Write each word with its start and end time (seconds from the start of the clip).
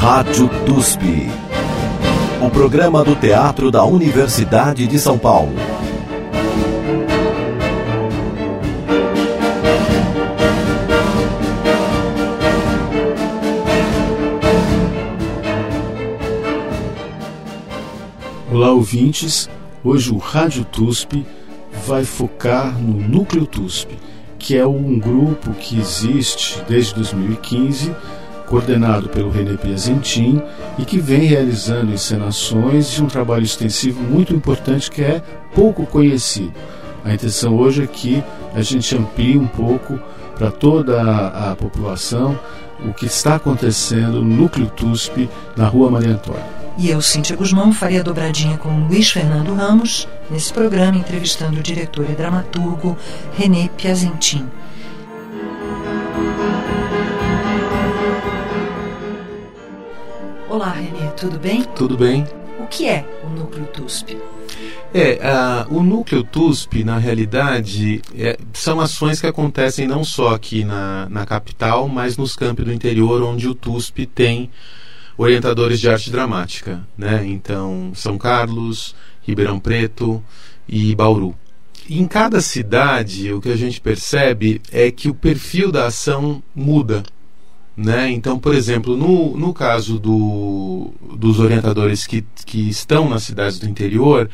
Rádio 0.00 0.48
TUSP. 0.64 1.28
O 2.40 2.48
programa 2.48 3.04
do 3.04 3.14
Teatro 3.14 3.70
da 3.70 3.84
Universidade 3.84 4.86
de 4.86 4.98
São 4.98 5.18
Paulo. 5.18 5.52
Olá, 18.50 18.72
ouvintes. 18.72 19.50
Hoje 19.84 20.10
o 20.10 20.16
Rádio 20.16 20.64
TUSP 20.64 21.26
vai 21.86 22.06
focar 22.06 22.72
no 22.80 23.06
Núcleo 23.06 23.44
TUSP, 23.44 23.98
que 24.38 24.56
é 24.56 24.66
um 24.66 24.98
grupo 24.98 25.52
que 25.52 25.78
existe 25.78 26.64
desde 26.66 26.94
2015 26.94 27.94
coordenado 28.50 29.08
pelo 29.08 29.30
René 29.30 29.56
Piazentin 29.56 30.42
e 30.76 30.84
que 30.84 30.98
vem 30.98 31.20
realizando 31.20 31.92
encenações 31.92 32.90
de 32.90 33.02
um 33.02 33.06
trabalho 33.06 33.44
extensivo 33.44 34.02
muito 34.02 34.34
importante 34.34 34.90
que 34.90 35.02
é 35.02 35.22
pouco 35.54 35.86
conhecido. 35.86 36.52
A 37.04 37.14
intenção 37.14 37.56
hoje 37.56 37.84
é 37.84 37.86
que 37.86 38.22
a 38.52 38.60
gente 38.60 38.94
amplie 38.96 39.38
um 39.38 39.46
pouco 39.46 39.98
para 40.36 40.50
toda 40.50 41.00
a, 41.00 41.52
a, 41.52 41.56
população 41.56 42.38
o 42.84 42.92
que 42.92 43.06
está 43.06 43.36
acontecendo 43.36 44.22
no 44.22 44.36
Núcleo 44.36 44.66
TUSP 44.70 45.30
na 45.56 45.68
Rua 45.68 45.90
Maria 45.90 46.12
Antônia. 46.12 46.44
E 46.76 46.90
eu, 46.90 47.00
Cíntia 47.00 47.36
Guzmão, 47.36 47.72
faria 47.72 48.02
dobradinha 48.02 48.56
com 48.56 48.86
Luiz 48.88 49.10
Fernando 49.10 49.54
Ramos 49.54 50.08
nesse 50.30 50.52
programa 50.52 50.96
entrevistando 50.96 51.60
o 51.60 51.62
diretor 51.62 52.06
e 52.08 52.14
dramaturgo 52.14 52.96
René 53.36 53.68
Piazentin. 53.76 54.46
Olá, 60.50 60.72
Renê, 60.72 61.12
tudo 61.16 61.38
bem? 61.38 61.62
Tudo 61.76 61.96
bem. 61.96 62.26
O 62.58 62.66
que 62.66 62.88
é 62.88 63.06
o 63.22 63.28
núcleo 63.28 63.66
TUSP? 63.66 64.18
É, 64.92 65.16
o 65.70 65.80
núcleo 65.80 66.24
TUSP, 66.24 66.82
na 66.82 66.98
realidade, 66.98 68.02
é, 68.18 68.36
são 68.52 68.80
ações 68.80 69.20
que 69.20 69.28
acontecem 69.28 69.86
não 69.86 70.02
só 70.02 70.34
aqui 70.34 70.64
na, 70.64 71.08
na 71.08 71.24
capital, 71.24 71.86
mas 71.88 72.16
nos 72.16 72.34
campos 72.34 72.64
do 72.64 72.72
interior, 72.72 73.22
onde 73.22 73.46
o 73.46 73.54
TUSP 73.54 74.06
tem 74.06 74.50
orientadores 75.16 75.78
de 75.78 75.88
arte 75.88 76.10
dramática. 76.10 76.84
Né? 76.98 77.24
Então, 77.26 77.92
São 77.94 78.18
Carlos, 78.18 78.96
Ribeirão 79.22 79.60
Preto 79.60 80.20
e 80.68 80.96
Bauru. 80.96 81.32
Em 81.88 82.08
cada 82.08 82.40
cidade, 82.40 83.32
o 83.32 83.40
que 83.40 83.50
a 83.50 83.56
gente 83.56 83.80
percebe 83.80 84.60
é 84.72 84.90
que 84.90 85.08
o 85.08 85.14
perfil 85.14 85.70
da 85.70 85.86
ação 85.86 86.42
muda. 86.52 87.04
Né? 87.82 88.10
Então, 88.10 88.38
por 88.38 88.54
exemplo, 88.54 88.94
no, 88.94 89.34
no 89.38 89.54
caso 89.54 89.98
do, 89.98 90.90
dos 91.16 91.40
orientadores 91.40 92.06
que, 92.06 92.22
que 92.44 92.68
estão 92.68 93.08
nas 93.08 93.22
cidades 93.22 93.58
do 93.58 93.66
interior, 93.66 94.28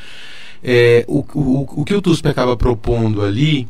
é, 0.65 1.05
o, 1.07 1.25
o, 1.33 1.81
o 1.81 1.85
que 1.85 1.95
o 1.95 2.03
TUSP 2.03 2.27
acaba 2.27 2.57
propondo 2.57 3.23
ali 3.23 3.69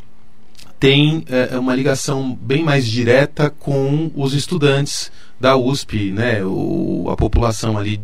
tem 0.80 1.22
é, 1.28 1.58
uma 1.58 1.74
ligação 1.74 2.34
bem 2.40 2.64
mais 2.64 2.86
direta 2.86 3.50
com 3.50 4.10
os 4.14 4.32
estudantes 4.32 5.12
da 5.38 5.58
USP, 5.58 6.10
né? 6.10 6.42
o, 6.42 7.08
a 7.10 7.16
população 7.16 7.76
ali 7.76 8.00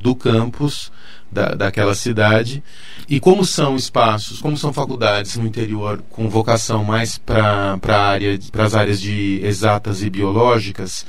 do 0.00 0.14
campus 0.14 0.90
da, 1.30 1.54
daquela 1.54 1.94
cidade. 1.94 2.62
E 3.08 3.18
como 3.20 3.44
são 3.44 3.76
espaços, 3.76 4.40
como 4.40 4.56
são 4.56 4.72
faculdades 4.72 5.36
no 5.36 5.46
interior 5.46 6.02
com 6.10 6.28
vocação 6.28 6.84
mais 6.84 7.18
para 7.18 7.78
área, 7.88 8.38
as 8.52 8.74
áreas 8.74 9.00
de 9.00 9.40
exatas 9.42 10.02
e 10.02 10.10
biológicas, 10.10 11.06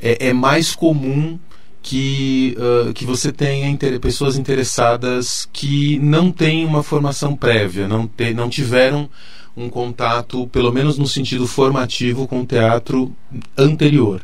é, 0.00 0.28
é 0.28 0.32
mais 0.32 0.74
comum 0.74 1.38
que, 1.82 2.56
uh, 2.58 2.92
que 2.92 3.04
você 3.04 3.32
tenha 3.32 3.68
inter 3.68 3.98
pessoas 4.00 4.36
interessadas 4.36 5.48
que 5.52 5.98
não 6.00 6.30
têm 6.30 6.64
uma 6.64 6.82
formação 6.82 7.36
prévia, 7.36 7.88
não, 7.88 8.10
não 8.34 8.48
tiveram 8.48 9.08
um 9.56 9.68
contato, 9.68 10.46
pelo 10.48 10.72
menos 10.72 10.98
no 10.98 11.06
sentido 11.06 11.46
formativo, 11.46 12.28
com 12.28 12.42
o 12.42 12.46
teatro 12.46 13.12
anterior. 13.56 14.22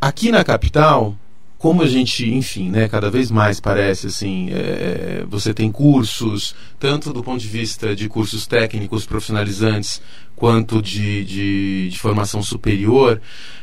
Aqui 0.00 0.30
na 0.30 0.44
capital, 0.44 1.14
como 1.60 1.82
a 1.82 1.86
gente, 1.86 2.26
enfim, 2.26 2.70
né, 2.70 2.88
cada 2.88 3.10
vez 3.10 3.30
mais 3.30 3.60
parece 3.60 4.06
assim, 4.06 4.48
é, 4.50 5.26
você 5.28 5.52
tem 5.52 5.70
cursos, 5.70 6.54
tanto 6.78 7.12
do 7.12 7.22
ponto 7.22 7.38
de 7.38 7.46
vista 7.46 7.94
de 7.94 8.08
cursos 8.08 8.46
técnicos 8.46 9.04
profissionalizantes, 9.04 10.00
quanto 10.34 10.80
de, 10.80 11.22
de, 11.22 11.88
de 11.90 11.98
formação 11.98 12.42
superior, 12.42 13.20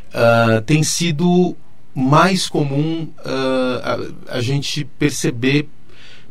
uh, 0.09 0.61
tem 0.61 0.83
sido 0.83 1.57
mais 1.95 2.47
comum 2.47 3.09
uh, 3.25 4.13
a, 4.29 4.35
a 4.37 4.41
gente 4.41 4.85
perceber 4.99 5.67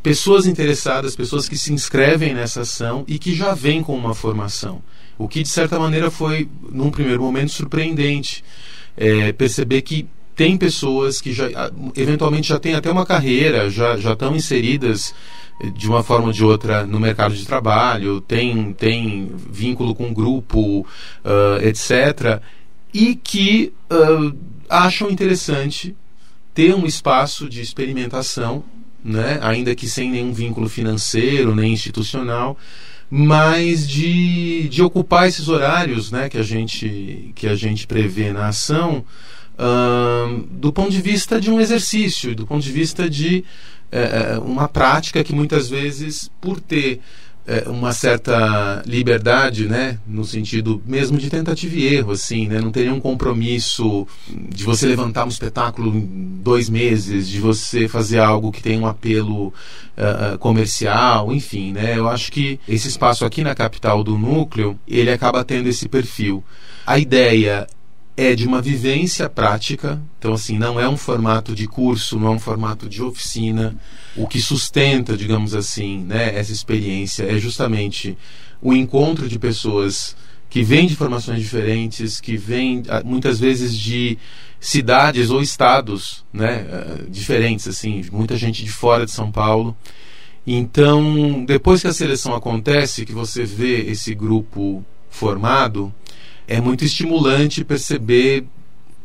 pessoas 0.00 0.46
interessadas, 0.46 1.16
pessoas 1.16 1.48
que 1.48 1.58
se 1.58 1.72
inscrevem 1.72 2.32
nessa 2.32 2.60
ação 2.60 3.02
e 3.08 3.18
que 3.18 3.34
já 3.34 3.54
vêm 3.54 3.82
com 3.82 3.96
uma 3.96 4.14
formação. 4.14 4.80
O 5.18 5.26
que, 5.26 5.42
de 5.42 5.48
certa 5.48 5.80
maneira, 5.80 6.12
foi, 6.12 6.48
num 6.70 6.92
primeiro 6.92 7.22
momento, 7.24 7.50
surpreendente. 7.50 8.44
É, 8.96 9.32
perceber 9.32 9.82
que 9.82 10.06
tem 10.36 10.58
pessoas 10.58 11.18
que 11.18 11.32
já 11.32 11.48
eventualmente 11.96 12.48
já 12.48 12.58
têm 12.58 12.74
até 12.74 12.92
uma 12.92 13.06
carreira, 13.06 13.70
já, 13.70 13.96
já 13.96 14.12
estão 14.12 14.36
inseridas 14.36 15.14
eh, 15.60 15.70
de 15.70 15.88
uma 15.88 16.02
forma 16.02 16.26
ou 16.26 16.32
de 16.32 16.44
outra 16.44 16.86
no 16.86 17.00
mercado 17.00 17.34
de 17.34 17.46
trabalho, 17.46 18.20
tem, 18.20 18.74
tem 18.74 19.32
vínculo 19.50 19.94
com 19.94 20.12
grupo, 20.12 20.80
uh, 21.24 21.66
etc. 21.66 22.42
E 22.92 23.16
que 23.16 23.72
uh, 23.90 24.36
acham 24.68 25.10
interessante 25.10 25.96
ter 26.52 26.74
um 26.74 26.84
espaço 26.84 27.48
de 27.48 27.62
experimentação, 27.62 28.62
né, 29.02 29.38
ainda 29.40 29.74
que 29.74 29.88
sem 29.88 30.10
nenhum 30.10 30.32
vínculo 30.32 30.68
financeiro 30.68 31.54
nem 31.54 31.72
institucional, 31.72 32.58
mas 33.08 33.88
de, 33.88 34.68
de 34.68 34.82
ocupar 34.82 35.28
esses 35.28 35.48
horários 35.48 36.10
né, 36.10 36.28
que, 36.28 36.36
a 36.36 36.42
gente, 36.42 37.30
que 37.34 37.46
a 37.46 37.54
gente 37.54 37.86
prevê 37.86 38.32
na 38.32 38.48
ação 38.48 39.04
do 40.50 40.72
ponto 40.72 40.90
de 40.90 41.00
vista 41.00 41.40
de 41.40 41.50
um 41.50 41.60
exercício, 41.60 42.34
do 42.34 42.46
ponto 42.46 42.62
de 42.62 42.72
vista 42.72 43.08
de 43.08 43.44
uh, 43.92 44.40
uma 44.42 44.68
prática 44.68 45.24
que 45.24 45.34
muitas 45.34 45.68
vezes, 45.68 46.30
por 46.40 46.60
ter 46.60 47.00
uh, 47.46 47.70
uma 47.70 47.92
certa 47.92 48.82
liberdade, 48.86 49.66
né, 49.66 49.98
no 50.06 50.24
sentido 50.24 50.82
mesmo 50.86 51.16
de 51.16 51.30
tentativa 51.30 51.74
e 51.74 51.94
erro, 51.94 52.12
assim, 52.12 52.46
né, 52.48 52.60
não 52.60 52.70
ter 52.70 52.82
nenhum 52.82 53.00
compromisso 53.00 54.06
de 54.28 54.64
você 54.64 54.86
levantar 54.86 55.24
um 55.24 55.28
espetáculo 55.28 55.96
em 55.96 56.40
dois 56.42 56.68
meses, 56.68 57.28
de 57.28 57.40
você 57.40 57.88
fazer 57.88 58.18
algo 58.18 58.52
que 58.52 58.62
tem 58.62 58.78
um 58.78 58.86
apelo 58.86 59.48
uh, 59.48 60.38
comercial, 60.38 61.32
enfim, 61.32 61.72
né, 61.72 61.98
eu 61.98 62.08
acho 62.08 62.30
que 62.30 62.60
esse 62.68 62.88
espaço 62.88 63.24
aqui 63.24 63.42
na 63.42 63.54
capital 63.54 64.04
do 64.04 64.18
núcleo, 64.18 64.78
ele 64.86 65.10
acaba 65.10 65.44
tendo 65.44 65.68
esse 65.68 65.88
perfil. 65.88 66.44
A 66.86 67.00
ideia 67.00 67.66
é 68.16 68.34
de 68.34 68.46
uma 68.46 68.62
vivência 68.62 69.28
prática, 69.28 70.00
então 70.18 70.32
assim, 70.32 70.58
não 70.58 70.80
é 70.80 70.88
um 70.88 70.96
formato 70.96 71.54
de 71.54 71.66
curso, 71.66 72.18
não 72.18 72.28
é 72.28 72.30
um 72.30 72.38
formato 72.38 72.88
de 72.88 73.02
oficina. 73.02 73.76
O 74.16 74.26
que 74.26 74.40
sustenta, 74.40 75.16
digamos 75.16 75.54
assim, 75.54 75.98
né, 75.98 76.34
essa 76.34 76.50
experiência 76.50 77.24
é 77.24 77.38
justamente 77.38 78.16
o 78.62 78.72
encontro 78.72 79.28
de 79.28 79.38
pessoas 79.38 80.16
que 80.48 80.62
vêm 80.62 80.86
de 80.86 80.96
formações 80.96 81.40
diferentes, 81.40 82.18
que 82.18 82.36
vêm 82.36 82.82
ah, 82.88 83.02
muitas 83.04 83.38
vezes 83.38 83.76
de 83.76 84.16
cidades 84.58 85.28
ou 85.28 85.42
estados, 85.42 86.24
né, 86.32 86.66
ah, 86.70 87.04
diferentes 87.10 87.68
assim, 87.68 88.02
muita 88.10 88.36
gente 88.36 88.64
de 88.64 88.70
fora 88.70 89.04
de 89.04 89.12
São 89.12 89.30
Paulo. 89.30 89.76
Então, 90.46 91.44
depois 91.44 91.82
que 91.82 91.88
a 91.88 91.92
seleção 91.92 92.34
acontece, 92.34 93.04
que 93.04 93.12
você 93.12 93.44
vê 93.44 93.82
esse 93.90 94.14
grupo 94.14 94.82
formado, 95.10 95.92
é 96.46 96.60
muito 96.60 96.84
estimulante 96.84 97.64
perceber 97.64 98.44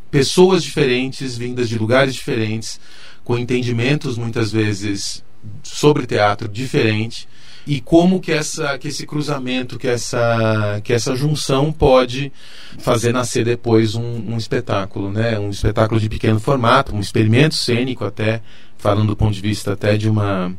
pessoas 0.10 0.64
diferentes, 0.64 1.38
vindas 1.38 1.70
de 1.70 1.78
lugares 1.78 2.14
diferentes, 2.14 2.80
com 3.24 3.38
entendimentos 3.38 4.18
muitas 4.18 4.52
vezes 4.52 5.24
sobre 5.64 6.06
teatro 6.06 6.48
diferente 6.48 7.28
e 7.66 7.80
como 7.80 8.20
que 8.20 8.32
essa 8.32 8.78
que 8.78 8.88
esse 8.88 9.06
cruzamento 9.06 9.78
que 9.78 9.88
essa 9.88 10.82
que 10.84 10.94
essa 10.94 11.16
junção 11.16 11.72
pode 11.72 12.32
fazer 12.80 13.14
nascer 13.14 13.46
depois 13.46 13.96
um, 13.96 14.34
um 14.34 14.38
espetáculo 14.38 15.12
né? 15.12 15.38
Um 15.38 15.50
espetáculo 15.50 16.00
de 16.00 16.10
pequeno 16.10 16.40
formato 16.40 16.96
um 16.96 17.00
experimento 17.00 17.56
cênico 17.56 18.04
até 18.04 18.42
falando 18.78 19.10
do 19.10 19.16
ponto 19.16 19.34
de 19.34 19.42
vista 19.42 19.74
até 19.74 19.96
de 19.96 20.10
uma 20.10 20.54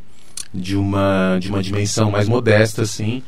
de 0.54 0.76
uma 0.76 1.38
de 1.40 1.48
uma 1.48 1.62
dimensão 1.62 2.10
mais 2.10 2.28
modesta 2.28 2.82
assim 2.82 3.22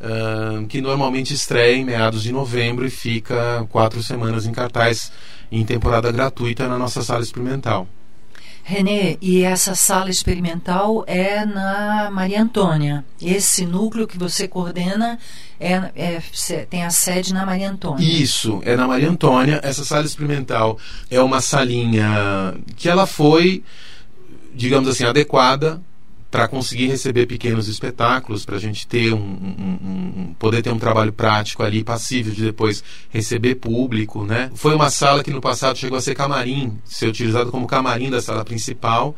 uh, 0.00 0.66
que 0.66 0.80
normalmente 0.80 1.34
estreia 1.34 1.76
em 1.76 1.84
meados 1.84 2.22
de 2.22 2.32
novembro 2.32 2.86
e 2.86 2.90
fica 2.90 3.66
quatro 3.70 4.02
semanas 4.02 4.46
em 4.46 4.52
cartaz 4.52 5.12
em 5.52 5.64
temporada 5.64 6.10
gratuita 6.10 6.66
na 6.68 6.78
nossa 6.78 7.02
sala 7.02 7.22
experimental. 7.22 7.86
Renê, 8.62 9.16
e 9.20 9.42
essa 9.42 9.74
sala 9.74 10.10
experimental 10.10 11.02
é 11.06 11.44
na 11.44 12.10
Maria 12.12 12.42
Antônia. 12.42 13.04
Esse 13.20 13.66
núcleo 13.66 14.06
que 14.06 14.18
você 14.18 14.46
coordena 14.46 15.18
é, 15.58 15.90
é, 15.96 16.20
tem 16.68 16.84
a 16.84 16.90
sede 16.90 17.32
na 17.32 17.44
Maria 17.44 17.70
Antônia. 17.70 18.04
Isso, 18.04 18.60
é 18.64 18.76
na 18.76 18.86
Maria 18.86 19.10
Antônia. 19.10 19.60
Essa 19.62 19.84
sala 19.84 20.04
experimental 20.04 20.78
é 21.10 21.20
uma 21.20 21.40
salinha 21.40 22.54
que 22.76 22.88
ela 22.88 23.06
foi, 23.06 23.64
digamos 24.54 24.88
assim, 24.88 25.04
adequada 25.04 25.80
para 26.30 26.46
conseguir 26.46 26.86
receber 26.86 27.26
pequenos 27.26 27.66
espetáculos, 27.66 28.44
para 28.44 28.56
a 28.56 28.60
gente 28.60 28.86
ter 28.86 29.12
um, 29.12 29.18
um, 29.18 29.78
um, 29.82 30.34
poder 30.38 30.62
ter 30.62 30.70
um 30.70 30.78
trabalho 30.78 31.12
prático 31.12 31.62
ali, 31.62 31.82
passível 31.82 32.32
de 32.32 32.42
depois 32.42 32.84
receber 33.10 33.56
público, 33.56 34.24
né? 34.24 34.50
Foi 34.54 34.74
uma 34.74 34.90
sala 34.90 35.24
que 35.24 35.30
no 35.30 35.40
passado 35.40 35.76
chegou 35.76 35.98
a 35.98 36.00
ser 36.00 36.14
camarim, 36.14 36.78
ser 36.84 37.08
utilizado 37.08 37.50
como 37.50 37.66
camarim 37.66 38.10
da 38.10 38.22
sala 38.22 38.44
principal, 38.44 39.16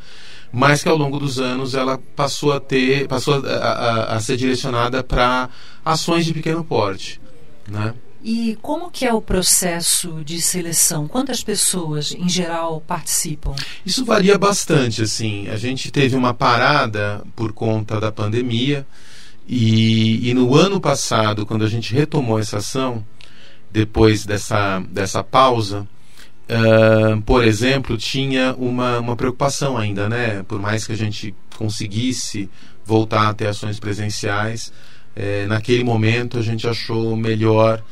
mas 0.51 0.83
que 0.83 0.89
ao 0.89 0.97
longo 0.97 1.19
dos 1.19 1.39
anos 1.39 1.75
ela 1.75 1.99
passou 2.17 2.53
a 2.53 2.61
ter, 2.61 3.07
passou 3.09 3.43
a, 3.47 3.49
a, 3.49 4.17
a 4.17 4.21
ser 4.21 4.39
direcionada 4.39 5.05
para 5.05 5.51
ações 5.85 6.25
de 6.25 6.33
pequeno 6.33 6.65
porte, 6.65 7.21
né? 7.69 7.95
E 8.25 8.57
como 8.63 8.89
que 8.89 9.05
é 9.05 9.13
o 9.13 9.21
processo 9.21 10.23
de 10.25 10.41
seleção? 10.41 11.09
Quantas 11.09 11.43
pessoas, 11.43 12.13
em 12.13 12.29
geral, 12.29 12.81
participam? 12.81 13.55
Isso 13.85 14.05
varia 14.05 14.39
bastante, 14.39 15.03
assim. 15.03 15.49
A 15.49 15.57
gente 15.57 15.91
teve 15.91 16.15
uma 16.15 16.33
parada 16.33 17.25
por 17.35 17.53
conta 17.53 17.99
da 17.99 18.13
pandemia 18.13 18.87
e, 19.49 20.31
e 20.31 20.35
no 20.35 20.55
ano 20.55 20.81
passado, 20.81 21.45
quando 21.45 21.65
a 21.65 21.69
gente 21.69 21.93
retomou 21.93 22.39
essa 22.39 22.59
ação, 22.59 23.05
depois 23.73 24.25
dessa, 24.25 24.79
dessa 24.89 25.25
pausa, 25.25 25.87
uh, 26.49 27.21
por 27.23 27.43
exemplo, 27.43 27.97
tinha 27.97 28.55
uma, 28.55 29.01
uma 29.01 29.17
preocupação 29.17 29.77
ainda, 29.77 30.09
né? 30.09 30.45
Por 30.45 30.61
mais 30.61 30.87
que 30.87 30.93
a 30.93 30.97
gente 30.97 31.35
conseguisse 31.57 32.49
voltar 32.85 33.29
a 33.29 33.35
ter 33.35 33.49
ações 33.49 33.81
presenciais, 33.81 34.73
eh, 35.15 35.47
naquele 35.47 35.85
momento 35.85 36.39
a 36.39 36.43
gente 36.43 36.67
achou 36.67 37.17
melhor 37.17 37.83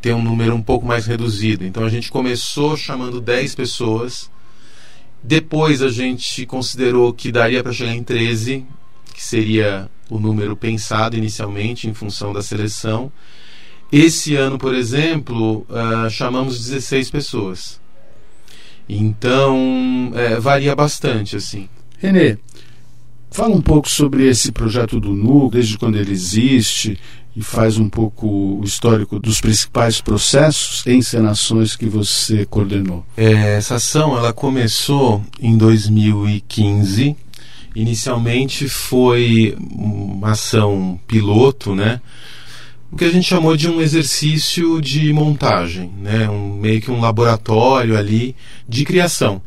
ter 0.00 0.14
um 0.14 0.22
número 0.22 0.54
um 0.54 0.62
pouco 0.62 0.86
mais 0.86 1.06
reduzido. 1.06 1.64
Então 1.64 1.84
a 1.84 1.88
gente 1.88 2.10
começou 2.10 2.76
chamando 2.76 3.20
10 3.20 3.54
pessoas. 3.54 4.30
Depois 5.22 5.82
a 5.82 5.88
gente 5.88 6.46
considerou 6.46 7.12
que 7.12 7.30
daria 7.30 7.62
para 7.62 7.72
chegar 7.72 7.94
em 7.94 8.02
13, 8.02 8.64
que 9.14 9.22
seria 9.22 9.90
o 10.08 10.18
número 10.18 10.56
pensado 10.56 11.16
inicialmente 11.16 11.88
em 11.88 11.94
função 11.94 12.32
da 12.32 12.42
seleção. 12.42 13.12
Esse 13.92 14.36
ano, 14.36 14.56
por 14.56 14.74
exemplo, 14.74 15.66
uh, 15.68 16.08
chamamos 16.08 16.58
16 16.58 17.10
pessoas. 17.10 17.80
Então, 18.88 20.12
é, 20.14 20.40
varia 20.40 20.74
bastante, 20.74 21.36
assim. 21.36 21.68
Renê, 21.98 22.38
fala 23.30 23.54
um 23.54 23.60
pouco 23.60 23.88
sobre 23.88 24.26
esse 24.26 24.50
projeto 24.50 24.98
do 24.98 25.10
NU, 25.10 25.48
desde 25.48 25.78
quando 25.78 25.96
ele 25.96 26.10
existe, 26.10 26.98
e 27.34 27.42
faz 27.42 27.78
um 27.78 27.88
pouco 27.88 28.26
o 28.26 28.64
histórico 28.64 29.18
dos 29.18 29.40
principais 29.40 30.00
processos 30.00 30.84
e 30.86 30.92
encenações 30.92 31.76
que 31.76 31.86
você 31.86 32.44
coordenou. 32.44 33.04
É, 33.16 33.56
essa 33.56 33.76
ação 33.76 34.16
ela 34.16 34.32
começou 34.32 35.22
em 35.40 35.56
2015. 35.56 37.16
Inicialmente 37.74 38.68
foi 38.68 39.56
uma 39.72 40.32
ação 40.32 40.98
piloto, 41.06 41.74
né? 41.74 42.00
O 42.90 42.96
que 42.96 43.04
a 43.04 43.10
gente 43.10 43.28
chamou 43.28 43.56
de 43.56 43.70
um 43.70 43.80
exercício 43.80 44.80
de 44.80 45.12
montagem, 45.12 45.92
né? 46.02 46.28
Um, 46.28 46.54
meio 46.54 46.80
que 46.80 46.90
um 46.90 47.00
laboratório 47.00 47.96
ali 47.96 48.34
de 48.68 48.84
criação. 48.84 49.40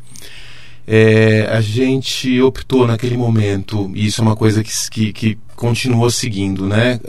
É, 0.86 1.48
a 1.50 1.62
gente 1.62 2.42
optou 2.42 2.86
naquele 2.86 3.16
momento, 3.16 3.90
e 3.96 4.06
isso 4.06 4.22
é 4.22 4.24
uma 4.24 4.36
coisa 4.36 4.64
que, 4.64 4.72
que, 4.92 5.14
que 5.14 5.38
continuou 5.56 6.10
seguindo, 6.10 6.68
né, 6.68 7.00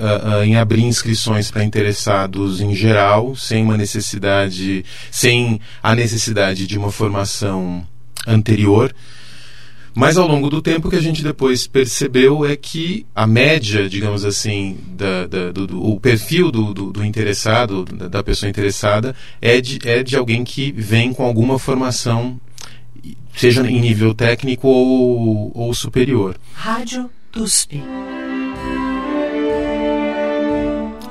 em 0.44 0.56
abrir 0.56 0.84
inscrições 0.84 1.50
para 1.50 1.64
interessados 1.64 2.60
em 2.60 2.74
geral, 2.74 3.34
sem 3.34 3.64
uma 3.64 3.76
necessidade, 3.76 4.84
sem 5.10 5.60
a 5.82 5.94
necessidade 5.94 6.66
de 6.66 6.78
uma 6.78 6.92
formação 6.92 7.84
anterior. 8.26 8.94
Mas 9.94 10.16
ao 10.16 10.26
longo 10.26 10.50
do 10.50 10.60
tempo 10.60 10.88
o 10.88 10.90
que 10.90 10.96
a 10.96 11.02
gente 11.02 11.22
depois 11.22 11.68
percebeu 11.68 12.44
é 12.44 12.56
que 12.56 13.06
a 13.14 13.28
média, 13.28 13.88
digamos 13.88 14.24
assim, 14.24 14.76
da, 14.88 15.26
da, 15.28 15.52
do, 15.52 15.68
do, 15.68 15.84
o 15.84 16.00
perfil 16.00 16.50
do, 16.50 16.74
do, 16.74 16.92
do 16.92 17.04
interessado, 17.04 17.84
da, 17.84 18.08
da, 18.08 18.22
pessoa 18.22 18.50
interessada, 18.50 19.14
é 19.40 19.60
de, 19.60 19.78
é 19.84 20.02
de 20.02 20.16
alguém 20.16 20.42
que 20.42 20.72
vem 20.72 21.12
com 21.12 21.24
alguma 21.24 21.60
formação 21.60 22.40
seja 23.36 23.62
em 23.68 23.80
nível 23.80 24.14
técnico 24.14 24.68
ou, 24.68 25.52
ou 25.54 25.74
superior. 25.74 26.36
Rádio 26.54 27.10
TUSP. 27.32 27.82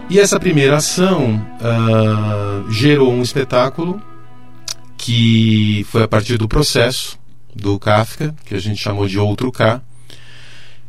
E 0.10 0.20
essa 0.20 0.40
primeira 0.40 0.78
ação 0.78 1.44
uh, 1.60 2.72
gerou 2.72 3.12
um 3.12 3.22
espetáculo 3.22 4.02
que 4.98 5.86
foi 5.90 6.04
a 6.04 6.08
partir 6.08 6.38
do 6.38 6.48
processo 6.48 7.18
do 7.56 7.78
Kafka, 7.78 8.34
que 8.46 8.56
a 8.56 8.60
gente 8.60 8.82
chamou 8.82 9.08
de 9.08 9.20
Outro 9.20 9.52
K. 9.52 9.82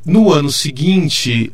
No 0.04 0.32
ano 0.32 0.50
seguinte, 0.50 1.52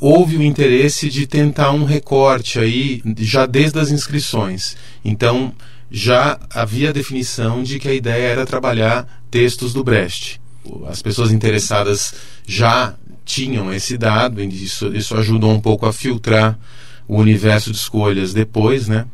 houve 0.00 0.36
o 0.36 0.42
interesse 0.42 1.08
de 1.08 1.26
tentar 1.26 1.70
um 1.72 1.84
recorte 1.84 2.58
aí, 2.58 3.02
já 3.18 3.46
desde 3.46 3.78
as 3.78 3.90
inscrições. 3.90 4.76
Então, 5.04 5.52
já 5.90 6.38
havia 6.50 6.92
definição 6.92 7.62
de 7.62 7.78
que 7.78 7.88
a 7.88 7.94
ideia 7.94 8.28
era 8.28 8.46
trabalhar 8.46 9.22
textos 9.30 9.72
do 9.72 9.84
Brecht. 9.84 10.40
As 10.88 11.00
pessoas 11.00 11.30
interessadas 11.30 12.14
já 12.46 12.94
tinham 13.24 13.72
esse 13.72 13.96
dado, 13.96 14.42
e 14.42 14.46
isso, 14.46 14.94
isso 14.94 15.16
ajudou 15.16 15.52
um 15.52 15.60
pouco 15.60 15.86
a 15.86 15.92
filtrar 15.92 16.58
o 17.08 17.18
universo 17.18 17.70
de 17.70 17.76
escolhas 17.76 18.32
depois, 18.32 18.88
né? 18.88 19.06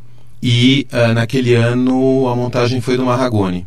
E 0.42 0.86
uh, 0.92 1.14
naquele 1.14 1.54
ano 1.54 2.28
a 2.28 2.34
montagem 2.34 2.80
foi 2.80 2.96
do 2.96 3.04
Marragone. 3.04 3.66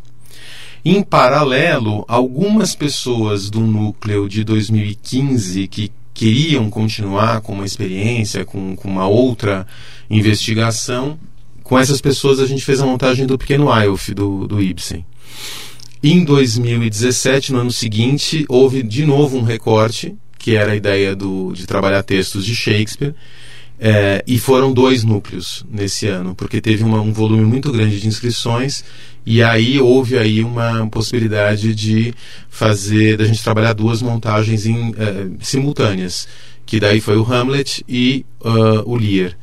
Em 0.84 1.02
paralelo, 1.02 2.06
algumas 2.08 2.76
pessoas 2.76 3.50
do 3.50 3.62
núcleo 3.62 4.30
de 4.30 4.44
2015 4.44 5.68
que 5.68 5.92
queriam 6.14 6.70
continuar 6.70 7.42
com 7.42 7.54
uma 7.54 7.66
experiência, 7.66 8.46
com, 8.46 8.76
com 8.76 8.88
uma 8.88 9.08
outra 9.08 9.66
investigação, 10.10 11.18
com 11.66 11.80
essas 11.80 12.00
pessoas 12.00 12.40
a 12.40 12.46
gente 12.46 12.64
fez 12.64 12.80
a 12.80 12.86
montagem 12.86 13.26
do 13.26 13.40
Pequeno 13.40 13.76
Eyolf, 13.76 14.10
do, 14.10 14.48
do 14.48 14.62
Ibsen. 14.62 15.04
Em 16.02 16.24
2017, 16.24 17.52
no 17.52 17.60
ano 17.60 17.72
seguinte, 17.72 18.46
houve 18.48 18.84
de 18.84 19.04
novo 19.04 19.36
um 19.36 19.42
recorte, 19.42 20.16
que 20.38 20.56
era 20.56 20.74
a 20.74 20.76
ideia 20.76 21.16
do, 21.16 21.52
de 21.54 21.66
trabalhar 21.66 22.04
textos 22.04 22.46
de 22.46 22.56
Shakespeare, 22.56 23.16
é, 23.80 24.24
e 24.28 24.38
foram 24.38 24.72
dois 24.72 25.04
núcleos 25.04 25.66
nesse 25.68 26.06
ano, 26.06 26.36
porque 26.36 26.62
teve 26.62 26.84
uma, 26.84 27.02
um 27.02 27.12
volume 27.12 27.44
muito 27.44 27.72
grande 27.72 28.00
de 28.00 28.08
inscrições 28.08 28.86
e 29.26 29.42
aí 29.42 29.80
houve 29.80 30.20
aí 30.20 30.44
uma 30.44 30.88
possibilidade 30.88 31.74
de 31.74 32.14
fazer, 32.48 33.18
da 33.18 33.26
gente 33.26 33.44
trabalhar 33.44 33.74
duas 33.74 34.04
montagens 34.04 34.68
em, 34.68 34.94
é, 35.00 35.28
simultâneas, 35.42 36.28
que 36.64 36.80
daí 36.80 37.02
foi 37.02 37.18
o 37.18 37.24
Hamlet 37.24 37.84
e 37.90 38.24
uh, 38.42 38.84
o 38.86 38.96
Lear. 38.96 39.36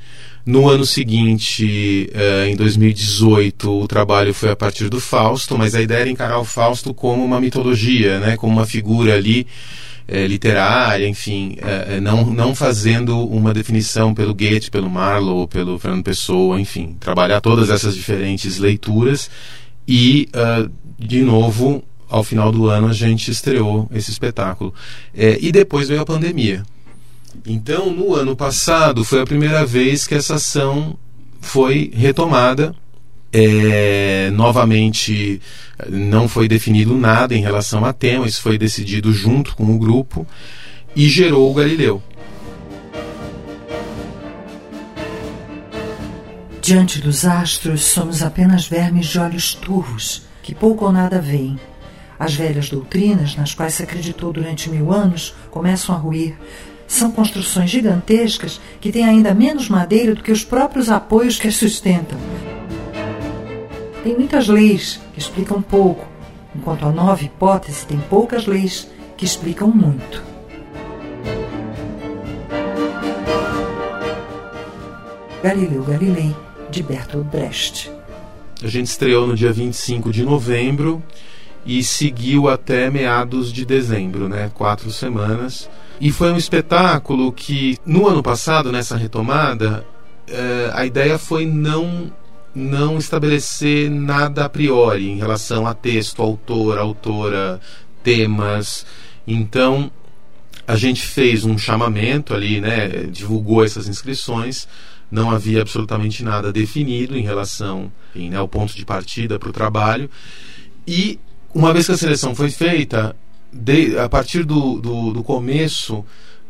No 0.44 0.68
ano 0.68 0.84
seguinte, 0.84 2.10
eh, 2.12 2.48
em 2.48 2.56
2018, 2.56 3.82
o 3.82 3.86
trabalho 3.86 4.34
foi 4.34 4.50
a 4.50 4.56
partir 4.56 4.88
do 4.88 5.00
Fausto, 5.00 5.56
mas 5.56 5.72
a 5.72 5.80
ideia 5.80 6.00
era 6.00 6.10
encarar 6.10 6.40
o 6.40 6.44
Fausto 6.44 6.92
como 6.92 7.24
uma 7.24 7.40
mitologia, 7.40 8.18
né, 8.18 8.36
como 8.36 8.52
uma 8.52 8.66
figura 8.66 9.14
ali 9.14 9.46
eh, 10.08 10.26
literária, 10.26 11.06
enfim, 11.06 11.56
eh, 11.58 12.00
não, 12.00 12.26
não 12.26 12.56
fazendo 12.56 13.24
uma 13.24 13.54
definição 13.54 14.12
pelo 14.12 14.34
Goethe, 14.34 14.68
pelo 14.68 14.90
Marlowe, 14.90 15.46
pelo 15.46 15.78
Fernando 15.78 16.02
Pessoa, 16.02 16.60
enfim, 16.60 16.96
trabalhar 16.98 17.40
todas 17.40 17.70
essas 17.70 17.94
diferentes 17.94 18.58
leituras 18.58 19.30
e, 19.86 20.28
de 20.98 21.22
novo, 21.22 21.84
ao 22.08 22.24
final 22.24 22.50
do 22.50 22.68
ano 22.68 22.88
a 22.88 22.92
gente 22.92 23.30
estreou 23.30 23.88
esse 23.94 24.10
espetáculo. 24.10 24.74
e 25.14 25.52
depois 25.52 25.88
veio 25.88 26.00
a 26.00 26.04
pandemia. 26.04 26.64
Então, 27.46 27.90
no 27.90 28.14
ano 28.14 28.36
passado, 28.36 29.04
foi 29.04 29.20
a 29.20 29.26
primeira 29.26 29.64
vez 29.64 30.06
que 30.06 30.14
essa 30.14 30.34
ação 30.34 30.96
foi 31.40 31.90
retomada. 31.94 32.74
É, 33.32 34.30
novamente, 34.32 35.40
não 35.88 36.28
foi 36.28 36.46
definido 36.46 36.96
nada 36.96 37.34
em 37.34 37.40
relação 37.40 37.84
a 37.84 37.92
tema, 37.92 38.26
isso 38.26 38.42
foi 38.42 38.58
decidido 38.58 39.12
junto 39.12 39.56
com 39.56 39.74
o 39.74 39.78
grupo 39.78 40.26
e 40.94 41.08
gerou 41.08 41.50
o 41.50 41.54
Galileu. 41.54 42.02
Diante 46.60 47.00
dos 47.00 47.24
astros, 47.24 47.82
somos 47.82 48.22
apenas 48.22 48.66
vermes 48.66 49.06
de 49.06 49.18
olhos 49.18 49.52
turvos, 49.54 50.22
que 50.42 50.54
pouco 50.54 50.84
ou 50.84 50.92
nada 50.92 51.20
veem. 51.20 51.58
As 52.18 52.34
velhas 52.34 52.68
doutrinas, 52.68 53.34
nas 53.34 53.52
quais 53.52 53.74
se 53.74 53.82
acreditou 53.82 54.32
durante 54.32 54.70
mil 54.70 54.92
anos, 54.92 55.34
começam 55.50 55.92
a 55.92 55.98
ruir, 55.98 56.36
são 56.92 57.10
construções 57.10 57.70
gigantescas 57.70 58.60
que 58.80 58.92
têm 58.92 59.04
ainda 59.04 59.34
menos 59.34 59.68
madeira 59.68 60.14
do 60.14 60.22
que 60.22 60.30
os 60.30 60.44
próprios 60.44 60.90
apoios 60.90 61.38
que 61.38 61.48
as 61.48 61.56
sustentam. 61.56 62.18
Tem 64.04 64.14
muitas 64.14 64.46
leis 64.46 65.00
que 65.14 65.18
explicam 65.18 65.62
pouco, 65.62 66.06
enquanto 66.54 66.84
a 66.84 66.92
nova 66.92 67.24
hipótese 67.24 67.86
tem 67.86 67.98
poucas 68.10 68.46
leis 68.46 68.88
que 69.16 69.24
explicam 69.24 69.68
muito. 69.68 70.22
Galileu 75.42 75.82
Galilei, 75.84 76.36
de 76.70 76.82
Bertolt 76.82 77.26
Brecht. 77.26 77.90
A 78.62 78.68
gente 78.68 78.86
estreou 78.86 79.26
no 79.26 79.34
dia 79.34 79.52
25 79.52 80.12
de 80.12 80.24
novembro 80.24 81.02
e 81.64 81.82
seguiu 81.82 82.48
até 82.48 82.90
meados 82.90 83.52
de 83.52 83.64
dezembro, 83.64 84.28
né? 84.28 84.50
Quatro 84.54 84.90
semanas. 84.90 85.68
E 86.00 86.10
foi 86.10 86.32
um 86.32 86.36
espetáculo 86.36 87.32
que, 87.32 87.78
no 87.86 88.08
ano 88.08 88.22
passado, 88.22 88.72
nessa 88.72 88.96
retomada, 88.96 89.86
eh, 90.28 90.70
a 90.72 90.84
ideia 90.84 91.18
foi 91.18 91.46
não 91.46 92.12
não 92.54 92.98
estabelecer 92.98 93.90
nada 93.90 94.44
a 94.44 94.48
priori 94.48 95.08
em 95.08 95.16
relação 95.16 95.66
a 95.66 95.72
texto, 95.72 96.20
autor, 96.20 96.76
autora, 96.76 97.58
temas. 98.02 98.84
Então, 99.26 99.90
a 100.66 100.76
gente 100.76 101.00
fez 101.06 101.44
um 101.44 101.56
chamamento 101.56 102.34
ali, 102.34 102.60
né, 102.60 102.88
divulgou 103.10 103.64
essas 103.64 103.88
inscrições. 103.88 104.68
Não 105.10 105.30
havia 105.30 105.62
absolutamente 105.62 106.22
nada 106.22 106.52
definido 106.52 107.16
em 107.16 107.22
relação 107.22 107.90
enfim, 108.14 108.30
né, 108.30 108.36
ao 108.36 108.48
ponto 108.48 108.74
de 108.74 108.84
partida 108.84 109.38
para 109.38 109.48
o 109.48 109.52
trabalho. 109.52 110.10
E 110.86 111.18
uma 111.54 111.72
vez 111.72 111.86
que 111.86 111.92
a 111.92 111.96
seleção 111.96 112.34
foi 112.34 112.50
feita, 112.50 113.14
de, 113.52 113.98
a 113.98 114.08
partir 114.08 114.44
do, 114.44 114.80
do, 114.80 115.12
do 115.12 115.22
começo 115.22 116.04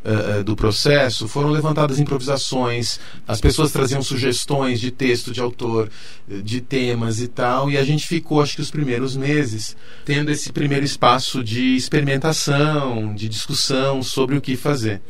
uh, 0.05 0.45
do 0.45 0.55
processo, 0.55 1.27
foram 1.27 1.51
levantadas 1.51 1.99
improvisações, 1.99 3.01
as 3.27 3.41
pessoas 3.41 3.73
traziam 3.73 4.03
sugestões 4.03 4.81
de 4.81 4.91
texto 4.91 5.33
de 5.33 5.41
autor, 5.41 5.91
de 6.29 6.61
temas 6.61 7.21
e 7.21 7.29
tal, 7.29 7.71
e 7.71 7.77
a 7.77 7.85
gente 7.85 8.07
ficou, 8.07 8.41
acho 8.41 8.55
que 8.55 8.63
os 8.63 8.71
primeiros 8.71 9.17
meses, 9.17 9.77
tendo 10.05 10.31
esse 10.31 10.53
primeiro 10.53 10.85
espaço 10.85 11.43
de 11.43 11.75
experimentação, 11.75 13.15
de 13.15 13.29
discussão 13.29 14.03
sobre 14.03 14.37
o 14.37 14.41
que 14.41 14.57
fazer. 14.57 15.03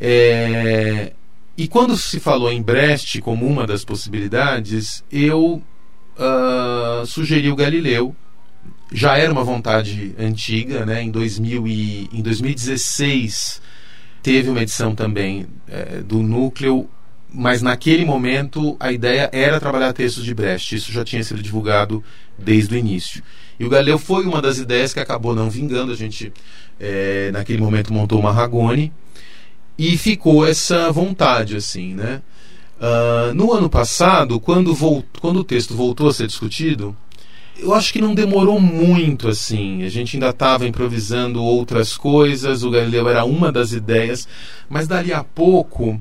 É, 0.00 1.12
e 1.56 1.68
quando 1.68 1.94
se 1.94 2.18
falou 2.18 2.50
em 2.50 2.62
Brecht 2.62 3.20
como 3.20 3.46
uma 3.46 3.66
das 3.66 3.84
possibilidades, 3.84 5.04
eu 5.12 5.62
uh, 6.16 7.04
sugeri 7.04 7.50
o 7.50 7.56
Galileu 7.56 8.16
já 8.92 9.16
era 9.16 9.32
uma 9.32 9.44
vontade 9.44 10.14
antiga, 10.18 10.84
né? 10.84 11.02
Em, 11.02 11.10
2000 11.10 11.66
e, 11.66 12.08
em 12.12 12.22
2016 12.22 13.60
teve 14.22 14.50
uma 14.50 14.60
edição 14.60 14.94
também 14.94 15.46
é, 15.66 16.02
do 16.02 16.18
Núcleo, 16.18 16.88
mas 17.32 17.62
naquele 17.62 18.04
momento 18.04 18.76
a 18.78 18.92
ideia 18.92 19.30
era 19.32 19.60
trabalhar 19.60 19.92
textos 19.92 20.24
de 20.24 20.34
Brecht. 20.34 20.74
Isso 20.74 20.92
já 20.92 21.04
tinha 21.04 21.22
sido 21.22 21.42
divulgado 21.42 22.02
desde 22.38 22.74
o 22.74 22.78
início. 22.78 23.22
E 23.58 23.64
o 23.64 23.68
Galileu 23.68 23.98
foi 23.98 24.26
uma 24.26 24.42
das 24.42 24.58
ideias 24.58 24.92
que 24.92 25.00
acabou 25.00 25.34
não 25.34 25.48
vingando. 25.48 25.92
A 25.92 25.96
gente, 25.96 26.32
é, 26.78 27.30
naquele 27.32 27.62
momento, 27.62 27.92
montou 27.92 28.18
uma 28.18 28.32
Ragone 28.32 28.92
e 29.78 29.96
ficou 29.96 30.46
essa 30.46 30.90
vontade, 30.90 31.56
assim, 31.56 31.94
né? 31.94 32.20
Uh, 32.80 33.34
no 33.34 33.52
ano 33.52 33.68
passado, 33.68 34.40
quando, 34.40 34.74
volt, 34.74 35.04
quando 35.20 35.40
o 35.40 35.44
texto 35.44 35.74
voltou 35.74 36.08
a 36.08 36.14
ser 36.14 36.26
discutido, 36.26 36.96
eu 37.58 37.74
acho 37.74 37.92
que 37.92 38.00
não 38.00 38.14
demorou 38.14 38.60
muito 38.60 39.28
assim. 39.28 39.82
A 39.82 39.88
gente 39.88 40.16
ainda 40.16 40.30
estava 40.30 40.66
improvisando 40.66 41.42
outras 41.42 41.96
coisas, 41.96 42.62
o 42.62 42.70
Galileu 42.70 43.08
era 43.08 43.24
uma 43.24 43.52
das 43.52 43.72
ideias, 43.72 44.26
mas 44.68 44.88
dali 44.88 45.12
a 45.12 45.22
pouco 45.22 46.00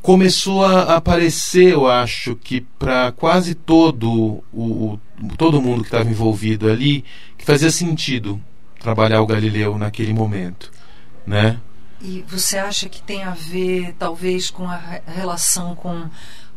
começou 0.00 0.64
a 0.64 0.96
aparecer, 0.96 1.72
eu 1.72 1.86
acho 1.86 2.34
que 2.36 2.60
para 2.78 3.12
quase 3.12 3.54
todo 3.54 4.42
o, 4.52 4.98
todo 5.36 5.62
mundo 5.62 5.82
que 5.82 5.88
estava 5.88 6.08
envolvido 6.08 6.68
ali, 6.68 7.04
que 7.38 7.44
fazia 7.44 7.70
sentido 7.70 8.40
trabalhar 8.80 9.20
o 9.20 9.26
Galileu 9.26 9.78
naquele 9.78 10.12
momento, 10.12 10.72
né? 11.26 11.58
E 12.00 12.24
você 12.26 12.58
acha 12.58 12.88
que 12.88 13.00
tem 13.00 13.22
a 13.22 13.30
ver, 13.30 13.94
talvez, 13.96 14.50
com 14.50 14.66
a 14.66 15.00
relação 15.06 15.76
com 15.76 16.08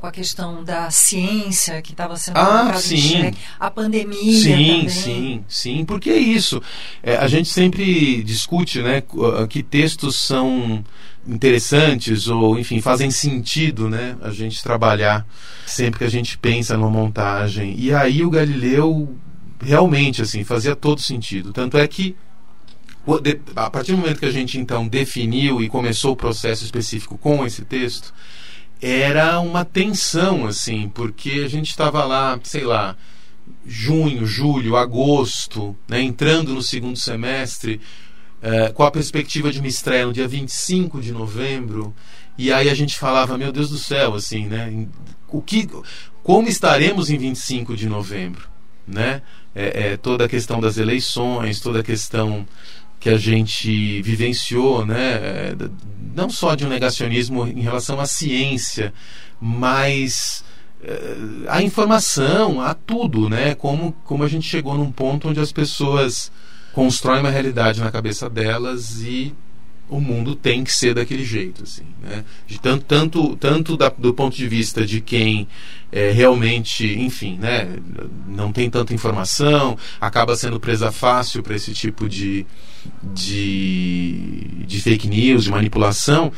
com 0.06 0.10
a 0.10 0.12
questão 0.12 0.64
da 0.64 0.92
ciência 0.92 1.82
que 1.82 1.92
estava 1.92 2.16
sendo 2.16 2.38
ah, 2.38 2.74
sim. 2.76 3.32
a 3.60 3.72
pandemia 3.72 4.40
sim, 4.40 4.52
também. 4.52 4.90
Sim, 4.90 5.46
sim, 5.48 5.86
porque 5.86 6.12
é 6.12 6.18
isso. 6.18 6.62
É, 7.02 7.18
a 7.18 7.28
gente 7.28 7.50
sempre 7.50 8.22
discute 8.24 8.84
né, 8.84 9.02
que 9.50 9.64
textos 9.64 10.18
são 10.18 10.84
interessantes 11.28 12.28
ou, 12.28 12.60
enfim, 12.60 12.80
fazem 12.82 13.10
sentido 13.10 13.90
né, 13.90 14.16
a 14.22 14.30
gente 14.30 14.62
trabalhar 14.62 15.26
sempre 15.66 15.98
que 15.98 16.06
a 16.06 16.10
gente 16.10 16.38
pensa 16.38 16.78
numa 16.78 16.90
montagem. 16.90 17.76
E 17.76 17.92
aí 17.92 18.24
o 18.24 18.30
Galileu 18.30 19.18
realmente 19.60 20.22
assim 20.22 20.44
fazia 20.44 20.76
todo 20.76 21.02
sentido. 21.02 21.52
Tanto 21.52 21.80
é 21.80 21.88
que 21.88 22.16
a 23.56 23.72
partir 23.72 23.94
do 23.94 23.98
momento 23.98 24.20
que 24.20 24.26
a 24.26 24.32
gente 24.32 24.60
então 24.60 24.88
definiu 24.88 25.64
e 25.64 25.70
começou 25.70 26.14
o 26.14 26.16
processo 26.16 26.64
específico 26.64 27.18
com 27.18 27.44
esse 27.44 27.64
texto, 27.64 28.14
era 28.82 29.40
uma 29.40 29.64
tensão, 29.66 30.46
assim, 30.46 30.90
porque 30.94 31.44
a 31.46 31.48
gente 31.48 31.70
estava 31.70 32.04
lá, 32.04 32.40
sei 32.44 32.64
lá, 32.64 32.96
junho, 33.66 34.26
julho, 34.26 34.76
agosto, 34.76 35.76
né, 35.88 36.02
entrando 36.02 36.54
no 36.54 36.62
segundo 36.62 36.98
semestre, 36.98 37.82
eh, 38.42 38.70
com 38.70 38.84
a 38.84 38.92
perspectiva 38.92 39.52
de 39.52 39.60
uma 39.60 39.68
estreia 39.68 40.06
no 40.06 40.14
dia 40.14 40.28
25 40.28 41.02
de 41.02 41.12
novembro, 41.12 41.96
e 42.38 42.52
aí 42.52 42.70
a 42.70 42.76
gente 42.76 42.98
falava, 42.98 43.38
meu 43.38 43.52
Deus 43.52 43.70
do 43.70 43.78
céu, 43.78 44.14
assim, 44.14 44.46
né, 44.46 44.88
o 45.30 45.42
que, 45.42 45.68
como 46.24 46.48
estaremos 46.48 47.10
em 47.10 47.18
25 47.18 47.76
de 47.76 47.88
novembro, 47.88 48.48
né? 48.88 49.22
É, 49.54 49.94
é, 49.94 49.98
toda 49.98 50.26
a 50.26 50.30
questão 50.30 50.60
das 50.60 50.78
eleições, 50.78 51.62
toda 51.62 51.80
a 51.80 51.84
questão 51.84 52.46
que 53.06 53.10
a 53.12 53.18
gente 53.18 54.02
vivenciou, 54.02 54.84
né, 54.84 55.56
não 56.16 56.28
só 56.28 56.56
de 56.56 56.66
um 56.66 56.70
negacionismo 56.70 57.46
em 57.46 57.62
relação 57.62 58.00
à 58.00 58.08
ciência, 58.08 58.92
mas 59.40 60.44
uh, 60.82 61.46
à 61.48 61.62
informação, 61.62 62.60
a 62.60 62.74
tudo, 62.74 63.30
né, 63.30 63.54
como, 63.54 63.92
como 64.06 64.24
a 64.24 64.28
gente 64.28 64.50
chegou 64.50 64.76
num 64.76 64.92
ponto 64.92 65.30
onde 65.30 65.40
as 65.40 65.52
pessoas 65.52 66.32
constroem 66.74 67.20
uma 67.20 67.30
realidade 67.30 67.80
na 67.80 67.92
cabeça 67.92 68.28
delas 68.28 69.02
e 69.02 69.36
o 69.88 70.02
mundo 70.02 70.36
tem 70.36 70.64
que 70.64 70.74
ser 70.74 70.96
daquele 70.96 71.24
jeito, 71.24 71.62
assim, 71.62 71.86
né? 72.02 72.26
De 72.48 72.60
tanto, 72.60 72.86
tanto, 72.86 73.36
tanto 73.36 73.78
da, 73.78 73.88
do 73.90 74.16
ponto 74.16 74.36
de 74.36 74.48
vista 74.48 74.84
de 74.84 75.00
quem 75.00 75.48
é, 75.92 76.10
realmente, 76.10 76.92
enfim, 76.92 77.38
né, 77.38 77.70
não 78.28 78.52
tem 78.52 78.68
tanta 78.68 78.96
informação, 78.96 79.78
acaba 80.02 80.36
sendo 80.36 80.60
presa 80.60 80.92
fácil 80.92 81.44
para 81.44 81.56
esse 81.56 81.72
tipo 81.72 82.10
de, 82.10 82.48
de, 83.02 84.64
de 84.66 84.82
fake 84.82 85.08
news, 85.08 85.44
de 85.44 85.52
manipulação, 85.52 86.32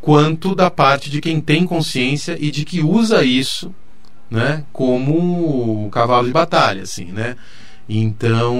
quanto 0.00 0.54
da 0.54 0.70
parte 0.70 1.08
de 1.10 1.20
quem 1.20 1.40
tem 1.40 1.64
consciência 1.64 2.36
e 2.38 2.50
de 2.50 2.64
que 2.64 2.82
usa 2.82 3.24
isso, 3.24 3.74
né, 4.30 4.64
como 4.72 5.88
cavalo 5.90 6.26
de 6.26 6.32
batalha, 6.32 6.82
assim, 6.82 7.06
né? 7.06 7.36
Então, 7.88 8.56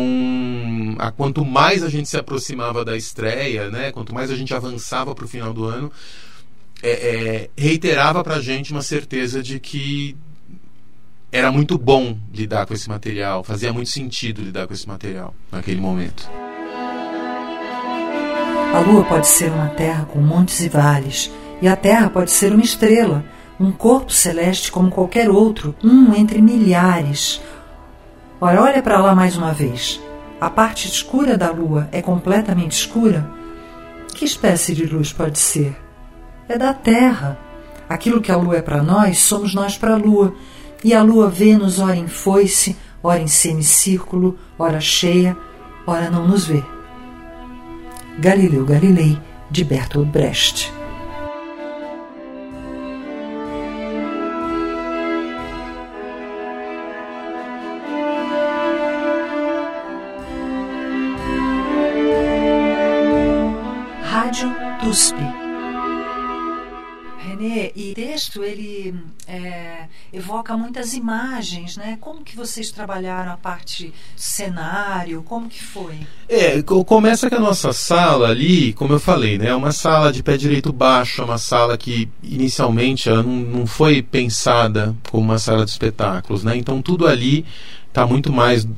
a, 0.99 1.11
quanto 1.11 1.45
mais 1.45 1.83
a 1.83 1.89
gente 1.89 2.09
se 2.09 2.17
aproximava 2.17 2.85
da 2.85 2.97
estreia, 2.97 3.71
né, 3.71 3.91
quanto 3.91 4.15
mais 4.15 4.31
a 4.31 4.37
gente 4.37 4.55
avançava 4.55 5.15
para 5.15 5.25
o 5.25 5.29
final 5.29 5.53
do 5.53 5.65
ano, 5.65 5.91
é, 6.83 6.91
é, 6.91 7.51
reiterava 7.57 8.23
para 8.23 8.37
a 8.37 8.41
gente 8.41 8.73
uma 8.73 8.83
certeza 8.83 9.43
de 9.43 9.59
que 9.59 10.17
era 11.33 11.51
muito 11.51 11.77
bom 11.77 12.17
lidar 12.33 12.67
com 12.67 12.75
esse 12.75 12.89
material, 12.89 13.43
fazia 13.43 13.73
muito 13.73 13.91
sentido 13.91 14.41
lidar 14.43 14.67
com 14.67 14.75
esse 14.75 14.87
material 14.87 15.35
naquele 15.51 15.81
momento. 15.81 16.31
A 18.75 18.81
Lua 18.81 19.05
pode 19.05 19.27
ser 19.27 19.53
uma 19.53 19.69
terra 19.69 20.05
com 20.05 20.19
montes 20.19 20.61
e 20.61 20.69
vales, 20.69 21.31
e 21.63 21.69
a 21.69 21.77
Terra 21.77 22.11
pode 22.11 22.31
ser 22.31 22.53
uma 22.53 22.63
estrela, 22.63 23.25
um 23.59 23.71
corpo 23.71 24.13
celeste 24.13 24.73
como 24.73 24.91
qualquer 24.91 25.31
outro, 25.31 25.75
um 25.83 26.13
entre 26.15 26.43
milhares, 26.43 27.41
Ora, 28.41 28.61
olha 28.61 28.83
para 28.83 28.99
lá 28.99 29.15
mais 29.15 29.39
uma 29.39 29.53
vez. 29.53 29.99
A 30.39 30.51
parte 30.51 30.87
escura 30.87 31.39
da 31.39 31.51
lua 31.51 31.89
é 31.91 32.03
completamente 32.03 32.73
escura? 32.73 33.27
Que 34.15 34.27
espécie 34.27 34.75
de 34.75 34.85
luz 34.85 35.15
pode 35.15 35.39
ser? 35.39 35.75
É 36.47 36.59
da 36.59 36.75
Terra. 36.75 37.39
Aquilo 37.89 38.21
que 38.21 38.31
a 38.31 38.37
lua 38.37 38.57
é 38.57 38.61
para 38.61 38.83
nós, 38.83 39.21
somos 39.21 39.55
nós 39.55 39.79
para 39.79 39.95
a 39.95 39.97
lua. 39.97 40.35
E 40.85 40.93
a 40.93 41.03
lua 41.03 41.31
vê-nos 41.31 41.79
ora 41.79 41.97
em 41.97 42.07
foice, 42.07 42.77
ora 43.03 43.21
em 43.21 43.29
semicírculo, 43.29 44.39
ora 44.59 44.79
cheia, 44.79 45.35
ora 45.87 46.11
não 46.11 46.29
nos 46.29 46.45
vê. 46.45 46.63
Galileu 48.19 48.65
Galilei, 48.65 49.19
de 49.51 49.65
Bertolt 49.65 50.09
Brecht. 50.09 50.73
texto 68.25 68.43
ele 68.43 68.95
é, 69.27 69.89
evoca 70.15 70.57
muitas 70.57 70.95
imagens, 70.95 71.77
né? 71.77 71.99
Como 72.01 72.23
que 72.23 72.37
vocês 72.37 72.71
trabalharam 72.71 73.33
a 73.33 73.37
parte 73.37 73.93
cenário? 74.17 75.23
Como 75.23 75.49
que 75.49 75.63
foi? 75.63 75.99
É, 76.29 76.63
começa 76.63 77.29
que 77.29 77.35
a 77.35 77.41
nossa 77.41 77.73
sala 77.73 78.29
ali, 78.29 78.73
como 78.75 78.93
eu 78.93 79.01
falei, 79.01 79.39
né, 79.39 79.49
é 79.49 79.55
uma 79.55 79.73
sala 79.73 80.13
de 80.13 80.23
pé 80.23 80.37
direito 80.37 80.73
baixo, 80.73 81.23
é 81.23 81.25
uma 81.25 81.39
sala 81.39 81.77
que 81.77 82.09
inicialmente 82.23 83.09
ela 83.09 83.23
não, 83.23 83.33
não 83.33 83.67
foi 83.67 84.03
pensada 84.03 84.95
como 85.11 85.25
uma 85.25 85.39
sala 85.39 85.65
de 85.65 85.71
espetáculos, 85.71 86.45
né? 86.45 86.57
Então 86.57 86.81
tudo 86.81 87.07
ali 87.07 87.45
está 87.95 88.05
muito 88.05 88.33
mais 88.33 88.65
uh, 88.65 88.69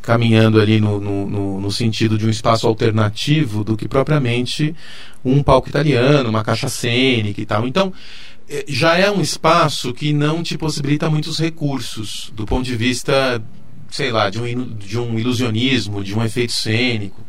caminhando 0.00 0.58
ali 0.58 0.80
no, 0.80 0.98
no, 0.98 1.60
no, 1.60 1.70
sentido 1.70 2.16
de 2.16 2.24
um 2.26 2.30
espaço 2.30 2.66
alternativo 2.66 3.62
do 3.62 3.76
que 3.76 3.86
propriamente 3.86 4.74
um 5.22 5.42
palco 5.42 5.68
italiano, 5.68 6.30
uma 6.30 6.42
caixa 6.42 6.66
cênica 6.68 7.42
e 7.42 7.44
tal. 7.44 7.68
Então, 7.68 7.92
eh, 7.92 8.35
já 8.68 8.96
é 8.96 9.10
um 9.10 9.20
espaço 9.20 9.92
que 9.92 10.12
não 10.12 10.42
te 10.42 10.56
possibilita 10.56 11.10
muitos 11.10 11.38
recursos 11.38 12.32
do 12.34 12.44
ponto 12.44 12.64
de 12.64 12.76
vista, 12.76 13.42
sei 13.90 14.10
lá, 14.10 14.30
de 14.30 14.40
um, 14.40 14.64
de 14.76 14.98
um 14.98 15.18
ilusionismo, 15.18 16.04
de 16.04 16.14
um 16.14 16.24
efeito 16.24 16.52
cênico. 16.52 17.24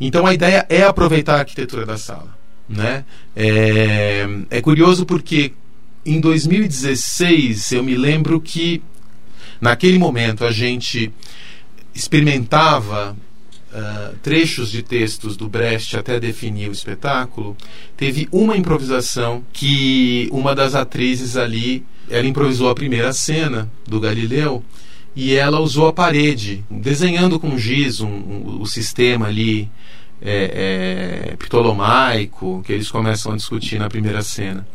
Então, 0.00 0.26
a 0.26 0.34
ideia 0.34 0.66
é 0.68 0.82
aproveitar 0.82 1.36
a 1.36 1.38
arquitetura 1.40 1.86
da 1.86 1.96
sala. 1.96 2.36
Né? 2.68 3.04
É, 3.36 4.26
é 4.50 4.60
curioso 4.60 5.06
porque 5.06 5.52
em 6.04 6.20
2016 6.20 7.72
eu 7.72 7.82
me 7.82 7.94
lembro 7.94 8.40
que 8.40 8.82
Naquele 9.64 9.98
momento, 9.98 10.44
a 10.44 10.52
gente 10.52 11.10
experimentava 11.94 13.16
uh, 13.74 14.16
trechos 14.22 14.70
de 14.70 14.82
textos 14.82 15.36
do 15.36 15.48
Brecht 15.48 15.96
até 15.96 16.20
definir 16.20 16.68
o 16.68 16.72
espetáculo. 16.72 17.56
Teve 17.96 18.28
uma 18.30 18.56
improvisação 18.56 19.44
que 19.52 20.28
uma 20.30 20.54
das 20.54 20.74
atrizes 20.74 21.36
ali, 21.36 21.84
ela 22.08 22.26
improvisou 22.26 22.70
a 22.70 22.74
primeira 22.74 23.12
cena 23.12 23.70
do 23.86 23.98
Galileu 23.98 24.62
e 25.16 25.34
ela 25.34 25.60
usou 25.60 25.88
a 25.88 25.92
parede, 25.92 26.64
desenhando 26.70 27.38
com 27.38 27.58
giz 27.58 28.00
um, 28.00 28.08
um, 28.08 28.60
o 28.60 28.66
sistema 28.66 29.26
ali 29.26 29.70
é, 30.20 31.30
é, 31.32 31.36
ptolomaico 31.36 32.62
que 32.64 32.72
eles 32.72 32.90
começam 32.90 33.32
a 33.32 33.36
discutir 33.36 33.78
na 33.78 33.88
primeira 33.88 34.22
cena. 34.22 34.66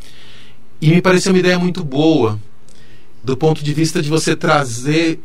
E 0.82 0.90
me 0.92 1.02
pareceu 1.02 1.34
uma 1.34 1.40
ideia 1.40 1.60
muito 1.60 1.84
boa, 1.84 2.40
do 3.22 3.36
ponto 3.36 3.62
de 3.64 3.74
vista 3.74 4.02
de 4.02 4.10
você 4.10 4.34
trazer 4.34 5.20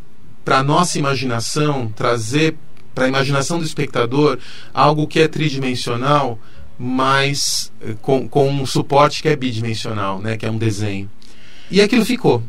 para 0.44 0.58
a 0.58 0.62
nossa 0.64 0.98
imaginação, 0.98 1.92
trazer 1.94 2.56
para 2.94 3.06
a 3.06 3.08
imaginação 3.08 3.58
do 3.58 3.64
espectador 3.64 4.38
algo 4.72 5.06
que 5.06 5.20
é 5.20 5.28
tridimensional, 5.28 6.38
mas 6.78 7.72
eh, 7.80 7.94
com, 8.00 8.28
com 8.28 8.48
um 8.50 8.66
suporte 8.66 9.22
que 9.22 9.28
é 9.28 9.36
bidimensional, 9.36 10.20
né, 10.20 10.36
que 10.36 10.46
é 10.46 10.50
um 10.50 10.58
desenho. 10.58 11.10
E 11.70 11.80
aquilo 11.80 12.04
ficou. 12.04 12.42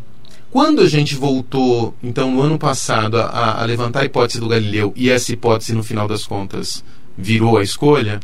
Quando 0.52 0.82
a 0.82 0.88
gente 0.88 1.16
voltou, 1.16 1.94
então, 2.02 2.32
no 2.32 2.42
ano 2.42 2.58
passado, 2.58 3.18
a, 3.18 3.62
a 3.62 3.66
levantar 3.66 4.02
a 4.02 4.06
hipótese 4.06 4.40
do 4.40 4.48
Galileu, 4.48 4.94
e 4.96 5.10
essa 5.10 5.34
hipótese, 5.34 5.74
no 5.74 5.84
final 5.84 6.08
das 6.08 6.26
contas, 6.26 6.84
virou 7.18 7.58
a 7.58 7.64
escolha, 7.64 8.20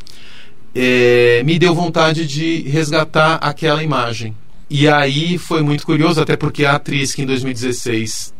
é, 0.73 1.43
me 1.43 1.59
deu 1.59 1.75
vontade 1.75 2.25
de 2.25 2.61
resgatar 2.61 3.35
aquela 3.35 3.83
imagem 3.83 4.33
e 4.73 4.87
aí 4.87 5.37
foi 5.37 5.61
muito 5.61 5.85
curioso, 5.85 6.21
até 6.21 6.37
porque 6.37 6.63
a 6.63 6.75
atriz 6.75 7.13
que 7.13 7.21
em 7.21 7.25
2016 7.25 8.33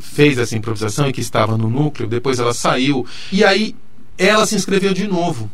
fez 0.00 0.38
essa 0.38 0.56
improvisação 0.56 1.08
e 1.08 1.12
que 1.12 1.20
estava 1.20 1.56
no 1.56 1.68
núcleo, 1.68 2.08
depois 2.08 2.38
ela 2.38 2.54
saiu. 2.54 3.06
E 3.32 3.44
aí 3.44 3.74
ela 4.16 4.46
se 4.46 4.54
inscreveu 4.54 4.92
de 4.92 5.06
novo. 5.06 5.50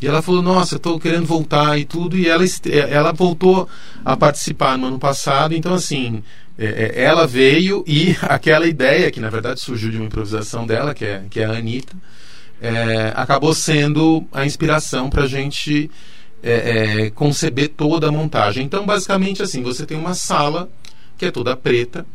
E 0.00 0.06
ela 0.06 0.22
falou: 0.22 0.42
Nossa, 0.42 0.76
estou 0.76 0.98
querendo 0.98 1.26
voltar 1.26 1.78
e 1.78 1.84
tudo. 1.84 2.16
E 2.18 2.28
ela, 2.28 2.44
ela 2.90 3.12
voltou 3.12 3.68
a 4.04 4.16
participar 4.16 4.76
no 4.76 4.86
ano 4.86 4.98
passado. 4.98 5.54
Então, 5.54 5.74
assim, 5.74 6.22
é, 6.58 7.02
ela 7.02 7.26
veio 7.26 7.84
e 7.86 8.16
aquela 8.22 8.66
ideia, 8.66 9.10
que 9.10 9.20
na 9.20 9.30
verdade 9.30 9.60
surgiu 9.60 9.90
de 9.90 9.96
uma 9.96 10.06
improvisação 10.06 10.66
dela, 10.66 10.94
que 10.94 11.04
é, 11.04 11.22
que 11.30 11.40
é 11.40 11.44
a 11.44 11.52
Anitta, 11.52 11.94
é, 12.60 13.12
acabou 13.14 13.54
sendo 13.54 14.24
a 14.32 14.44
inspiração 14.44 15.10
para 15.10 15.24
a 15.24 15.28
gente 15.28 15.90
é, 16.42 17.10
conceber 17.14 17.70
toda 17.70 18.08
a 18.08 18.12
montagem. 18.12 18.64
Então, 18.64 18.84
basicamente, 18.86 19.42
assim, 19.42 19.62
você 19.62 19.84
tem 19.84 19.96
uma 19.96 20.14
sala 20.14 20.68
que 21.18 21.26
é 21.26 21.30
toda 21.30 21.56
preta, 21.56 22.06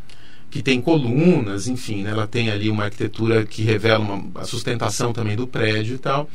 que 0.51 0.62
tem 0.62 0.81
colunas, 0.81 1.67
enfim, 1.67 2.04
né, 2.04 2.12
ela 2.12 2.28
tem 2.28 2.52
ali 2.52 2.69
uma 2.69 2.84
arquitetura 2.84 3.45
que 3.45 3.63
revela 3.63 4.04
uma, 4.04 4.41
a 4.41 4.43
sustentação 4.43 5.13
também 5.13 5.36
do 5.36 5.47
prédio 5.47 5.95
e 5.95 5.97
tal. 5.97 6.30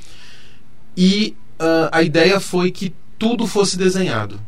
E 0.96 1.36
uh, 1.60 1.88
a 1.92 2.02
ideia 2.02 2.40
foi 2.40 2.70
que 2.70 2.94
tudo 3.18 3.46
fosse 3.46 3.76
desenhado. 3.76 4.40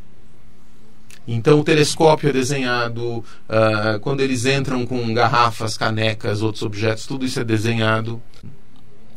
Então 1.26 1.60
o 1.60 1.64
telescópio 1.64 2.30
é 2.30 2.32
desenhado, 2.32 3.18
uh, 3.18 4.00
quando 4.00 4.22
eles 4.22 4.46
entram 4.46 4.86
com 4.86 5.12
garrafas, 5.12 5.76
canecas, 5.76 6.40
outros 6.40 6.62
objetos, 6.62 7.06
tudo 7.06 7.26
isso 7.26 7.38
é 7.38 7.44
desenhado. 7.44 8.22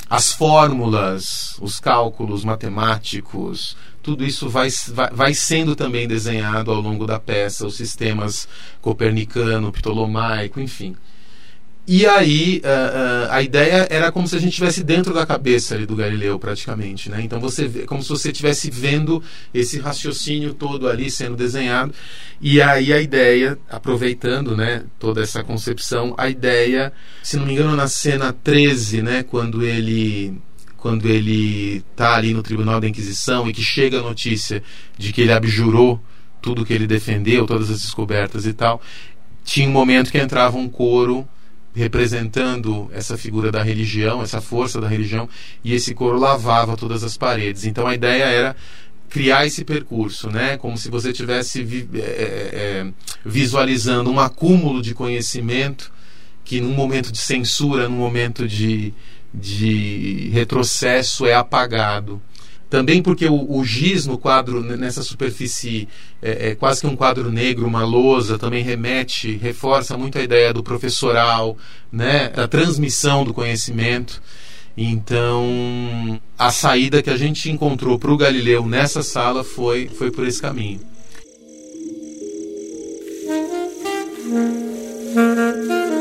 As 0.10 0.34
fórmulas, 0.34 1.56
os 1.62 1.80
cálculos 1.80 2.43
matemáticos, 2.43 3.78
tudo 4.02 4.26
isso 4.26 4.50
vai, 4.50 4.70
vai, 4.90 5.10
vai, 5.12 5.34
sendo 5.34 5.76
também 5.76 6.08
desenhado 6.08 6.72
ao 6.72 6.82
longo 6.82 7.06
da 7.06 7.20
peça, 7.20 7.66
os 7.66 7.76
sistemas 7.76 8.48
copernicano, 8.82 9.72
ptolomaico, 9.72 10.60
enfim. 10.60 10.96
E 11.88 12.06
aí 12.06 12.62
uh, 12.64 13.28
uh, 13.28 13.32
a 13.32 13.42
ideia 13.42 13.88
era 13.90 14.12
como 14.12 14.28
se 14.28 14.36
a 14.36 14.40
gente 14.40 14.50
estivesse 14.50 14.84
dentro 14.84 15.14
da 15.14 15.26
cabeça 15.26 15.74
ali 15.74 15.86
do 15.86 15.96
Galileu 15.96 16.38
praticamente, 16.38 17.10
né? 17.10 17.22
Então 17.22 17.40
você 17.40 17.68
vê, 17.68 17.86
como 17.86 18.04
se 18.04 18.10
você 18.10 18.30
estivesse 18.30 18.70
vendo 18.70 19.22
esse 19.52 19.80
raciocínio 19.80 20.54
todo 20.54 20.88
ali 20.88 21.10
sendo 21.10 21.36
desenhado. 21.36 21.94
E 22.40 22.62
aí 22.62 22.94
a 22.94 23.02
ideia, 23.02 23.58
aproveitando, 23.70 24.56
né, 24.56 24.84
toda 25.00 25.22
essa 25.22 25.44
concepção, 25.44 26.14
a 26.18 26.30
ideia, 26.30 26.94
se 27.24 27.36
não 27.36 27.46
me 27.46 27.54
engano, 27.54 27.76
na 27.76 27.88
cena 27.88 28.32
13, 28.32 29.02
né, 29.02 29.24
quando 29.24 29.64
ele 29.64 30.40
quando 30.82 31.08
ele 31.08 31.84
está 31.91 32.15
ali 32.15 32.34
no 32.34 32.41
Tribunal 32.41 32.82
da 32.82 32.88
Inquisição 32.88 33.48
e 33.48 33.54
que 33.54 33.62
chega 33.62 34.00
a 34.00 34.02
notícia 34.02 34.63
de 34.98 35.13
que 35.13 35.22
ele 35.22 35.32
abjurou 35.32 36.02
tudo 36.41 36.65
que 36.65 36.74
ele 36.74 36.88
defendeu, 36.88 37.46
todas 37.46 37.70
as 37.70 37.82
descobertas 37.82 38.48
e 38.48 38.52
tal, 38.52 38.82
tinha 39.46 39.70
um 39.70 39.72
momento 39.72 40.12
que 40.12 40.17
entrava 40.17 40.58
um 40.58 40.67
coro 40.67 41.28
representando 41.74 42.89
essa 42.91 43.15
figura 43.15 43.52
da 43.52 43.62
religião, 43.62 44.24
essa 44.24 44.41
força 44.41 44.82
da 44.82 44.88
religião, 44.88 45.30
e 45.63 45.72
esse 45.74 45.94
coro 45.94 46.17
lavava 46.17 46.76
todas 46.76 47.04
as 47.04 47.15
paredes. 47.15 47.63
Então 47.63 47.86
a 47.86 47.94
ideia 47.94 48.24
era 48.24 48.56
criar 49.08 49.46
esse 49.46 49.63
percurso, 49.63 50.32
né? 50.32 50.58
Como 50.58 50.80
se 50.80 50.89
você 50.89 51.12
estivesse 51.12 51.62
vi 51.63 51.88
é, 51.94 52.00
é, 52.00 52.88
visualizando 53.24 54.10
um 54.10 54.20
acúmulo 54.20 54.82
de 54.82 54.96
conhecimento 54.96 55.91
que 56.44 56.60
num 56.60 56.74
momento 56.74 57.12
de 57.12 57.20
censura, 57.20 57.88
num 57.88 57.98
momento 57.98 58.48
de, 58.48 58.94
de 59.34 60.30
retrocesso 60.34 61.26
é 61.26 61.34
apagado. 61.34 62.22
Também 62.72 63.02
porque 63.02 63.28
o, 63.28 63.58
o 63.58 63.65
giz 63.65 64.06
no 64.06 64.17
quadro, 64.17 64.62
nessa 64.62 65.04
superfície, 65.04 65.89
é, 66.22 66.52
é, 66.52 66.56
quase 66.56 66.80
que 66.80 66.88
um 66.88 66.96
quadro 66.96 67.30
negro, 67.30 67.67
uma 67.67 67.84
lousa, 67.84 68.39
também 68.39 68.63
remete, 68.63 69.36
reforça 69.36 69.98
muito 69.98 70.17
a 70.17 70.24
ideia 70.24 70.54
do 70.54 70.63
professoral, 70.63 71.58
né, 71.91 72.30
da 72.30 72.48
transmissão 72.48 73.26
do 73.26 73.34
conhecimento. 73.34 74.22
Então, 74.78 76.22
a 76.38 76.50
saída 76.50 77.04
que 77.04 77.10
a 77.10 77.17
gente 77.17 77.52
encontrou 77.52 78.00
para 78.00 78.12
o 78.12 78.15
Galileu 78.15 78.65
nessa 78.65 79.04
sala 79.04 79.44
foi, 79.44 79.89
foi 79.89 80.10
por 80.10 80.26
esse 80.26 80.41
caminho. 80.41 80.80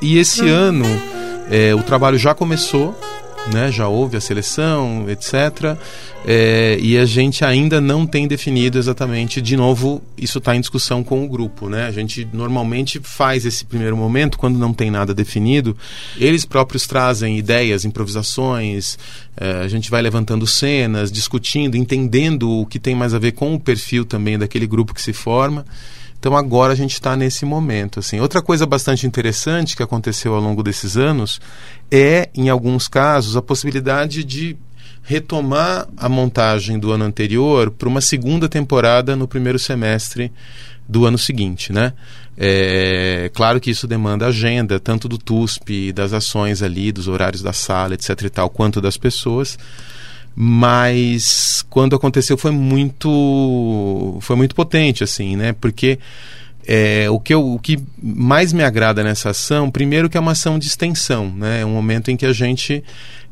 E 0.00 0.18
esse 0.18 0.48
ano 0.48 0.84
é, 1.50 1.74
o 1.74 1.82
trabalho 1.82 2.18
já 2.18 2.34
começou, 2.34 2.94
né, 3.52 3.72
já 3.72 3.88
houve 3.88 4.16
a 4.16 4.20
seleção, 4.20 5.06
etc. 5.08 5.76
É, 6.24 6.78
e 6.80 6.98
a 6.98 7.04
gente 7.04 7.44
ainda 7.44 7.80
não 7.80 8.06
tem 8.06 8.28
definido 8.28 8.78
exatamente, 8.78 9.40
de 9.40 9.56
novo, 9.56 10.02
isso 10.16 10.38
está 10.38 10.54
em 10.54 10.60
discussão 10.60 11.02
com 11.02 11.24
o 11.24 11.28
grupo. 11.28 11.68
Né? 11.68 11.86
A 11.86 11.90
gente 11.90 12.28
normalmente 12.32 13.00
faz 13.02 13.44
esse 13.46 13.64
primeiro 13.64 13.96
momento, 13.96 14.38
quando 14.38 14.58
não 14.58 14.72
tem 14.72 14.90
nada 14.90 15.14
definido, 15.14 15.76
eles 16.16 16.44
próprios 16.44 16.86
trazem 16.86 17.38
ideias, 17.38 17.84
improvisações, 17.84 18.98
é, 19.36 19.62
a 19.62 19.68
gente 19.68 19.90
vai 19.90 20.02
levantando 20.02 20.46
cenas, 20.46 21.10
discutindo, 21.12 21.76
entendendo 21.76 22.50
o 22.50 22.66
que 22.66 22.78
tem 22.78 22.94
mais 22.94 23.14
a 23.14 23.18
ver 23.18 23.32
com 23.32 23.54
o 23.54 23.60
perfil 23.60 24.04
também 24.04 24.38
daquele 24.38 24.66
grupo 24.66 24.94
que 24.94 25.02
se 25.02 25.12
forma. 25.12 25.64
Então 26.18 26.36
agora 26.36 26.72
a 26.72 26.76
gente 26.76 26.94
está 26.94 27.16
nesse 27.16 27.44
momento. 27.44 28.00
Assim. 28.00 28.20
Outra 28.20 28.42
coisa 28.42 28.66
bastante 28.66 29.06
interessante 29.06 29.76
que 29.76 29.82
aconteceu 29.82 30.34
ao 30.34 30.40
longo 30.40 30.62
desses 30.62 30.96
anos 30.96 31.40
é, 31.90 32.28
em 32.34 32.48
alguns 32.48 32.88
casos, 32.88 33.36
a 33.36 33.42
possibilidade 33.42 34.24
de 34.24 34.56
retomar 35.02 35.88
a 35.96 36.08
montagem 36.08 36.78
do 36.78 36.92
ano 36.92 37.04
anterior 37.04 37.70
para 37.70 37.88
uma 37.88 38.00
segunda 38.00 38.48
temporada 38.48 39.16
no 39.16 39.26
primeiro 39.26 39.58
semestre 39.58 40.30
do 40.86 41.06
ano 41.06 41.18
seguinte, 41.18 41.72
né? 41.72 41.92
É, 42.36 43.30
claro 43.34 43.60
que 43.60 43.70
isso 43.70 43.86
demanda 43.86 44.26
agenda, 44.26 44.78
tanto 44.78 45.08
do 45.08 45.18
TUSP, 45.18 45.92
das 45.92 46.12
ações 46.12 46.62
ali, 46.62 46.92
dos 46.92 47.08
horários 47.08 47.42
da 47.42 47.52
sala, 47.52 47.94
etc 47.94 48.22
e 48.22 48.30
tal, 48.30 48.48
quanto 48.48 48.80
das 48.80 48.96
pessoas. 48.96 49.58
Mas 50.40 51.66
quando 51.68 51.96
aconteceu 51.96 52.38
foi 52.38 52.52
muito 52.52 54.18
foi 54.20 54.36
muito 54.36 54.54
potente 54.54 55.02
assim, 55.02 55.34
né? 55.34 55.52
Porque 55.52 55.98
é, 56.64 57.10
o, 57.10 57.18
que 57.18 57.34
eu, 57.34 57.54
o 57.54 57.58
que 57.58 57.76
mais 58.00 58.52
me 58.52 58.62
agrada 58.62 59.02
nessa 59.02 59.30
ação, 59.30 59.68
primeiro 59.68 60.08
que 60.08 60.16
é 60.16 60.20
uma 60.20 60.32
ação 60.32 60.56
de 60.56 60.68
extensão, 60.68 61.28
né? 61.28 61.62
É 61.62 61.66
um 61.66 61.72
momento 61.72 62.12
em 62.12 62.16
que 62.16 62.24
a 62.24 62.32
gente 62.32 62.84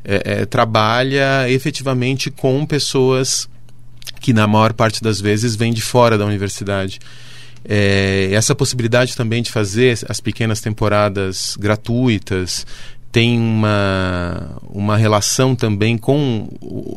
é, 0.03 0.41
é, 0.41 0.45
trabalha 0.45 1.49
efetivamente 1.49 2.29
com 2.29 2.65
pessoas 2.65 3.47
que 4.19 4.33
na 4.33 4.45
maior 4.45 4.73
parte 4.73 5.01
das 5.01 5.21
vezes 5.21 5.55
vêm 5.55 5.71
de 5.71 5.81
fora 5.81 6.17
da 6.17 6.25
universidade. 6.25 6.99
É, 7.63 8.27
essa 8.33 8.53
possibilidade 8.53 9.15
também 9.15 9.41
de 9.41 9.49
fazer 9.49 9.97
as 10.09 10.19
pequenas 10.19 10.59
temporadas 10.59 11.55
gratuitas 11.57 12.65
tem 13.11 13.39
uma, 13.39 14.59
uma 14.69 14.97
relação 14.97 15.55
também 15.55 15.97
com 15.97 16.47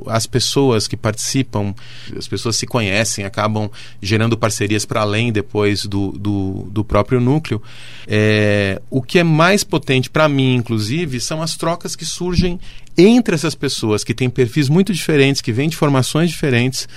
as 0.07 0.27
pessoas 0.27 0.87
que 0.87 0.97
participam, 0.97 1.75
as 2.17 2.27
pessoas 2.27 2.57
se 2.57 2.67
conhecem, 2.67 3.25
acabam 3.25 3.71
gerando 4.03 4.37
parcerias 4.37 4.85
para 4.85 5.01
além 5.01 5.33
depois 5.33 5.85
do, 5.85 6.13
do, 6.13 6.69
do 6.71 6.85
próprio 6.85 7.21
núcleo. 7.21 7.63
É, 8.07 8.81
o 8.91 9.01
que 9.01 9.19
é 9.19 9.25
mais 9.25 9.63
potente 9.63 10.11
para 10.11 10.29
mim, 10.29 10.57
inclusive, 10.57 11.21
são 11.21 11.41
as 11.41 11.57
trocas 11.57 11.95
que 11.95 12.05
surgem 12.05 12.59
entre 12.99 13.35
essas 13.35 13.55
pessoas 13.55 14.05
que 14.05 14.13
têm 14.13 14.29
perfis 14.29 14.69
muito 14.69 14.93
diferentes, 14.93 15.41
que 15.41 15.53
vêm 15.53 15.69
de 15.69 15.77
formações 15.77 16.29
diferentes, 16.29 16.89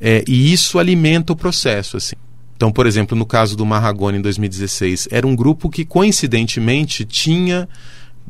é, 0.00 0.24
e 0.26 0.52
isso 0.52 0.78
alimenta 0.78 1.32
o 1.32 1.36
processo. 1.36 1.96
assim. 1.96 2.16
Então, 2.56 2.72
por 2.72 2.86
exemplo, 2.86 3.16
no 3.16 3.26
caso 3.26 3.56
do 3.56 3.66
Marragone 3.66 4.18
em 4.18 4.22
2016, 4.22 5.08
era 5.10 5.26
um 5.26 5.36
grupo 5.36 5.68
que 5.68 5.84
coincidentemente 5.84 7.04
tinha 7.04 7.68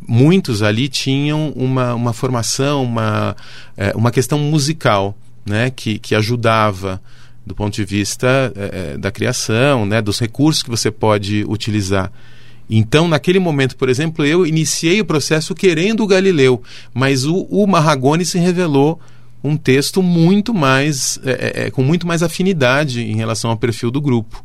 muitos 0.07 0.63
ali 0.63 0.89
tinham 0.89 1.51
uma, 1.57 1.95
uma 1.95 2.13
formação, 2.13 2.85
uma, 2.85 3.37
é, 3.77 3.93
uma 3.95 4.11
questão 4.11 4.39
musical, 4.39 5.17
né, 5.45 5.71
que, 5.71 5.99
que 5.99 6.15
ajudava 6.15 7.01
do 7.47 7.55
ponto 7.55 7.75
de 7.75 7.85
vista 7.85 8.53
é, 8.57 8.97
da 8.97 9.11
criação, 9.11 9.85
né, 9.85 10.01
dos 10.01 10.19
recursos 10.19 10.63
que 10.63 10.71
você 10.71 10.91
pode 10.91 11.45
utilizar. 11.47 12.11
Então, 12.69 13.07
naquele 13.07 13.39
momento, 13.39 13.77
por 13.77 13.89
exemplo, 13.89 14.25
eu 14.25 14.47
iniciei 14.47 15.01
o 15.01 15.05
processo 15.05 15.55
querendo 15.55 16.03
o 16.03 16.07
Galileu, 16.07 16.63
mas 16.95 17.27
o, 17.27 17.47
o 17.51 17.67
Marragone 17.67 18.25
se 18.25 18.39
revelou 18.39 18.99
um 19.43 19.59
texto 19.59 20.03
muito 20.03 20.55
mais 20.55 21.21
é, 21.23 21.67
é, 21.67 21.71
com 21.71 21.83
muito 21.83 22.07
mais 22.07 22.23
afinidade 22.23 23.03
em 23.03 23.17
relação 23.17 23.51
ao 23.51 23.57
perfil 23.59 23.91
do 23.91 24.01
grupo. 24.01 24.43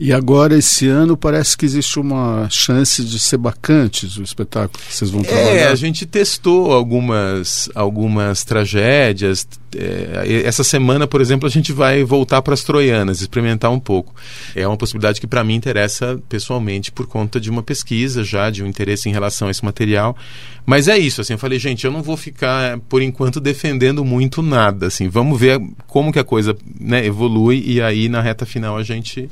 E 0.00 0.12
agora, 0.12 0.56
esse 0.56 0.86
ano, 0.86 1.16
parece 1.16 1.56
que 1.56 1.64
existe 1.64 1.98
uma 1.98 2.46
chance 2.48 3.04
de 3.04 3.18
ser 3.18 3.36
bacantes 3.36 4.16
o 4.16 4.22
espetáculo 4.22 4.78
que 4.86 4.94
vocês 4.94 5.10
vão 5.10 5.22
trabalhar. 5.22 5.50
É, 5.50 5.66
a 5.66 5.74
gente 5.74 6.06
testou 6.06 6.72
algumas, 6.72 7.68
algumas 7.74 8.44
tragédias. 8.44 9.44
É, 9.76 10.42
essa 10.44 10.62
semana, 10.62 11.08
por 11.08 11.20
exemplo, 11.20 11.48
a 11.48 11.50
gente 11.50 11.72
vai 11.72 12.04
voltar 12.04 12.42
para 12.42 12.54
as 12.54 12.62
Troianas, 12.62 13.20
experimentar 13.20 13.72
um 13.72 13.80
pouco. 13.80 14.14
É 14.54 14.64
uma 14.68 14.76
possibilidade 14.76 15.20
que 15.20 15.26
para 15.26 15.42
mim 15.42 15.56
interessa 15.56 16.16
pessoalmente 16.28 16.92
por 16.92 17.08
conta 17.08 17.40
de 17.40 17.50
uma 17.50 17.62
pesquisa 17.62 18.22
já, 18.22 18.50
de 18.50 18.62
um 18.62 18.68
interesse 18.68 19.08
em 19.08 19.12
relação 19.12 19.48
a 19.48 19.50
esse 19.50 19.64
material. 19.64 20.16
Mas 20.64 20.86
é 20.86 20.96
isso, 20.96 21.22
assim, 21.22 21.32
eu 21.32 21.38
falei, 21.38 21.58
gente, 21.58 21.84
eu 21.84 21.90
não 21.90 22.02
vou 22.02 22.16
ficar, 22.16 22.78
por 22.88 23.02
enquanto, 23.02 23.40
defendendo 23.40 24.04
muito 24.04 24.42
nada, 24.42 24.86
assim, 24.86 25.08
vamos 25.08 25.40
ver 25.40 25.58
como 25.86 26.12
que 26.12 26.18
a 26.18 26.24
coisa 26.24 26.54
né, 26.78 27.04
evolui 27.06 27.64
e 27.66 27.80
aí 27.80 28.06
na 28.06 28.20
reta 28.20 28.44
final 28.44 28.76
a 28.76 28.82
gente 28.82 29.30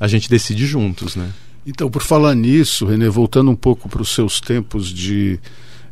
a 0.00 0.08
gente 0.08 0.30
decide 0.30 0.66
juntos, 0.66 1.14
né? 1.14 1.30
Então, 1.66 1.90
por 1.90 2.02
falar 2.02 2.34
nisso, 2.34 2.86
Renê, 2.86 3.08
voltando 3.10 3.50
um 3.50 3.56
pouco 3.56 3.86
para 3.86 4.00
os 4.00 4.14
seus 4.14 4.40
tempos 4.40 4.88
de 4.88 5.38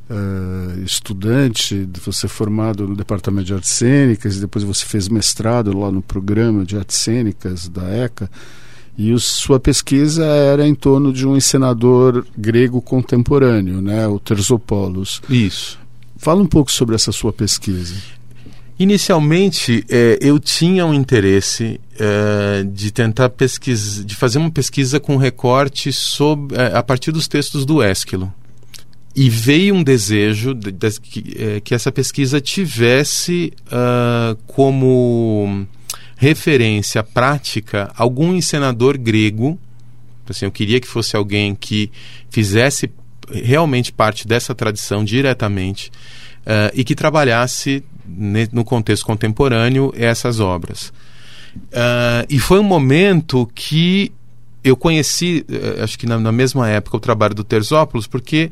uh, 0.09 0.83
estudante, 0.83 1.87
você 2.03 2.27
formado 2.27 2.89
no 2.89 2.97
Departamento 2.97 3.47
de 3.47 3.55
Artes 3.55 3.71
Cênicas, 3.71 4.37
e 4.37 4.41
depois 4.41 4.65
você 4.65 4.87
fez 4.87 5.09
mestrado 5.09 5.79
lá 5.79 5.93
no 5.93 6.01
programa 6.01 6.65
de 6.65 6.77
Artes 6.77 6.97
Cênicas 6.97 7.69
da 7.69 7.87
ECA, 7.87 8.31
e 8.97 9.13
o, 9.13 9.21
sua 9.21 9.61
pesquisa 9.61 10.25
era 10.25 10.67
em 10.67 10.75
torno 10.75 11.13
de 11.13 11.27
um 11.27 11.37
encenador 11.37 12.25
grego 12.37 12.81
contemporâneo, 12.81 13.83
né, 13.83 14.09
o 14.09 14.19
Terzopoulos. 14.19 15.21
Isso. 15.29 15.79
Fala 16.17 16.43
um 16.43 16.47
pouco 16.47 16.73
sobre 16.73 16.97
essa 16.97 17.13
sua 17.13 17.33
pesquisa. 17.33 17.95
Inicialmente, 18.79 19.85
eh, 19.89 20.19
eu 20.21 20.39
tinha 20.39 20.87
um 20.87 20.95
interesse 20.95 21.81
eh, 21.99 22.65
de 22.65 22.93
tentar 22.93 23.29
pesquisar, 23.31 24.05
de 24.05 24.15
fazer 24.15 24.39
uma 24.39 24.53
pesquisa 24.53 25.01
com 25.01 25.17
recorte 25.17 25.93
sobre, 25.93 26.57
eh, 26.57 26.71
a 26.73 26.81
partir 26.81 27.11
dos 27.11 27.27
textos 27.27 27.67
do 27.67 27.83
Ésquilo. 27.83 28.33
E 29.17 29.29
veio 29.29 29.75
um 29.75 29.83
desejo 29.83 30.55
de, 30.55 30.71
de, 30.71 31.01
que, 31.01 31.61
que, 31.63 31.75
essa 31.75 31.91
pesquisa 31.91 32.41
tivesse 32.41 33.53
uh, 33.67 34.37
como 34.47 35.67
referência 36.17 37.03
prática 37.03 37.91
algum 37.97 38.33
encenador 38.33 38.97
grego. 38.97 39.59
Assim, 40.29 40.45
eu 40.45 40.53
queria 40.53 40.79
que 40.79 40.87
fosse 40.87 41.17
alguém 41.17 41.53
que 41.53 41.91
fizesse 42.31 42.89
realmente 43.29 43.91
parte 43.91 44.29
dessa 44.29 44.55
tradição 44.55 45.05
diretamente 45.05 45.91
uh, 46.49 46.73
e 46.73 46.83
que 46.83 46.95
trabalhasse 46.95 47.85
no 48.51 48.65
contexto 48.65 49.05
contemporâneo 49.05 49.93
essas 49.95 50.41
obras. 50.41 50.93
Uh, 51.57 52.25
e 52.29 52.39
foi 52.39 52.59
um 52.59 52.65
momento 52.65 53.49
que 53.55 54.11
eu 54.65 54.77
conheci, 54.77 55.45
uh, 55.49 55.85
acho 55.85 55.99
que 55.99 56.07
na, 56.07 56.19
na, 56.19 56.33
mesma 56.33 56.69
época, 56.69 56.97
o 56.97 57.01
trabalho 57.01 57.35
do 57.35 57.45
Terzópolis, 57.45 58.07
porque 58.07 58.51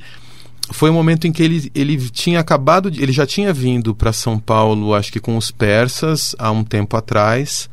foi 0.70 0.90
um 0.90 0.92
momento 0.92 1.26
em 1.26 1.32
que 1.32 1.42
ele, 1.42 1.70
ele 1.74 1.96
tinha 2.10 2.40
acabado, 2.40 2.90
de, 2.90 3.02
ele 3.02 3.12
já 3.12 3.26
tinha 3.26 3.52
vindo 3.52 3.94
para 3.94 4.12
São 4.12 4.38
Paulo, 4.38 4.94
acho 4.94 5.10
que 5.10 5.20
com 5.20 5.36
os 5.36 5.50
persas, 5.50 6.34
há 6.38 6.50
um 6.50 6.64
tempo 6.64 6.96
atrás. 6.96 7.70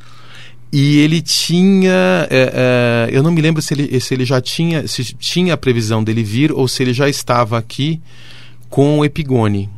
E 0.72 0.98
ele 1.00 1.22
tinha, 1.22 2.28
é, 2.32 3.08
é, 3.12 3.16
eu 3.16 3.22
não 3.22 3.32
me 3.32 3.42
lembro 3.42 3.62
se 3.62 3.76
ele, 3.76 4.00
se 4.00 4.12
ele 4.12 4.26
já 4.26 4.42
tinha, 4.42 4.88
se 4.88 5.04
tinha 5.14 5.54
a 5.54 5.58
previsão 5.58 6.04
dele 6.04 6.24
vir 6.24 6.52
ou 6.52 6.68
se 6.68 6.82
ele 6.82 6.94
já 6.94 7.08
estava 7.08 7.60
aqui 7.60 8.02
com 8.72 8.98
o 8.98 9.06
Epigone, 9.06 9.70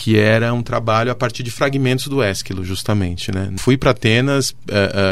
que 0.00 0.18
era 0.18 0.54
um 0.54 0.62
trabalho 0.62 1.12
a 1.12 1.14
partir 1.14 1.42
de 1.42 1.50
fragmentos 1.50 2.06
do 2.06 2.22
Ésquilo, 2.22 2.64
justamente, 2.64 3.30
né? 3.30 3.52
Fui 3.58 3.76
para 3.76 3.90
Atenas, 3.90 4.48
uh, 4.48 4.54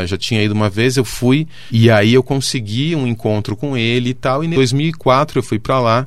uh, 0.03 0.07
já 0.07 0.17
tinha 0.17 0.43
ido 0.43 0.55
uma 0.55 0.71
vez, 0.71 0.97
eu 0.97 1.05
fui 1.05 1.47
e 1.71 1.91
aí 1.91 2.15
eu 2.15 2.23
consegui 2.23 2.97
um 2.97 3.07
encontro 3.07 3.55
com 3.55 3.77
ele 3.77 4.09
e 4.09 4.15
tal. 4.15 4.43
E 4.43 4.47
em 4.47 4.51
2004 4.51 5.41
eu 5.41 5.43
fui 5.43 5.59
para 5.59 5.79
lá 5.79 6.07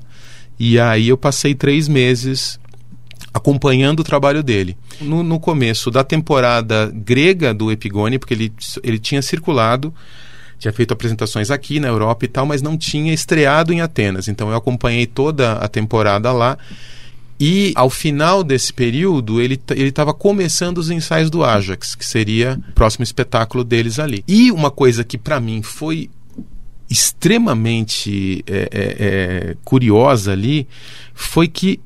e 0.58 0.80
aí 0.80 1.10
eu 1.10 1.16
passei 1.16 1.54
três 1.54 1.88
meses 1.88 2.60
acompanhando 3.32 4.00
o 4.00 4.04
trabalho 4.04 4.42
dele. 4.42 4.76
No, 5.00 5.22
no, 5.22 5.40
começo 5.40 5.92
da 5.92 6.04
temporada 6.04 6.92
grega 6.92 7.54
do 7.54 7.72
Epigone, 7.72 8.18
porque 8.18 8.34
ele, 8.34 8.52
ele 8.82 8.98
tinha 8.98 9.22
circulado, 9.22 9.94
tinha 10.58 10.74
feito 10.74 10.92
apresentações 10.92 11.52
aqui 11.52 11.80
na 11.80 11.88
Europa 11.88 12.26
e 12.26 12.28
tal, 12.28 12.48
mas 12.48 12.64
não 12.64 12.76
tinha 12.76 13.14
estreado 13.14 13.72
em 13.72 13.80
Atenas. 13.80 14.28
Então 14.28 14.50
eu 14.50 14.56
acompanhei 14.56 15.06
toda 15.06 15.54
a 15.54 15.68
temporada 15.68 16.32
lá 16.32 16.58
e 17.44 17.74
ao 17.76 17.90
final 17.90 18.44
desse 18.44 18.72
período, 18.72 19.42
ele 19.42 19.60
estava 19.76 20.14
começando 20.14 20.78
os 20.78 20.92
ensaios 20.92 21.28
do 21.28 21.44
Ajax, 21.44 21.96
que 21.96 22.06
seria 22.06 22.62
o 22.70 22.74
próximo 22.74 23.02
espetáculo 23.02 23.64
deles 23.64 23.98
ali. 23.98 24.24
E 24.28 24.52
uma 24.52 24.70
coisa 24.70 25.04
que 25.04 25.18
para 25.18 25.40
mim 25.40 25.64
foi 25.64 26.08
extremamente 26.88 28.44
é, 28.46 28.70
é, 28.72 28.96
é, 29.00 29.58
curiosa 29.64 30.34
ali 30.34 30.68
foi 31.16 31.48
que 31.48 31.80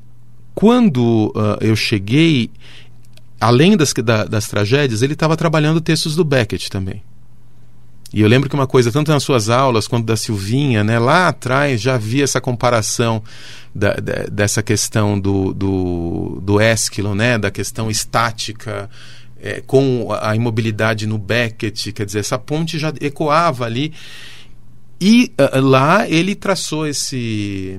quando 0.54 1.32
uh, 1.34 1.56
eu 1.62 1.74
cheguei, 1.74 2.50
além 3.40 3.78
das, 3.78 3.94
da, 3.94 4.24
das 4.24 4.48
tragédias, 4.48 5.00
ele 5.00 5.14
estava 5.14 5.38
trabalhando 5.38 5.80
textos 5.80 6.14
do 6.14 6.24
Beckett 6.24 6.68
também. 6.68 7.02
E 8.12 8.20
eu 8.20 8.28
lembro 8.28 8.48
que 8.48 8.54
uma 8.54 8.66
coisa, 8.66 8.92
tanto 8.92 9.10
nas 9.10 9.22
suas 9.22 9.48
aulas 9.48 9.88
quanto 9.88 10.06
da 10.06 10.16
Silvinha, 10.16 10.84
né, 10.84 10.98
lá 10.98 11.28
atrás 11.28 11.80
já 11.80 11.94
havia 11.96 12.24
essa 12.24 12.40
comparação 12.40 13.22
da, 13.74 13.94
da, 13.94 14.24
dessa 14.30 14.62
questão 14.62 15.18
do, 15.18 15.52
do, 15.52 16.40
do 16.42 16.60
Ésquilo, 16.60 17.14
né, 17.14 17.36
da 17.36 17.50
questão 17.50 17.90
estática, 17.90 18.88
é, 19.42 19.60
com 19.66 20.08
a 20.20 20.34
imobilidade 20.34 21.06
no 21.06 21.18
Beckett, 21.18 21.92
quer 21.92 22.06
dizer, 22.06 22.20
essa 22.20 22.38
ponte 22.38 22.78
já 22.78 22.92
ecoava 23.00 23.64
ali. 23.64 23.92
E 25.00 25.32
uh, 25.38 25.60
lá 25.60 26.08
ele 26.08 26.34
traçou 26.34 26.86
esse, 26.86 27.78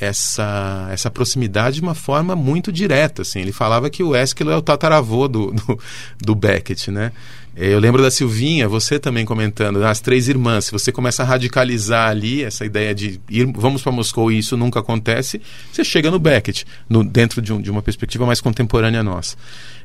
essa, 0.00 0.88
essa 0.90 1.10
proximidade 1.10 1.76
de 1.76 1.82
uma 1.82 1.94
forma 1.94 2.36
muito 2.36 2.70
direta. 2.70 3.22
Assim. 3.22 3.40
Ele 3.40 3.52
falava 3.52 3.88
que 3.88 4.02
o 4.02 4.14
Ésquilo 4.14 4.50
é 4.50 4.56
o 4.56 4.62
tataravô 4.62 5.28
do, 5.28 5.52
do, 5.52 5.78
do 6.20 6.34
Beckett, 6.34 6.90
né? 6.90 7.12
É, 7.60 7.74
eu 7.74 7.80
lembro 7.80 8.00
da 8.00 8.08
Silvinha, 8.08 8.68
você 8.68 9.00
também 9.00 9.24
comentando, 9.24 9.84
as 9.84 10.00
três 10.00 10.28
irmãs. 10.28 10.66
Se 10.66 10.72
você 10.72 10.92
começa 10.92 11.24
a 11.24 11.26
radicalizar 11.26 12.08
ali 12.08 12.44
essa 12.44 12.64
ideia 12.64 12.94
de 12.94 13.20
ir, 13.28 13.50
vamos 13.52 13.82
para 13.82 13.90
Moscou 13.90 14.30
e 14.30 14.38
isso 14.38 14.56
nunca 14.56 14.78
acontece, 14.78 15.40
você 15.72 15.82
chega 15.82 16.08
no 16.08 16.20
Beckett, 16.20 16.64
no, 16.88 17.02
dentro 17.02 17.42
de, 17.42 17.52
um, 17.52 17.60
de 17.60 17.68
uma 17.68 17.82
perspectiva 17.82 18.24
mais 18.24 18.40
contemporânea 18.40 19.02
nossa. 19.02 19.36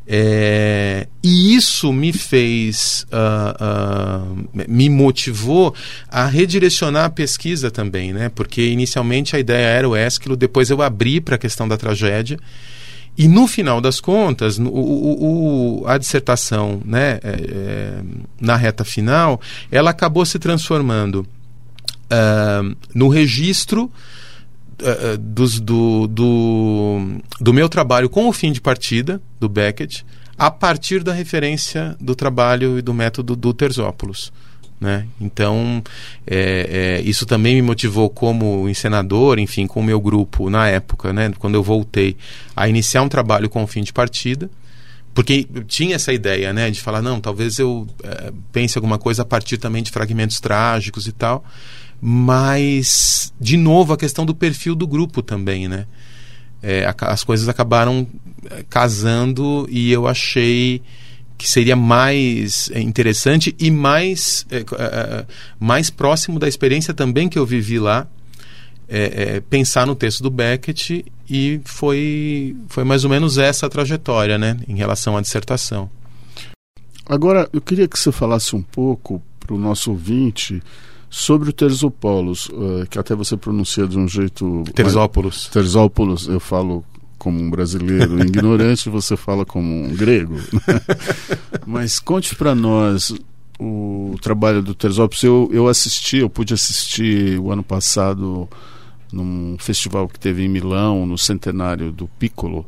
É, 0.05 1.07
e 1.23 1.55
isso 1.55 1.91
me 1.91 2.13
fez, 2.13 3.07
uh, 3.11 4.27
uh, 4.29 4.65
me 4.67 4.87
motivou 4.87 5.73
a 6.09 6.27
redirecionar 6.27 7.05
a 7.05 7.09
pesquisa 7.09 7.71
também, 7.71 8.13
né? 8.13 8.29
Porque 8.29 8.61
inicialmente 8.67 9.35
a 9.35 9.39
ideia 9.39 9.65
era 9.65 9.89
o 9.89 9.95
Ésquilo, 9.95 10.35
depois 10.35 10.69
eu 10.69 10.81
abri 10.81 11.19
para 11.19 11.35
a 11.35 11.39
questão 11.39 11.67
da 11.67 11.77
tragédia. 11.77 12.37
E 13.17 13.27
no 13.27 13.47
final 13.47 13.79
das 13.79 13.99
contas, 13.99 14.57
o, 14.57 14.63
o, 14.63 15.81
o, 15.81 15.87
a 15.87 15.97
dissertação, 15.97 16.81
né, 16.83 17.19
é, 17.23 17.29
é, 17.29 18.01
na 18.41 18.55
reta 18.55 18.83
final, 18.83 19.39
ela 19.71 19.91
acabou 19.91 20.25
se 20.25 20.39
transformando 20.39 21.17
uh, 21.17 22.75
no 22.93 23.07
registro 23.09 23.91
uh, 24.81 25.17
dos, 25.19 25.59
do, 25.59 26.07
do, 26.07 27.19
do 27.39 27.53
meu 27.53 27.69
trabalho 27.69 28.09
com 28.09 28.27
o 28.27 28.33
fim 28.33 28.51
de 28.51 28.59
partida, 28.59 29.21
do 29.39 29.47
Beckett, 29.47 30.03
a 30.35 30.49
partir 30.49 31.03
da 31.03 31.13
referência 31.13 31.95
do 31.99 32.15
trabalho 32.15 32.79
e 32.79 32.81
do 32.81 32.93
método 32.93 33.35
do 33.35 33.53
Terzópolis. 33.53 34.31
Né? 34.83 35.07
Então, 35.21 35.81
é, 36.27 36.99
é, 36.99 37.01
isso 37.03 37.25
também 37.25 37.55
me 37.55 37.61
motivou 37.61 38.09
como 38.09 38.67
encenador, 38.67 39.39
enfim, 39.39 39.65
com 39.65 39.79
o 39.79 39.83
meu 39.83 40.01
grupo 40.01 40.49
na 40.49 40.67
época, 40.67 41.13
né? 41.13 41.31
quando 41.39 41.55
eu 41.55 41.63
voltei, 41.63 42.17
a 42.53 42.67
iniciar 42.67 43.01
um 43.01 43.07
trabalho 43.07 43.49
com 43.49 43.63
o 43.63 43.67
fim 43.67 43.81
de 43.81 43.93
partida, 43.93 44.49
porque 45.13 45.47
tinha 45.69 45.95
essa 45.95 46.11
ideia 46.11 46.51
né? 46.51 46.69
de 46.69 46.81
falar, 46.81 47.01
não, 47.01 47.21
talvez 47.21 47.59
eu 47.59 47.87
é, 48.03 48.33
pense 48.51 48.77
alguma 48.77 48.97
coisa 48.97 49.21
a 49.21 49.25
partir 49.25 49.57
também 49.57 49.81
de 49.81 49.89
fragmentos 49.89 50.41
trágicos 50.41 51.07
e 51.07 51.13
tal, 51.13 51.45
mas, 52.01 53.33
de 53.39 53.55
novo, 53.55 53.93
a 53.93 53.97
questão 53.97 54.25
do 54.25 54.35
perfil 54.35 54.75
do 54.75 54.85
grupo 54.85 55.21
também, 55.21 55.69
né? 55.69 55.85
É, 56.61 56.93
as 56.99 57.23
coisas 57.23 57.47
acabaram 57.47 58.05
é, 58.51 58.65
casando 58.69 59.65
e 59.69 59.89
eu 59.93 60.05
achei 60.09 60.81
que 61.43 61.49
seria 61.49 61.75
mais 61.75 62.71
é, 62.71 62.79
interessante 62.79 63.53
e 63.59 63.69
mais, 63.69 64.45
é, 64.49 64.59
é, 64.59 65.25
mais 65.59 65.89
próximo 65.89 66.39
da 66.39 66.47
experiência 66.47 66.93
também 66.93 67.27
que 67.27 67.37
eu 67.37 67.45
vivi 67.45 67.77
lá, 67.77 68.07
é, 68.87 69.35
é, 69.35 69.41
pensar 69.41 69.85
no 69.85 69.93
texto 69.93 70.23
do 70.23 70.29
Beckett 70.29 71.03
e 71.29 71.59
foi, 71.65 72.55
foi 72.69 72.85
mais 72.85 73.03
ou 73.03 73.09
menos 73.09 73.37
essa 73.37 73.65
a 73.65 73.69
trajetória 73.69 74.37
né, 74.37 74.57
em 74.69 74.77
relação 74.77 75.17
à 75.17 75.21
dissertação. 75.21 75.89
Agora, 77.05 77.49
eu 77.51 77.59
queria 77.59 77.89
que 77.89 77.99
você 77.99 78.13
falasse 78.13 78.55
um 78.55 78.61
pouco 78.61 79.21
para 79.41 79.53
o 79.53 79.59
nosso 79.59 79.91
ouvinte 79.91 80.63
sobre 81.09 81.49
o 81.49 81.53
Terzopoulos, 81.53 82.47
uh, 82.47 82.87
que 82.89 82.97
até 82.97 83.13
você 83.13 83.35
pronuncia 83.35 83.85
de 83.85 83.99
um 83.99 84.07
jeito... 84.07 84.63
Terzópolis. 84.73 85.49
Terzópolis, 85.49 86.25
eu 86.25 86.39
falo 86.39 86.85
como 87.23 87.39
um 87.39 87.49
brasileiro 87.49 88.19
ignorante, 88.19 88.89
você 88.89 89.15
fala 89.15 89.45
como 89.45 89.85
um 89.85 89.95
grego. 89.95 90.35
Mas 91.65 91.97
conte 91.97 92.35
para 92.35 92.53
nós 92.53 93.15
o 93.57 94.15
trabalho 94.21 94.61
do 94.61 94.75
Terzópolis. 94.75 95.23
Eu, 95.23 95.49
eu 95.53 95.69
assisti, 95.69 96.17
eu 96.17 96.29
pude 96.29 96.53
assistir 96.53 97.39
o 97.39 97.49
ano 97.49 97.63
passado 97.63 98.49
num 99.09 99.55
festival 99.57 100.09
que 100.09 100.19
teve 100.19 100.43
em 100.43 100.49
Milão, 100.49 101.05
no 101.05 101.17
centenário 101.17 101.93
do 101.93 102.09
Piccolo, 102.19 102.65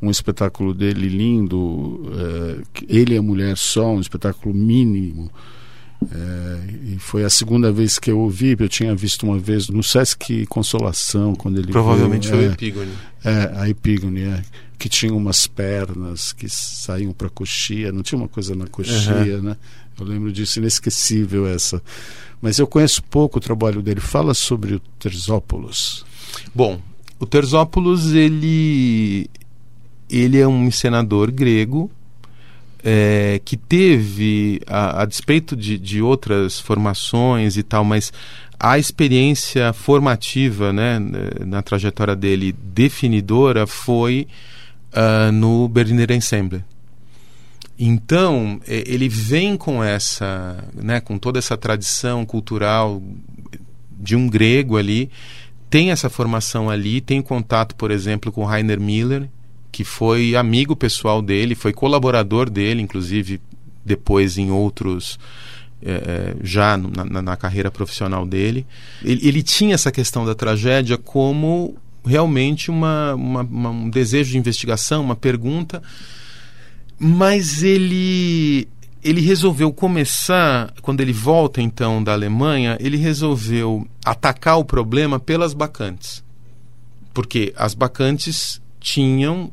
um 0.00 0.08
espetáculo 0.08 0.72
dele 0.72 1.08
lindo, 1.08 2.02
é, 2.14 2.84
ele 2.88 3.14
e 3.14 3.18
a 3.18 3.22
mulher 3.22 3.56
só, 3.56 3.88
um 3.88 4.00
espetáculo 4.00 4.54
mínimo, 4.54 5.30
é, 6.12 6.92
e 6.92 6.98
foi 6.98 7.24
a 7.24 7.30
segunda 7.30 7.72
vez 7.72 7.98
que 7.98 8.10
eu 8.10 8.18
ouvi, 8.18 8.56
eu 8.58 8.68
tinha 8.68 8.94
visto 8.94 9.24
uma 9.24 9.38
vez 9.38 9.68
no 9.68 9.82
Sesc 9.82 10.46
Consolação, 10.46 11.34
quando 11.34 11.58
ele 11.58 11.72
Provavelmente 11.72 12.28
veio, 12.28 12.42
foi 12.42 12.48
é, 12.48 12.52
Epígone. 12.52 12.92
É, 13.24 13.52
a 13.56 13.68
Epígone, 13.68 14.22
é, 14.22 14.42
que 14.78 14.88
tinha 14.88 15.14
umas 15.14 15.46
pernas 15.46 16.32
que 16.32 16.48
saíam 16.48 17.12
para 17.12 17.28
a 17.28 17.30
coxia, 17.30 17.90
não 17.90 18.02
tinha 18.02 18.18
uma 18.18 18.28
coisa 18.28 18.54
na 18.54 18.66
coxia, 18.66 19.36
uhum. 19.36 19.42
né? 19.42 19.56
Eu 19.98 20.06
lembro 20.06 20.30
disso, 20.30 20.58
inesquecível 20.58 21.46
essa. 21.46 21.82
Mas 22.42 22.58
eu 22.58 22.66
conheço 22.66 23.02
pouco 23.02 23.38
o 23.38 23.40
trabalho 23.40 23.80
dele. 23.80 24.00
Fala 24.00 24.34
sobre 24.34 24.74
o 24.74 24.80
Terzópolis. 24.98 26.04
Bom, 26.54 26.78
o 27.18 27.24
Terzópolis, 27.24 28.12
ele, 28.12 29.30
ele 30.10 30.38
é 30.38 30.46
um 30.46 30.70
senador 30.70 31.30
grego 31.30 31.90
é, 32.84 33.40
que 33.44 33.56
teve, 33.56 34.60
a, 34.66 35.02
a 35.02 35.04
despeito 35.04 35.56
de, 35.56 35.78
de, 35.78 36.00
outras 36.00 36.60
formações 36.60 37.56
e 37.56 37.62
tal, 37.62 37.84
mas 37.84 38.12
a 38.58 38.78
experiência 38.78 39.72
formativa 39.72 40.72
né, 40.72 40.98
na 41.44 41.62
trajetória 41.62 42.16
dele 42.16 42.52
definidora 42.52 43.66
foi 43.66 44.26
uh, 44.92 45.32
no 45.32 45.68
Berliner 45.68 46.12
Ensemble. 46.12 46.64
Então, 47.78 48.58
ele 48.66 49.06
vem 49.06 49.54
com 49.54 49.84
essa, 49.84 50.64
né, 50.74 50.98
com 50.98 51.18
toda 51.18 51.38
essa 51.38 51.58
tradição 51.58 52.24
cultural 52.24 53.02
de 53.98 54.16
um 54.16 54.28
grego 54.28 54.78
ali, 54.78 55.10
tem 55.68 55.90
essa 55.90 56.08
formação 56.08 56.70
ali, 56.70 57.02
tem 57.02 57.20
contato, 57.20 57.74
por 57.74 57.90
exemplo, 57.90 58.32
com 58.32 58.44
Rainer 58.44 58.80
Miller, 58.80 59.28
que 59.76 59.84
foi 59.84 60.34
amigo 60.34 60.74
pessoal 60.74 61.20
dele, 61.20 61.54
foi 61.54 61.70
colaborador 61.70 62.48
dele, 62.48 62.80
inclusive 62.80 63.38
depois 63.84 64.38
em 64.38 64.50
outros. 64.50 65.18
É, 65.82 66.34
já 66.42 66.78
na, 66.78 67.20
na, 67.20 67.36
carreira 67.36 67.70
profissional 67.70 68.24
dele. 68.24 68.66
Ele, 69.04 69.28
ele, 69.28 69.42
tinha 69.42 69.74
essa 69.74 69.92
questão 69.92 70.24
da 70.24 70.34
tragédia 70.34 70.96
como 70.96 71.76
realmente 72.02 72.70
uma, 72.70 73.14
uma, 73.14 73.42
uma, 73.42 73.68
um 73.68 73.90
desejo 73.90 74.30
de 74.30 74.38
investigação, 74.38 75.04
uma 75.04 75.14
pergunta, 75.14 75.82
mas 76.98 77.62
ele. 77.62 78.66
Ele 79.04 79.20
resolveu 79.20 79.70
começar, 79.70 80.72
quando 80.80 81.02
ele 81.02 81.12
volta 81.12 81.60
então 81.60 82.02
da 82.02 82.14
Alemanha, 82.14 82.78
ele 82.80 82.96
resolveu 82.96 83.86
atacar 84.02 84.58
o 84.58 84.64
problema 84.64 85.20
pelas 85.20 85.52
bacantes. 85.52 86.24
Porque 87.12 87.52
as 87.56 87.74
bacantes 87.74 88.60
tinham 88.86 89.50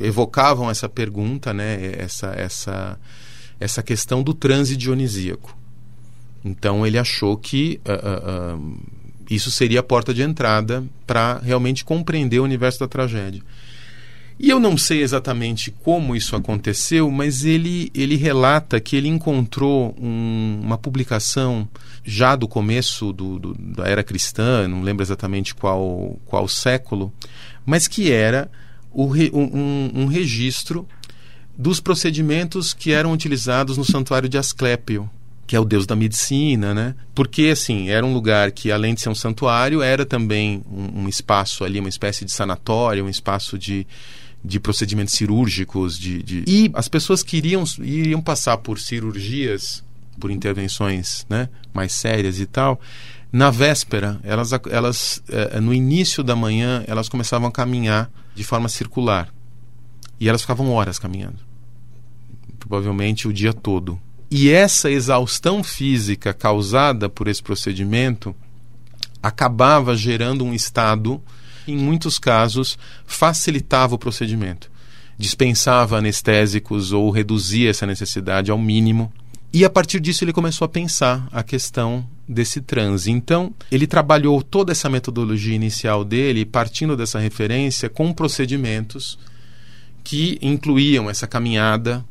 evocavam 0.00 0.70
essa 0.70 0.88
pergunta, 0.88 1.52
né, 1.52 1.94
essa 1.98 2.28
essa 2.28 2.96
essa 3.58 3.82
questão 3.82 4.22
do 4.22 4.32
transe 4.32 4.76
dionisíaco. 4.76 5.56
Então 6.44 6.86
ele 6.86 6.96
achou 6.96 7.36
que 7.36 7.80
uh, 7.84 8.56
uh, 8.56 8.80
isso 9.28 9.50
seria 9.50 9.80
a 9.80 9.82
porta 9.82 10.14
de 10.14 10.22
entrada 10.22 10.84
para 11.04 11.38
realmente 11.38 11.84
compreender 11.84 12.38
o 12.38 12.44
universo 12.44 12.78
da 12.78 12.86
tragédia. 12.86 13.42
E 14.38 14.48
eu 14.48 14.60
não 14.60 14.76
sei 14.76 15.02
exatamente 15.02 15.72
como 15.82 16.14
isso 16.14 16.36
aconteceu, 16.36 17.10
mas 17.10 17.44
ele, 17.44 17.90
ele 17.94 18.16
relata 18.16 18.78
que 18.78 18.94
ele 18.94 19.08
encontrou 19.08 19.96
um, 19.98 20.60
uma 20.62 20.78
publicação 20.78 21.66
já 22.04 22.36
do 22.36 22.46
começo 22.46 23.12
do, 23.12 23.38
do, 23.38 23.54
da 23.54 23.88
era 23.88 24.04
cristã, 24.04 24.68
não 24.68 24.82
lembro 24.82 25.02
exatamente 25.02 25.54
qual, 25.54 26.16
qual 26.26 26.46
século, 26.46 27.10
mas 27.66 27.88
que 27.88 28.10
era 28.10 28.50
o, 28.90 29.12
um, 29.34 29.90
um 29.94 30.06
registro 30.06 30.88
dos 31.58 31.80
procedimentos 31.80 32.72
que 32.72 32.92
eram 32.92 33.12
utilizados 33.12 33.76
no 33.76 33.84
santuário 33.84 34.28
de 34.28 34.38
Asclépio, 34.38 35.10
que 35.46 35.56
é 35.56 35.60
o 35.60 35.64
deus 35.64 35.86
da 35.86 35.94
medicina, 35.94 36.74
né? 36.74 36.94
Porque, 37.14 37.48
assim, 37.52 37.88
era 37.88 38.04
um 38.04 38.12
lugar 38.12 38.50
que, 38.52 38.70
além 38.70 38.94
de 38.94 39.00
ser 39.00 39.08
um 39.08 39.14
santuário, 39.14 39.80
era 39.80 40.04
também 40.04 40.62
um, 40.70 41.02
um 41.02 41.08
espaço 41.08 41.64
ali, 41.64 41.78
uma 41.78 41.88
espécie 41.88 42.24
de 42.24 42.32
sanatório, 42.32 43.04
um 43.04 43.08
espaço 43.08 43.58
de, 43.58 43.86
de 44.44 44.58
procedimentos 44.58 45.14
cirúrgicos. 45.14 45.98
De, 45.98 46.22
de... 46.22 46.44
E 46.46 46.70
as 46.74 46.88
pessoas 46.88 47.22
que 47.22 47.36
iriam, 47.36 47.64
iriam 47.78 48.20
passar 48.20 48.58
por 48.58 48.78
cirurgias, 48.78 49.84
por 50.18 50.30
intervenções 50.30 51.26
né, 51.28 51.48
mais 51.72 51.92
sérias 51.92 52.40
e 52.40 52.46
tal, 52.46 52.80
na 53.32 53.50
véspera, 53.50 54.18
elas, 54.22 54.50
elas 54.70 55.22
eh, 55.28 55.60
no 55.60 55.74
início 55.74 56.22
da 56.22 56.34
manhã, 56.34 56.84
elas 56.86 57.08
começavam 57.08 57.48
a 57.48 57.52
caminhar 57.52 58.10
de 58.34 58.44
forma 58.44 58.68
circular. 58.68 59.28
E 60.18 60.28
elas 60.28 60.40
ficavam 60.40 60.70
horas 60.72 60.98
caminhando. 60.98 61.38
Provavelmente 62.58 63.28
o 63.28 63.32
dia 63.32 63.52
todo. 63.52 64.00
E 64.30 64.50
essa 64.50 64.90
exaustão 64.90 65.62
física 65.62 66.32
causada 66.32 67.08
por 67.08 67.28
esse 67.28 67.42
procedimento 67.42 68.34
acabava 69.22 69.96
gerando 69.96 70.44
um 70.44 70.54
estado, 70.54 71.20
em 71.66 71.76
muitos 71.76 72.18
casos, 72.18 72.78
facilitava 73.06 73.94
o 73.94 73.98
procedimento. 73.98 74.70
Dispensava 75.18 75.98
anestésicos 75.98 76.92
ou 76.92 77.10
reduzia 77.10 77.70
essa 77.70 77.86
necessidade 77.86 78.50
ao 78.50 78.58
mínimo. 78.58 79.12
E 79.52 79.64
a 79.64 79.70
partir 79.70 80.00
disso 80.00 80.24
ele 80.24 80.32
começou 80.32 80.66
a 80.66 80.68
pensar 80.68 81.28
a 81.32 81.42
questão 81.42 82.06
desse 82.28 82.60
transe. 82.60 83.10
Então, 83.10 83.54
ele 83.70 83.86
trabalhou 83.86 84.42
toda 84.42 84.72
essa 84.72 84.90
metodologia 84.90 85.54
inicial 85.54 86.04
dele, 86.04 86.44
partindo 86.44 86.96
dessa 86.96 87.18
referência, 87.18 87.88
com 87.88 88.12
procedimentos 88.12 89.18
que 90.04 90.38
incluíam 90.42 91.08
essa 91.08 91.26
caminhada 91.26 92.04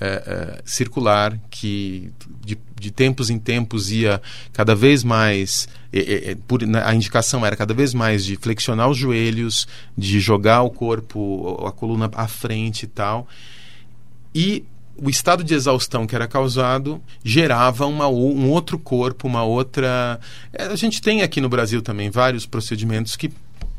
é, 0.00 0.06
é, 0.06 0.62
circular 0.64 1.36
que 1.50 2.12
de, 2.44 2.56
de, 2.78 2.90
tempos 2.92 3.30
em 3.30 3.38
tempos 3.38 3.90
ia 3.90 4.22
cada 4.52 4.72
vez 4.72 5.02
mais 5.02 5.66
é, 5.92 6.36
por, 6.46 6.60
a 6.62 6.94
indicação 6.94 7.44
era 7.44 7.56
cada 7.56 7.74
vez 7.74 7.92
mais 7.92 8.24
de 8.24 8.36
flexionar 8.36 8.88
os 8.88 8.96
joelhos 8.96 9.66
de 9.96 10.20
jogar 10.20 10.62
o 10.62 10.70
corpo 10.70 11.64
a 11.66 11.72
coluna 11.72 12.08
à 12.14 12.28
frente 12.28 12.84
e 12.84 12.86
tal 12.86 13.26
e 14.32 14.64
o 15.00 15.08
estado 15.08 15.44
de 15.44 15.54
exaustão 15.54 16.06
que 16.06 16.14
era 16.14 16.26
causado 16.26 17.00
gerava 17.24 17.86
uma, 17.86 18.08
um 18.08 18.50
outro 18.50 18.78
corpo, 18.78 19.26
uma 19.26 19.44
outra. 19.44 20.18
É, 20.52 20.64
a 20.64 20.76
gente 20.76 21.00
tem 21.00 21.22
aqui 21.22 21.40
no 21.40 21.48
Brasil 21.48 21.80
também 21.80 22.10
vários 22.10 22.46
procedimentos 22.46 23.16
que 23.16 23.30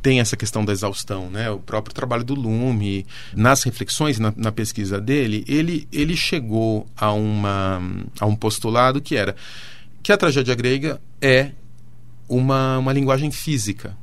tem 0.01 0.19
essa 0.19 0.37
questão 0.37 0.63
da 0.63 0.71
exaustão, 0.71 1.29
né? 1.29 1.51
O 1.51 1.59
próprio 1.59 1.93
trabalho 1.93 2.23
do 2.23 2.33
Lume, 2.33 3.05
nas 3.33 3.63
reflexões, 3.63 4.17
na, 4.17 4.33
na, 4.35 4.51
pesquisa 4.51 4.99
dele, 4.99 5.43
ele, 5.47 5.87
ele 5.91 6.15
chegou 6.15 6.87
a, 6.95 7.11
uma, 7.11 7.81
a 8.19 8.25
um 8.25 8.35
postulado 8.35 9.01
que 9.01 9.15
era 9.15 9.35
que 10.01 10.13
a 10.13 10.17
tragédia 10.17 10.55
grega 10.55 11.01
é 11.21 11.51
uma, 12.29 12.77
uma 12.77 12.93
linguagem 12.93 13.29
física, 13.29 13.97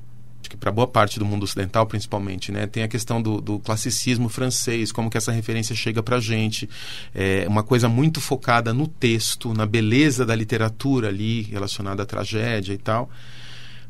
acho 0.47 0.51
que 0.51 0.57
para 0.57 0.71
boa 0.71 0.87
parte 0.87 1.19
do 1.19 1.25
mundo 1.25 1.43
ocidental 1.43 1.87
principalmente, 1.87 2.53
né? 2.53 2.67
Tem 2.67 2.85
a 2.85 2.89
questão 2.89 3.21
do, 3.21 3.41
do 3.41 3.59
classicismo 3.59 4.29
francês, 4.29 4.93
como 4.93 5.11
que 5.11 5.19
essa 5.19 5.33
referência 5.33 5.75
chega 5.75 6.03
para 6.03 6.17
a 6.17 6.21
gente, 6.21 6.69
é 7.13 7.45
uma 7.49 7.65
coisa 7.65 7.89
muito 7.89 8.21
focada 8.21 8.73
no 8.73 8.87
texto, 8.87 9.53
na 9.53 9.67
beleza 9.67 10.25
da 10.25 10.35
literatura 10.35 11.09
ali 11.09 11.43
relacionada 11.43 12.05
à 12.05 12.07
tragédia 12.07 12.73
e 12.73 12.79
tal. 12.79 13.11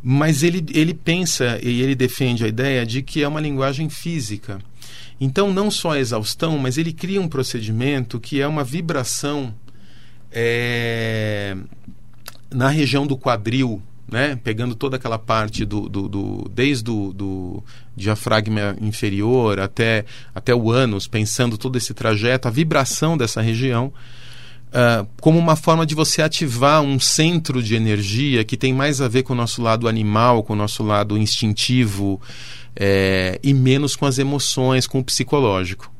Mas 0.02 0.42
ele, 0.42 0.64
ele 0.72 0.94
pensa 0.94 1.58
e 1.62 1.82
ele 1.82 1.94
defende 1.94 2.44
a 2.44 2.48
ideia 2.48 2.86
de 2.86 3.02
que 3.02 3.22
é 3.22 3.28
uma 3.28 3.40
linguagem 3.40 3.88
física. 3.90 4.58
Então, 5.20 5.52
não 5.52 5.70
só 5.70 5.92
a 5.92 5.98
exaustão, 5.98 6.58
mas 6.58 6.78
ele 6.78 6.92
cria 6.92 7.20
um 7.20 7.28
procedimento 7.28 8.20
que 8.20 8.40
é 8.40 8.46
uma 8.46 8.62
vibração 8.62 9.54
é, 10.30 11.56
na 12.50 12.68
região 12.68 13.06
do 13.06 13.16
quadril, 13.16 13.82
né? 14.10 14.38
pegando 14.42 14.74
toda 14.74 14.96
aquela 14.96 15.18
parte 15.18 15.64
do, 15.64 15.88
do, 15.88 16.08
do 16.08 16.50
desde 16.54 16.90
o 16.90 17.12
do 17.12 17.64
diafragma 17.96 18.76
inferior 18.80 19.58
até, 19.58 20.04
até 20.34 20.54
o 20.54 20.70
ânus, 20.70 21.06
pensando 21.06 21.58
todo 21.58 21.76
esse 21.76 21.94
trajeto, 21.94 22.48
a 22.48 22.50
vibração 22.50 23.16
dessa 23.16 23.40
região 23.40 23.92
uh, 24.68 25.06
como 25.20 25.38
uma 25.38 25.56
forma 25.56 25.86
de 25.86 25.94
você 25.94 26.22
ativar 26.22 26.82
um 26.82 26.98
centro 26.98 27.62
de 27.62 27.74
energia 27.74 28.44
que 28.44 28.56
tem 28.56 28.72
mais 28.72 29.00
a 29.00 29.08
ver 29.08 29.22
com 29.22 29.32
o 29.32 29.36
nosso 29.36 29.62
lado 29.62 29.88
animal, 29.88 30.42
com 30.42 30.52
o 30.52 30.56
nosso 30.56 30.82
lado 30.82 31.16
instintivo 31.16 32.20
é, 32.74 33.40
e 33.42 33.54
menos 33.54 33.96
com 33.96 34.06
as 34.06 34.18
emoções, 34.18 34.86
com 34.86 34.98
o 34.98 35.04
psicológico. 35.04 35.90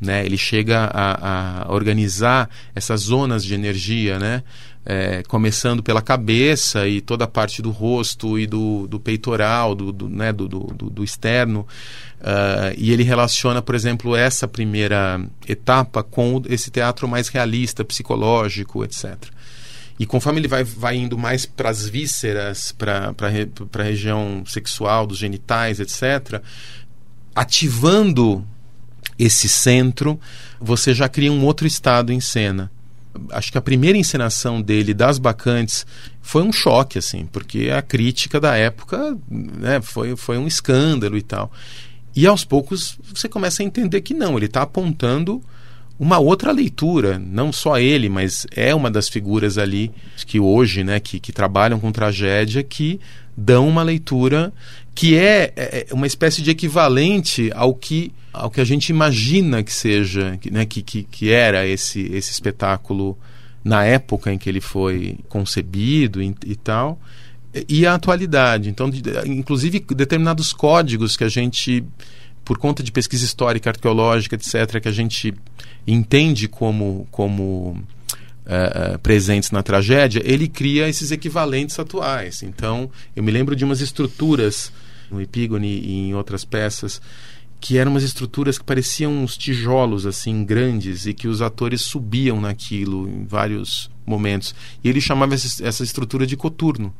Né? 0.00 0.26
Ele 0.26 0.36
chega 0.36 0.90
a, 0.92 1.62
a 1.62 1.72
organizar 1.72 2.50
essas 2.74 3.02
zonas 3.02 3.44
de 3.44 3.54
energia, 3.54 4.18
né? 4.18 4.42
É, 4.86 5.22
começando 5.26 5.82
pela 5.82 6.02
cabeça 6.02 6.86
e 6.86 7.00
toda 7.00 7.24
a 7.24 7.28
parte 7.28 7.62
do 7.62 7.70
rosto 7.70 8.38
e 8.38 8.46
do, 8.46 8.86
do 8.86 9.00
peitoral, 9.00 9.74
do, 9.74 9.90
do, 9.90 10.10
né, 10.10 10.30
do, 10.30 10.46
do, 10.46 10.90
do 10.90 11.02
externo. 11.02 11.66
Uh, 12.20 12.72
e 12.76 12.92
ele 12.92 13.02
relaciona, 13.02 13.62
por 13.62 13.74
exemplo, 13.74 14.14
essa 14.14 14.46
primeira 14.46 15.20
etapa 15.48 16.02
com 16.02 16.42
esse 16.48 16.70
teatro 16.70 17.08
mais 17.08 17.28
realista, 17.28 17.84
psicológico, 17.84 18.84
etc. 18.84 19.16
E 19.98 20.06
conforme 20.06 20.40
ele 20.40 20.48
vai, 20.48 20.64
vai 20.64 20.96
indo 20.96 21.16
mais 21.16 21.46
para 21.46 21.70
as 21.70 21.86
vísceras, 21.86 22.72
para 22.72 23.14
a 23.18 23.82
região 23.82 24.42
sexual, 24.46 25.06
dos 25.06 25.18
genitais, 25.18 25.80
etc., 25.80 26.42
ativando 27.34 28.44
esse 29.18 29.48
centro, 29.48 30.18
você 30.60 30.92
já 30.94 31.08
cria 31.08 31.30
um 31.30 31.44
outro 31.44 31.66
estado 31.66 32.12
em 32.12 32.20
cena 32.20 32.70
acho 33.30 33.52
que 33.52 33.58
a 33.58 33.62
primeira 33.62 33.96
encenação 33.98 34.60
dele 34.60 34.94
das 34.94 35.18
Bacantes 35.18 35.86
foi 36.20 36.42
um 36.42 36.52
choque, 36.52 36.98
assim, 36.98 37.26
porque 37.26 37.70
a 37.70 37.82
crítica 37.82 38.40
da 38.40 38.56
época 38.56 39.16
né, 39.28 39.80
foi, 39.80 40.16
foi 40.16 40.38
um 40.38 40.46
escândalo 40.46 41.16
e 41.16 41.22
tal. 41.22 41.52
E 42.16 42.26
aos 42.26 42.44
poucos 42.44 42.98
você 43.12 43.28
começa 43.28 43.62
a 43.62 43.66
entender 43.66 44.00
que 44.00 44.14
não, 44.14 44.36
ele 44.36 44.46
está 44.46 44.62
apontando 44.62 45.42
uma 45.98 46.18
outra 46.18 46.50
leitura, 46.50 47.18
não 47.18 47.52
só 47.52 47.78
ele, 47.78 48.08
mas 48.08 48.46
é 48.50 48.74
uma 48.74 48.90
das 48.90 49.08
figuras 49.08 49.58
ali 49.58 49.92
que 50.26 50.40
hoje, 50.40 50.82
né, 50.82 50.98
que, 50.98 51.20
que 51.20 51.32
trabalham 51.32 51.78
com 51.78 51.92
tragédia, 51.92 52.62
que 52.62 53.00
dão 53.36 53.68
uma 53.68 53.82
leitura 53.82 54.52
que 54.94 55.16
é, 55.16 55.52
é, 55.56 55.86
é 55.90 55.94
uma 55.94 56.06
espécie 56.06 56.42
de 56.42 56.50
equivalente 56.50 57.50
ao 57.54 57.74
que 57.74 58.12
ao 58.32 58.50
que 58.50 58.60
a 58.60 58.64
gente 58.64 58.88
imagina 58.88 59.62
que 59.62 59.72
seja, 59.72 60.36
né, 60.50 60.66
que, 60.66 60.82
que, 60.82 61.04
que 61.04 61.30
era 61.30 61.64
esse, 61.64 62.00
esse 62.12 62.32
espetáculo 62.32 63.16
na 63.62 63.84
época 63.84 64.32
em 64.32 64.36
que 64.36 64.48
ele 64.48 64.60
foi 64.60 65.18
concebido 65.28 66.20
e, 66.20 66.34
e 66.44 66.56
tal, 66.56 67.00
e 67.68 67.86
a 67.86 67.94
atualidade. 67.94 68.68
Então, 68.68 68.90
inclusive 69.24 69.78
determinados 69.94 70.52
códigos 70.52 71.16
que 71.16 71.22
a 71.22 71.28
gente, 71.28 71.84
por 72.44 72.58
conta 72.58 72.82
de 72.82 72.90
pesquisa 72.90 73.24
histórica, 73.24 73.70
arqueológica, 73.70 74.34
etc., 74.34 74.80
que 74.80 74.88
a 74.88 74.92
gente 74.92 75.32
entende 75.86 76.48
como, 76.48 77.06
como 77.12 77.80
uh, 78.44 78.98
presentes 78.98 79.52
na 79.52 79.62
tragédia, 79.62 80.20
ele 80.24 80.48
cria 80.48 80.88
esses 80.88 81.12
equivalentes 81.12 81.78
atuais. 81.78 82.42
Então, 82.42 82.90
eu 83.14 83.22
me 83.22 83.30
lembro 83.30 83.54
de 83.54 83.64
umas 83.64 83.80
estruturas 83.80 84.72
no 85.14 85.22
Epígone 85.22 85.68
e 85.68 86.08
em 86.08 86.14
outras 86.14 86.44
peças 86.44 87.00
que 87.64 87.78
eram 87.78 87.92
umas 87.92 88.02
estruturas 88.02 88.58
que 88.58 88.64
pareciam 88.64 89.10
uns 89.10 89.38
tijolos 89.38 90.04
assim 90.04 90.44
grandes 90.44 91.06
e 91.06 91.14
que 91.14 91.26
os 91.26 91.40
atores 91.40 91.80
subiam 91.80 92.38
naquilo 92.38 93.08
em 93.08 93.24
vários 93.24 93.90
momentos. 94.04 94.54
E 94.84 94.88
ele 94.90 95.00
chamava 95.00 95.34
essa 95.34 95.82
estrutura 95.82 96.26
de 96.26 96.36
coturno, 96.36 96.94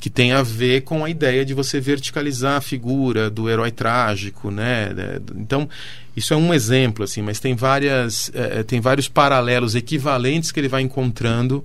que 0.00 0.10
tem 0.10 0.32
a 0.32 0.42
ver 0.42 0.80
com 0.80 1.04
a 1.04 1.08
ideia 1.08 1.44
de 1.44 1.54
você 1.54 1.80
verticalizar 1.80 2.56
a 2.56 2.60
figura 2.60 3.30
do 3.30 3.48
herói 3.48 3.70
trágico, 3.70 4.50
né? 4.50 4.88
Então 5.36 5.68
isso 6.16 6.34
é 6.34 6.36
um 6.36 6.52
exemplo 6.52 7.04
assim, 7.04 7.22
mas 7.22 7.38
tem 7.38 7.54
várias 7.54 8.28
é, 8.34 8.64
tem 8.64 8.80
vários 8.80 9.06
paralelos 9.06 9.76
equivalentes 9.76 10.50
que 10.50 10.58
ele 10.58 10.66
vai 10.66 10.82
encontrando 10.82 11.64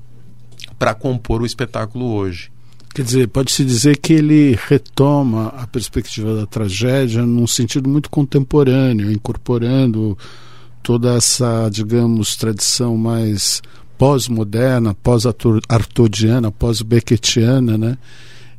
para 0.78 0.94
compor 0.94 1.42
o 1.42 1.46
espetáculo 1.48 2.06
hoje. 2.06 2.52
Quer 2.98 3.04
dizer, 3.04 3.28
pode-se 3.28 3.64
dizer 3.64 3.98
que 3.98 4.12
ele 4.12 4.58
retoma 4.68 5.50
a 5.50 5.68
perspectiva 5.68 6.34
da 6.34 6.48
tragédia 6.48 7.24
num 7.28 7.46
sentido 7.46 7.88
muito 7.88 8.10
contemporâneo, 8.10 9.12
incorporando 9.12 10.18
toda 10.82 11.14
essa, 11.14 11.70
digamos, 11.70 12.36
tradição 12.36 12.98
mais 12.98 13.62
pós-moderna, 14.00 14.96
pós-artodiana, 14.96 16.52
pós-beckettiana, 16.52 17.78
né? 17.78 18.00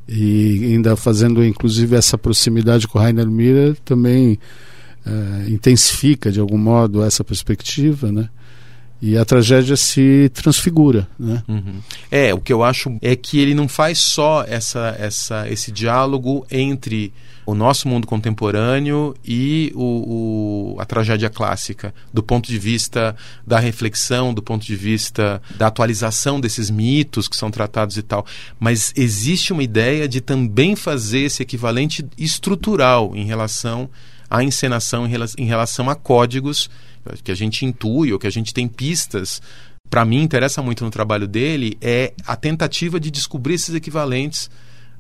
E 0.09 0.67
ainda 0.67 0.95
fazendo, 0.95 1.45
inclusive, 1.45 1.97
essa 1.97 2.17
proximidade 2.17 2.87
com 2.87 2.97
Rainer 2.97 3.29
Miller 3.29 3.77
também 3.85 4.39
é, 5.05 5.51
intensifica, 5.51 6.31
de 6.31 6.39
algum 6.39 6.59
modo, 6.59 7.03
essa 7.03 7.25
perspectiva, 7.25 8.13
né? 8.13 8.31
E 9.01 9.17
a 9.17 9.25
tragédia 9.25 9.77
se 9.77 10.31
transfigura, 10.35 11.09
né? 11.19 11.43
Uhum. 11.49 11.81
É, 12.11 12.35
o 12.35 12.41
que 12.41 12.53
eu 12.53 12.65
acho 12.65 12.97
é 13.01 13.15
que 13.15 13.39
ele 13.39 13.55
não 13.55 13.69
faz 13.69 13.99
só 13.99 14.45
essa, 14.47 14.97
essa, 14.99 15.49
esse 15.49 15.71
diálogo 15.71 16.45
entre 16.51 17.13
o 17.47 17.55
nosso 17.55 17.89
mundo 17.89 18.07
contemporâneo 18.07 19.15
e 19.25 19.73
o, 19.75 20.75
o, 20.77 20.81
a 20.81 20.85
tragédia 20.85 21.31
clássica, 21.31 21.95
do 22.13 22.23
ponto 22.23 22.47
de 22.47 22.59
vista 22.59 23.17
da 23.47 23.59
reflexão, 23.59 24.35
do 24.35 24.43
ponto 24.43 24.67
de 24.67 24.77
vista 24.77 25.41
da 25.57 25.69
atualização 25.69 26.39
desses 26.39 26.69
mitos 26.69 27.27
que 27.27 27.37
são 27.37 27.51
tratados 27.51 27.97
e 27.97 28.03
tal. 28.03 28.27
Mas 28.61 28.93
existe 28.95 29.53
uma 29.53 29.63
ideia 29.63 30.07
de 30.07 30.21
também 30.21 30.77
fazer 30.77 31.21
esse 31.21 31.43
equivalente 31.43 32.05
estrutural 32.19 33.13
em 33.15 33.25
relação 33.25 33.89
à 34.29 34.45
encenação, 34.45 35.07
em 35.39 35.47
relação 35.47 35.89
a 35.89 35.95
códigos 35.95 36.69
que 37.23 37.33
a 37.33 37.35
gente 37.35 37.65
intui 37.65 38.13
ou 38.13 38.19
que 38.19 38.27
a 38.27 38.31
gente 38.31 38.53
tem 38.53 38.69
pistas 38.69 39.41
para 39.89 40.05
mim 40.05 40.23
interessa 40.23 40.63
muito 40.63 40.85
no 40.85 40.91
trabalho 40.91 41.27
dele 41.27 41.77
é 41.81 42.13
a 42.27 42.37
tentativa 42.37 43.01
de 43.01 43.11
descobrir 43.11 43.55
esses 43.55 43.75
equivalentes 43.75 44.51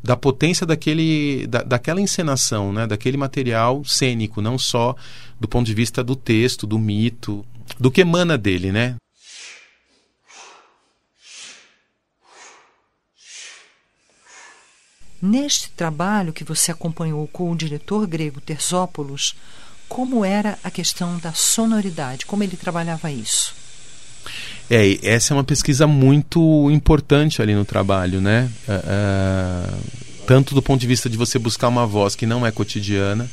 da 0.03 0.17
potência 0.17 0.67
daquele, 0.67 1.47
da, 1.49 1.63
daquela 1.63 2.01
encenação, 2.01 2.73
né? 2.73 2.87
daquele 2.87 3.17
material 3.17 3.85
cênico, 3.85 4.41
não 4.41 4.57
só 4.57 4.95
do 5.41 5.49
ponto 5.49 5.67
de 5.67 5.75
vista 5.75 6.03
do 6.05 6.15
texto, 6.15 6.67
do 6.67 6.79
mito, 6.79 7.45
do 7.79 7.91
que 7.91 8.01
emana 8.01 8.39
dele, 8.39 8.73
né? 8.73 8.97
Neste 15.21 15.73
trabalho 15.73 16.33
que 16.33 16.45
você 16.45 16.71
acompanhou 16.71 17.27
com 17.27 17.51
o 17.51 17.57
diretor 17.57 18.07
grego 18.07 18.41
Tersópolis, 18.41 19.35
como 19.89 20.25
era 20.25 20.59
a 20.63 20.71
questão 20.71 21.19
da 21.19 21.33
sonoridade, 21.33 22.27
como 22.27 22.43
ele 22.43 22.57
trabalhava 22.57 23.11
isso. 23.11 23.55
É, 24.71 24.99
essa 25.03 25.33
é 25.33 25.37
uma 25.37 25.45
pesquisa 25.45 25.87
muito 25.87 26.71
importante 26.71 27.41
ali 27.41 27.55
no 27.55 27.65
trabalho, 27.65 28.21
né? 28.21 28.51
Uh, 28.69 29.79
tanto 30.27 30.55
do 30.55 30.61
ponto 30.61 30.81
de 30.81 30.87
vista 30.87 31.09
de 31.09 31.17
você 31.17 31.39
buscar 31.39 31.69
uma 31.69 31.87
voz 31.87 32.15
que 32.15 32.27
não 32.27 32.47
é 32.47 32.51
cotidiana 32.51 33.29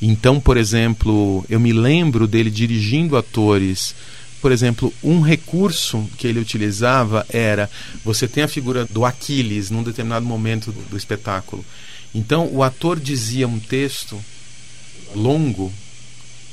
Então, 0.00 0.38
por 0.38 0.56
exemplo, 0.56 1.44
eu 1.48 1.58
me 1.58 1.72
lembro 1.72 2.28
dele 2.28 2.50
dirigindo 2.50 3.16
atores. 3.16 3.92
Por 4.40 4.52
exemplo, 4.52 4.94
um 5.02 5.20
recurso 5.20 6.08
que 6.16 6.28
ele 6.28 6.38
utilizava 6.38 7.26
era: 7.28 7.68
você 8.04 8.28
tem 8.28 8.44
a 8.44 8.48
figura 8.48 8.84
do 8.84 9.04
Aquiles 9.04 9.70
num 9.70 9.82
determinado 9.82 10.24
momento 10.24 10.70
do 10.70 10.96
espetáculo. 10.96 11.64
Então, 12.14 12.48
o 12.52 12.62
ator 12.62 13.00
dizia 13.00 13.48
um 13.48 13.58
texto 13.58 14.22
longo 15.14 15.72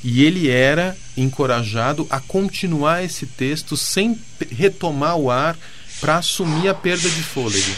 e 0.03 0.23
ele 0.23 0.49
era 0.49 0.97
encorajado 1.15 2.05
a 2.09 2.19
continuar 2.19 3.03
esse 3.03 3.25
texto 3.25 3.77
sem 3.77 4.19
retomar 4.51 5.15
o 5.15 5.31
ar 5.31 5.57
para 6.01 6.17
assumir 6.17 6.67
a 6.67 6.73
perda 6.73 7.09
de 7.09 7.23
fôlego. 7.23 7.71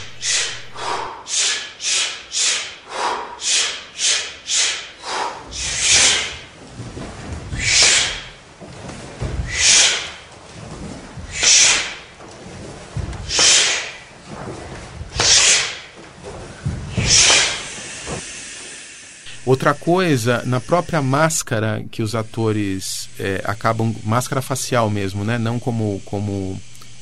Outra 19.46 19.76
coisa, 19.76 20.41
na 20.46 20.60
própria 20.60 21.02
máscara 21.02 21.86
que 21.91 22.02
os 22.02 22.16
atores 22.16 23.08
é, 23.20 23.41
acabam. 23.46 23.96
máscara 24.04 24.41
facial 24.41 24.89
mesmo, 24.89 25.24
né? 25.24 25.38
não 25.38 25.60
como, 25.60 26.02
como 26.04 26.60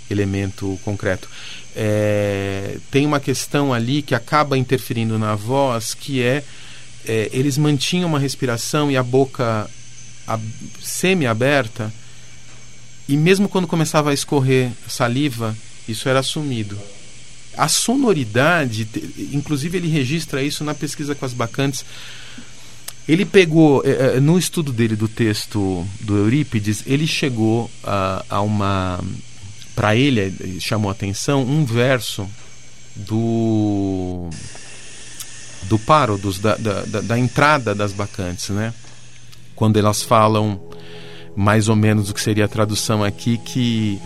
elemento 0.09 0.77
concreto. 0.83 1.29
É, 1.75 2.77
tem 2.91 3.05
uma 3.05 3.19
questão 3.19 3.73
ali 3.73 4.01
que 4.01 4.13
acaba 4.13 4.57
interferindo 4.57 5.17
na 5.17 5.35
voz, 5.35 5.93
que 5.93 6.21
é, 6.21 6.43
é 7.05 7.29
eles 7.31 7.57
mantinham 7.57 8.09
uma 8.09 8.19
respiração 8.19 8.91
e 8.91 8.97
a 8.97 9.03
boca 9.03 9.69
semi-aberta, 10.81 11.93
e 13.07 13.17
mesmo 13.17 13.49
quando 13.49 13.67
começava 13.67 14.11
a 14.11 14.13
escorrer 14.13 14.71
saliva, 14.87 15.55
isso 15.87 16.07
era 16.07 16.19
assumido. 16.19 16.77
A 17.55 17.67
sonoridade, 17.67 18.87
inclusive 19.31 19.77
ele 19.77 19.87
registra 19.87 20.41
isso 20.41 20.63
na 20.63 20.73
pesquisa 20.73 21.13
com 21.13 21.25
as 21.25 21.33
bacantes. 21.33 21.85
Ele 23.07 23.25
pegou, 23.25 23.83
é, 23.85 24.19
no 24.19 24.37
estudo 24.37 24.71
dele 24.71 24.95
do 24.95 25.07
texto 25.07 25.85
do 26.01 26.17
Eurípides, 26.17 26.83
ele 26.85 27.05
chegou 27.05 27.69
a, 27.83 28.23
a 28.29 28.41
uma. 28.41 28.99
Para 29.75 29.95
ele, 29.95 30.59
chamou 30.59 30.89
atenção 30.89 31.43
um 31.43 31.65
verso 31.65 32.27
do. 32.95 34.29
do 35.63 35.77
paro, 35.79 36.17
dos, 36.17 36.39
da, 36.39 36.55
da, 36.55 37.01
da 37.01 37.19
entrada 37.19 37.75
das 37.75 37.91
bacantes, 37.91 38.49
né? 38.49 38.73
Quando 39.55 39.77
elas 39.77 40.01
falam 40.01 40.61
mais 41.35 41.67
ou 41.67 41.75
menos 41.75 42.09
o 42.09 42.13
que 42.13 42.21
seria 42.21 42.45
a 42.45 42.47
tradução 42.47 43.03
aqui, 43.03 43.37
que 43.37 43.99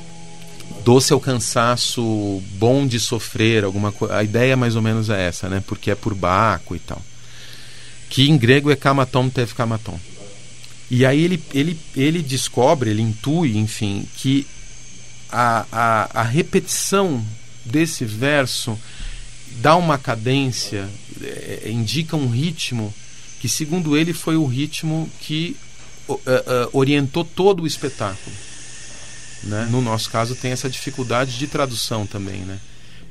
doce 0.83 1.13
é 1.13 1.15
o 1.15 1.19
cansaço, 1.19 2.41
bom 2.53 2.87
de 2.87 2.99
sofrer, 2.99 3.63
alguma 3.63 3.91
coisa. 3.91 4.15
A 4.15 4.23
ideia 4.23 4.55
mais 4.57 4.75
ou 4.75 4.81
menos 4.81 5.09
é 5.09 5.27
essa, 5.27 5.49
né? 5.49 5.61
Porque 5.67 5.91
é 5.91 5.95
por 5.95 6.15
Baco 6.15 6.75
e 6.75 6.79
tal. 6.79 7.01
Que 8.09 8.29
em 8.29 8.37
grego 8.37 8.71
é 8.71 8.75
kamaton 8.75 9.29
teve 9.29 9.53
kamaton. 9.53 9.99
E 10.89 11.05
aí 11.05 11.21
ele, 11.21 11.43
ele, 11.53 11.77
ele 11.95 12.21
descobre, 12.21 12.89
ele 12.89 13.01
intui, 13.01 13.57
enfim, 13.57 14.07
que 14.17 14.47
a, 15.29 15.65
a, 15.71 16.21
a 16.21 16.23
repetição 16.23 17.23
desse 17.65 18.05
verso 18.05 18.79
dá 19.59 19.75
uma 19.75 19.97
cadência, 19.97 20.87
é, 21.21 21.63
é 21.65 21.71
indica 21.71 22.15
um 22.15 22.29
ritmo 22.29 22.93
que, 23.39 23.49
segundo 23.49 23.97
ele, 23.97 24.13
foi 24.13 24.37
o 24.37 24.45
ritmo 24.45 25.09
que 25.19 25.57
uh, 26.07 26.13
uh, 26.13 26.19
orientou 26.71 27.25
todo 27.25 27.63
o 27.63 27.67
espetáculo. 27.67 28.35
Né? 29.43 29.67
No 29.69 29.81
nosso 29.81 30.09
caso, 30.09 30.35
tem 30.35 30.51
essa 30.51 30.69
dificuldade 30.69 31.37
de 31.37 31.47
tradução 31.47 32.07
também, 32.07 32.39
né? 32.39 32.59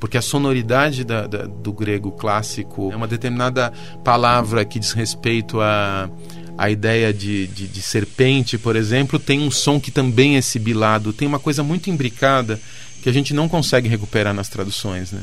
Porque 0.07 0.17
a 0.17 0.23
sonoridade 0.23 1.03
da, 1.03 1.27
da, 1.27 1.47
do 1.47 1.73
grego 1.73 2.13
clássico 2.13 2.93
é 2.93 2.97
uma 2.97 3.09
determinada 3.09 3.73
palavra 4.05 4.65
que 4.65 4.79
diz 4.79 4.93
respeito 4.93 5.61
a 5.61 6.09
a 6.57 6.71
ideia 6.71 7.13
de, 7.13 7.49
de, 7.49 7.67
de, 7.67 7.83
serpente, 7.83 8.57
por 8.57 8.77
exemplo, 8.77 9.19
tem 9.19 9.41
um 9.41 9.51
som 9.51 9.79
que 9.79 9.91
também 9.91 10.37
é 10.37 10.41
sibilado, 10.41 11.13
tem 11.13 11.29
uma 11.29 11.41
coisa 11.41 11.63
muito 11.63 11.91
imbricada 11.91 12.59
que 13.03 13.11
a 13.11 13.13
gente 13.13 13.35
não 13.35 13.47
consegue 13.47 13.89
recuperar 13.89 14.33
nas 14.33 14.49
traduções, 14.49 15.13
né? 15.13 15.21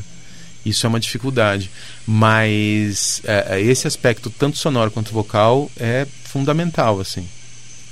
Isso 0.63 0.85
é 0.85 0.89
uma 0.89 0.99
dificuldade, 0.99 1.71
mas 2.05 3.21
é, 3.23 3.59
esse 3.61 3.87
aspecto 3.87 4.29
tanto 4.29 4.57
sonoro 4.57 4.91
quanto 4.91 5.11
vocal 5.11 5.71
é 5.77 6.05
fundamental, 6.25 6.99
assim. 6.99 7.25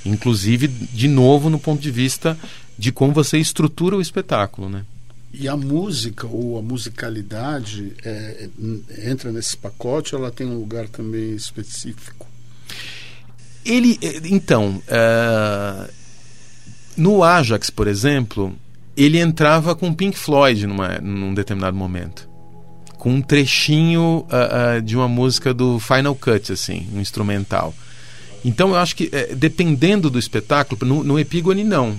Inclusive, 0.04 0.68
de 0.68 1.08
novo, 1.08 1.50
no 1.50 1.58
ponto 1.58 1.80
de 1.80 1.90
vista 1.90 2.38
de 2.78 2.92
como 2.92 3.12
você 3.12 3.38
estrutura 3.38 3.96
o 3.96 4.00
espetáculo, 4.00 4.68
né? 4.68 4.84
E 5.32 5.48
a 5.48 5.56
música 5.56 6.26
ou 6.26 6.58
a 6.58 6.62
musicalidade 6.62 7.94
é, 8.04 8.48
entra 8.98 9.32
nesse 9.32 9.56
pacote 9.56 10.14
ela 10.14 10.30
tem 10.30 10.46
um 10.46 10.58
lugar 10.58 10.88
também 10.88 11.34
específico? 11.34 12.26
Ele, 13.64 13.98
então, 14.24 14.82
uh, 14.88 15.90
no 16.96 17.24
Ajax, 17.24 17.70
por 17.70 17.86
exemplo, 17.86 18.54
ele 18.94 19.18
entrava 19.18 19.74
com 19.74 19.94
Pink 19.94 20.18
Floyd 20.18 20.66
numa, 20.66 20.98
num 20.98 21.32
determinado 21.32 21.76
momento. 21.76 22.28
Com 22.98 23.14
um 23.14 23.22
trechinho 23.22 24.26
uh, 24.28 24.78
uh, 24.78 24.82
de 24.82 24.96
uma 24.96 25.08
música 25.08 25.54
do 25.54 25.78
Final 25.78 26.14
Cut, 26.14 26.52
assim, 26.52 26.86
um 26.92 27.00
instrumental. 27.00 27.74
Então 28.44 28.70
eu 28.70 28.76
acho 28.76 28.96
que, 28.96 29.08
dependendo 29.36 30.10
do 30.10 30.18
espetáculo, 30.18 30.84
no, 30.84 31.04
no 31.04 31.18
Epígone 31.18 31.64
não 31.64 31.96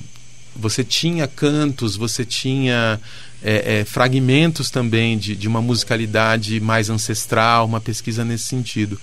você 0.56 0.84
tinha 0.84 1.28
cantos, 1.28 1.96
você 1.96 2.24
tinha 2.24 3.00
é, 3.44 3.80
é, 3.80 3.86
fragmentos 3.86 4.70
também 4.70 5.18
de, 5.18 5.36
de 5.36 5.48
uma 5.48 5.62
musicalidade 5.62 6.60
mais 6.60 6.90
ancestral, 6.90 7.66
uma 7.66 7.82
pesquisa 7.82 8.24
nesse 8.24 8.46
sentido. 8.46 9.00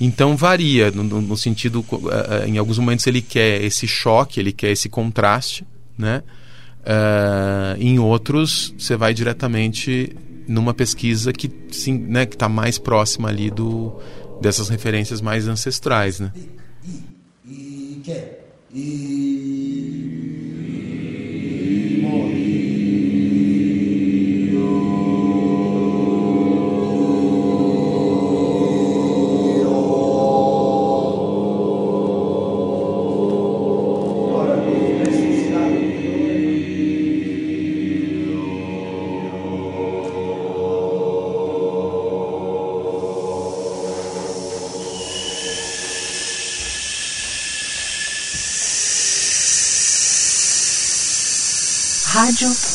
Então 0.00 0.36
varia, 0.36 0.90
no, 0.90 1.02
no 1.04 1.36
sentido, 1.36 1.84
uh, 1.90 2.46
em 2.46 2.56
alguns 2.56 2.78
momentos 2.78 3.06
ele 3.06 3.20
quer 3.20 3.62
esse 3.62 3.86
choque, 3.86 4.40
ele 4.40 4.52
quer 4.52 4.70
esse 4.70 4.88
contraste, 4.88 5.66
né? 5.98 6.22
Uh, 6.80 7.76
em 7.78 7.98
outros, 7.98 8.74
você 8.78 8.96
vai 8.96 9.12
diretamente 9.12 10.16
numa 10.48 10.72
pesquisa 10.72 11.32
que 11.32 11.50
sim, 11.70 11.98
né, 11.98 12.24
que 12.24 12.34
está 12.34 12.48
mais 12.48 12.78
próxima 12.78 13.28
ali 13.28 13.50
do 13.50 14.00
dessas 14.40 14.70
referências 14.70 15.20
mais 15.20 15.46
ancestrais, 15.46 16.18
né? 16.18 16.32
E, 16.34 16.90
e, 17.46 18.02
e, 18.72 19.69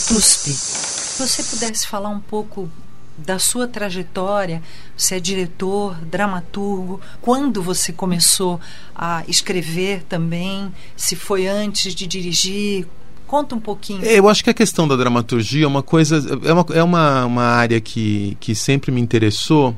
TUSP. 0.08 0.52
Se 0.52 1.28
você 1.28 1.44
pudesse 1.44 1.88
falar 1.88 2.10
um 2.10 2.20
pouco 2.20 2.70
da 3.18 3.40
sua 3.40 3.68
trajetória, 3.68 4.62
você 4.96 5.16
é 5.16 5.20
diretor, 5.20 5.96
dramaturgo, 6.06 7.00
quando 7.22 7.62
você 7.62 7.92
começou 7.92 8.60
a 8.94 9.24
escrever 9.28 10.04
também, 10.04 10.72
se 10.96 11.16
foi 11.16 11.48
antes 11.48 11.96
de 11.96 12.06
dirigir, 12.06 12.88
Conta 13.28 13.56
um 13.56 13.60
pouquinho. 13.60 14.04
Eu 14.04 14.30
acho 14.30 14.44
que 14.44 14.52
a 14.52 14.54
questão 14.54 14.88
da 14.88 14.96
dramaturgia 14.96 15.66
é 15.66 15.68
uma 15.68 15.82
coisa, 15.82 16.18
é 16.44 16.54
uma, 16.54 16.66
é 16.76 16.84
uma, 16.84 17.26
uma 17.26 17.44
área 17.44 17.82
que, 17.82 18.38
que 18.40 18.54
sempre 18.54 18.92
me 18.92 19.02
interessou, 19.02 19.76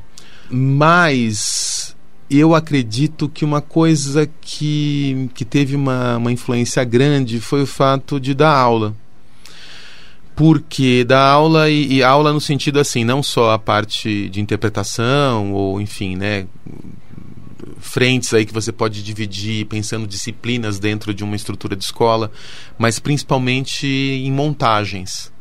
mas 0.50 1.96
eu 2.30 2.54
acredito 2.54 3.26
que 3.26 3.46
uma 3.46 3.62
coisa 3.62 4.28
que, 4.42 5.30
que 5.32 5.46
teve 5.46 5.74
uma, 5.74 6.18
uma 6.18 6.30
influência 6.30 6.84
grande 6.84 7.40
foi 7.40 7.62
o 7.62 7.66
fato 7.66 8.20
de 8.20 8.34
dar 8.34 8.54
aula 8.54 8.94
porque 10.38 11.02
da 11.02 11.20
aula 11.20 11.68
e, 11.68 11.94
e, 11.94 12.02
aula 12.04 12.32
no 12.32 12.40
sentido 12.40 12.78
assim 12.78 13.02
não 13.02 13.24
só 13.24 13.50
a 13.50 13.58
parte 13.58 14.28
de 14.28 14.40
interpretação 14.40 15.52
ou 15.52 15.80
enfim 15.80 16.14
né 16.14 16.46
frentes 17.80 18.32
aí 18.32 18.46
que 18.46 18.52
você 18.52 18.70
pode 18.70 19.02
dividir 19.02 19.66
pensando 19.66 20.06
disciplinas 20.06 20.78
dentro 20.78 21.12
de 21.12 21.24
uma 21.24 21.34
estrutura 21.34 21.74
de 21.74 21.82
escola 21.82 22.30
mas 22.78 23.00
principalmente 23.00 23.84
em 23.88 24.30
montagens. 24.30 25.32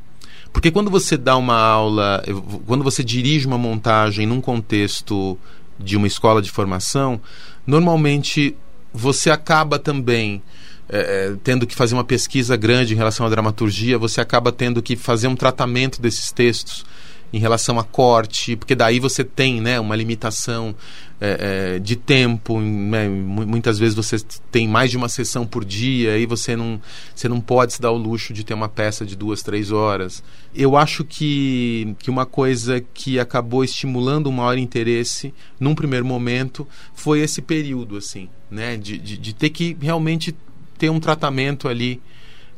Porque 0.52 0.72
quando 0.72 0.90
você 0.90 1.16
dá 1.16 1.38
uma 1.38 1.60
aula 1.62 2.24
quando 2.66 2.84
você 2.84 3.04
dirige 3.04 3.46
uma 3.46 3.58
montagem 3.60 4.26
num 4.26 4.42
contexto 4.42 5.38
de 5.78 5.96
uma 5.96 6.08
escola 6.08 6.42
de 6.42 6.50
formação 6.50 7.22
normalmente 7.68 8.58
você 8.92 9.30
acaba 9.30 9.78
também 9.78 10.42
é, 10.90 11.36
tendo 11.44 11.68
que 11.68 11.76
fazer 11.76 11.94
uma 11.94 12.04
pesquisa 12.04 12.56
grande 12.56 12.94
em 12.94 12.98
relação 12.98 13.26
à 13.26 13.30
dramaturgia, 13.30 13.98
você 13.98 14.22
acaba 14.22 14.52
tendo 14.52 14.82
que 14.82 14.96
fazer 14.96 15.28
um 15.28 15.36
tratamento 15.36 16.02
desses 16.02 16.32
textos 16.32 16.86
em 17.32 17.40
relação 17.40 17.78
a 17.78 17.84
corte, 17.84 18.56
porque 18.56 18.76
daí 18.76 19.00
você 19.00 19.24
tem 19.24 19.60
né, 19.60 19.80
uma 19.80 19.96
limitação 19.96 20.74
é, 21.20 21.76
é, 21.76 21.80
de 21.80 21.96
tempo, 21.96 22.60
né, 22.62 23.10
muitas 23.10 23.78
vezes 23.78 23.96
você 23.96 24.18
tem 24.52 24.68
mais 24.68 24.92
de 24.92 24.98
uma 24.98 25.10
sessão 25.10 25.46
por 25.46 25.66
dia 25.66 26.18
e 26.18 26.26
você 26.26 26.56
não, 26.56 26.80
você 27.14 27.28
não 27.28 27.42
pode 27.42 27.74
se 27.74 27.82
dar 27.82 27.92
o 27.92 27.98
luxo 27.98 28.34
de 28.34 28.44
ter 28.44 28.54
uma 28.54 28.70
peça 28.70 29.06
de 29.06 29.16
duas, 29.16 29.42
três 29.42 29.72
horas. 29.72 30.24
Eu 30.56 30.78
acho 30.78 31.04
que, 31.04 31.96
que 32.00 32.10
uma 32.10 32.26
coisa 32.26 32.80
que 32.94 33.20
acabou 33.20 33.64
estimulando 33.64 34.30
um 34.30 34.34
maior 34.34 34.58
interesse 34.58 35.34
num 35.60 35.76
primeiro 35.76 36.06
momento 36.06 36.68
foi 36.94 37.20
esse 37.20 37.42
período, 37.42 37.98
assim, 37.98 38.30
né, 38.50 38.78
de, 38.78 38.98
de, 38.98 39.18
de 39.18 39.36
ter 39.36 39.50
que 39.50 39.76
realmente 39.82 40.34
ter 40.78 40.90
um 40.90 41.00
tratamento 41.00 41.68
ali 41.68 42.02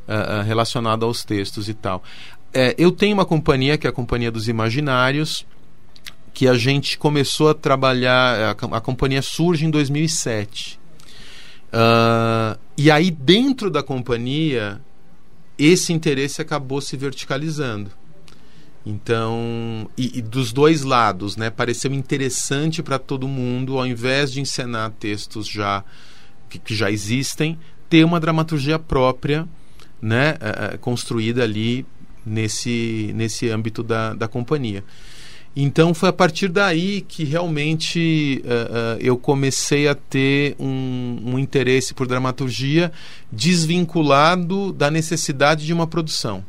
uh, 0.07 0.43
relacionado 0.43 1.05
aos 1.05 1.23
textos 1.23 1.69
e 1.69 1.73
tal. 1.73 2.03
É, 2.53 2.75
eu 2.77 2.91
tenho 2.91 3.13
uma 3.13 3.25
companhia 3.25 3.77
que 3.77 3.85
é 3.85 3.89
a 3.89 3.93
Companhia 3.93 4.31
dos 4.31 4.47
Imaginários, 4.47 5.45
que 6.33 6.47
a 6.47 6.55
gente 6.55 6.97
começou 6.97 7.49
a 7.49 7.53
trabalhar. 7.53 8.57
A, 8.61 8.77
a 8.77 8.81
companhia 8.81 9.21
surge 9.21 9.65
em 9.65 9.69
2007. 9.69 10.79
Uh, 11.71 12.57
e 12.75 12.89
aí, 12.89 13.11
dentro 13.11 13.69
da 13.69 13.83
companhia, 13.83 14.81
esse 15.57 15.93
interesse 15.93 16.41
acabou 16.41 16.81
se 16.81 16.97
verticalizando. 16.97 17.91
Então, 18.85 19.87
e, 19.97 20.17
e 20.17 20.21
dos 20.21 20.51
dois 20.51 20.83
lados, 20.83 21.35
né? 21.35 21.49
Pareceu 21.49 21.93
interessante 21.93 22.81
para 22.81 22.97
todo 22.97 23.27
mundo, 23.27 23.77
ao 23.77 23.85
invés 23.85 24.31
de 24.31 24.41
encenar 24.41 24.91
textos 24.91 25.47
já 25.47 25.83
que, 26.49 26.57
que 26.57 26.73
já 26.73 26.89
existem, 26.89 27.59
ter 27.89 28.05
uma 28.05 28.19
dramaturgia 28.19 28.77
própria, 28.77 29.47
né? 30.01 30.35
Uh, 30.35 30.77
construída 30.77 31.43
ali 31.43 31.85
nesse, 32.25 33.11
nesse 33.15 33.49
âmbito 33.49 33.81
da, 33.83 34.13
da 34.13 34.27
companhia. 34.27 34.83
Então 35.55 35.93
foi 35.93 36.09
a 36.09 36.13
partir 36.13 36.47
daí 36.47 37.01
que 37.01 37.23
realmente 37.23 38.41
uh, 38.45 38.47
uh, 38.47 39.01
eu 39.01 39.17
comecei 39.17 39.87
a 39.87 39.95
ter 39.95 40.55
um, 40.59 41.19
um, 41.25 41.39
interesse 41.39 41.93
por 41.93 42.07
dramaturgia 42.07 42.91
desvinculado 43.31 44.71
da 44.71 44.91
necessidade 44.91 45.65
de 45.65 45.73
uma 45.73 45.87
produção 45.87 46.45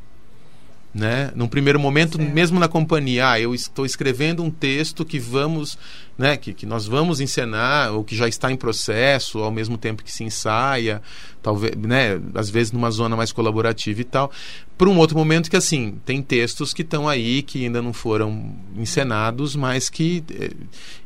né? 0.93 1.31
Num 1.35 1.47
primeiro 1.47 1.79
momento, 1.79 2.17
certo. 2.17 2.33
mesmo 2.33 2.59
na 2.59 2.69
companhia, 2.69 3.31
ah, 3.31 3.41
eu 3.41 3.55
estou 3.55 3.87
escrevendo 3.87 4.43
um 4.43 4.51
texto 4.51 5.05
que 5.05 5.19
vamos, 5.19 5.79
né, 6.19 6.37
que, 6.37 6.53
que 6.53 6.67
nós 6.67 6.87
vamos 6.87 7.21
encenar 7.21 7.93
ou 7.93 8.03
que 8.03 8.17
já 8.17 8.27
está 8.27 8.51
em 8.51 8.57
processo, 8.57 9.39
ao 9.39 9.53
mesmo 9.53 9.79
tempo 9.79 10.03
que 10.03 10.11
se 10.11 10.25
ensaia, 10.25 11.01
talvez, 11.41 11.77
né, 11.77 12.21
às 12.35 12.51
vezes 12.51 12.73
numa 12.73 12.91
zona 12.91 13.17
mais 13.17 13.31
colaborativa 13.31 14.01
e 14.01 14.05
tal. 14.05 14.33
Por 14.77 14.89
um 14.89 14.99
outro 14.99 15.17
momento 15.17 15.49
que 15.49 15.57
assim, 15.57 16.01
tem 16.05 16.23
textos 16.23 16.75
que 16.75 16.83
estão 16.83 17.09
aí 17.09 17.43
que 17.43 17.65
ainda 17.65 17.81
não 17.81 17.93
foram 17.93 18.57
encenados, 18.77 19.55
mas 19.55 19.89
que 19.89 20.25
eh, 20.31 20.51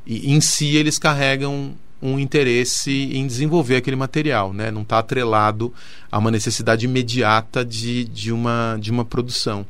em 0.06 0.40
si 0.40 0.76
eles 0.76 0.98
carregam 0.98 1.74
um 2.04 2.18
interesse 2.18 2.90
em 2.90 3.26
desenvolver 3.26 3.76
aquele 3.76 3.96
material, 3.96 4.52
né? 4.52 4.70
Não 4.70 4.82
está 4.82 4.98
atrelado 4.98 5.72
a 6.12 6.18
uma 6.18 6.30
necessidade 6.30 6.84
imediata 6.84 7.64
de, 7.64 8.04
de, 8.04 8.30
uma, 8.30 8.76
de 8.78 8.90
uma 8.90 9.06
produção. 9.06 9.64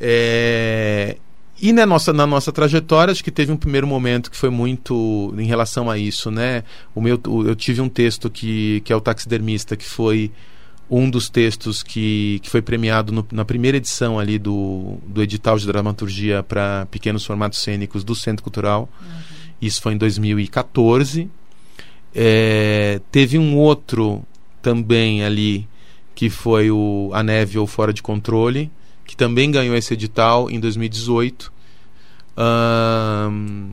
É, 0.00 1.16
e 1.62 1.72
na 1.72 1.86
nossa, 1.86 2.12
na 2.12 2.26
nossa 2.26 2.50
trajetória, 2.50 3.12
acho 3.12 3.22
que 3.22 3.30
teve 3.30 3.52
um 3.52 3.56
primeiro 3.56 3.86
momento 3.86 4.28
que 4.28 4.36
foi 4.36 4.50
muito 4.50 5.32
em 5.38 5.46
relação 5.46 5.88
a 5.88 5.96
isso, 5.96 6.32
né? 6.32 6.64
O 6.92 7.00
meu, 7.00 7.20
eu 7.46 7.54
tive 7.54 7.80
um 7.80 7.88
texto 7.88 8.28
que, 8.28 8.82
que 8.84 8.92
é 8.92 8.96
o 8.96 9.00
Taxidermista, 9.00 9.76
que 9.76 9.84
foi 9.84 10.32
um 10.90 11.08
dos 11.08 11.30
textos 11.30 11.80
que, 11.80 12.40
que 12.42 12.50
foi 12.50 12.60
premiado 12.60 13.12
no, 13.12 13.26
na 13.30 13.44
primeira 13.44 13.76
edição 13.76 14.18
ali 14.18 14.36
do, 14.36 14.98
do 15.06 15.22
edital 15.22 15.56
de 15.56 15.66
dramaturgia 15.66 16.42
para 16.42 16.86
pequenos 16.90 17.24
formatos 17.24 17.60
cênicos 17.60 18.02
do 18.02 18.16
Centro 18.16 18.42
Cultural. 18.42 18.88
Uhum. 19.00 19.35
Isso 19.60 19.80
foi 19.80 19.94
em 19.94 19.96
2014. 19.96 21.30
É, 22.14 23.00
teve 23.10 23.38
um 23.38 23.56
outro 23.56 24.22
também 24.62 25.24
ali, 25.24 25.68
que 26.14 26.30
foi 26.30 26.70
o 26.70 27.10
A 27.12 27.22
Neve 27.22 27.58
ou 27.58 27.66
Fora 27.66 27.92
de 27.92 28.02
Controle, 28.02 28.70
que 29.04 29.16
também 29.16 29.50
ganhou 29.50 29.76
esse 29.76 29.94
edital 29.94 30.50
em 30.50 30.58
2018. 30.58 31.52
Um, 32.38 33.72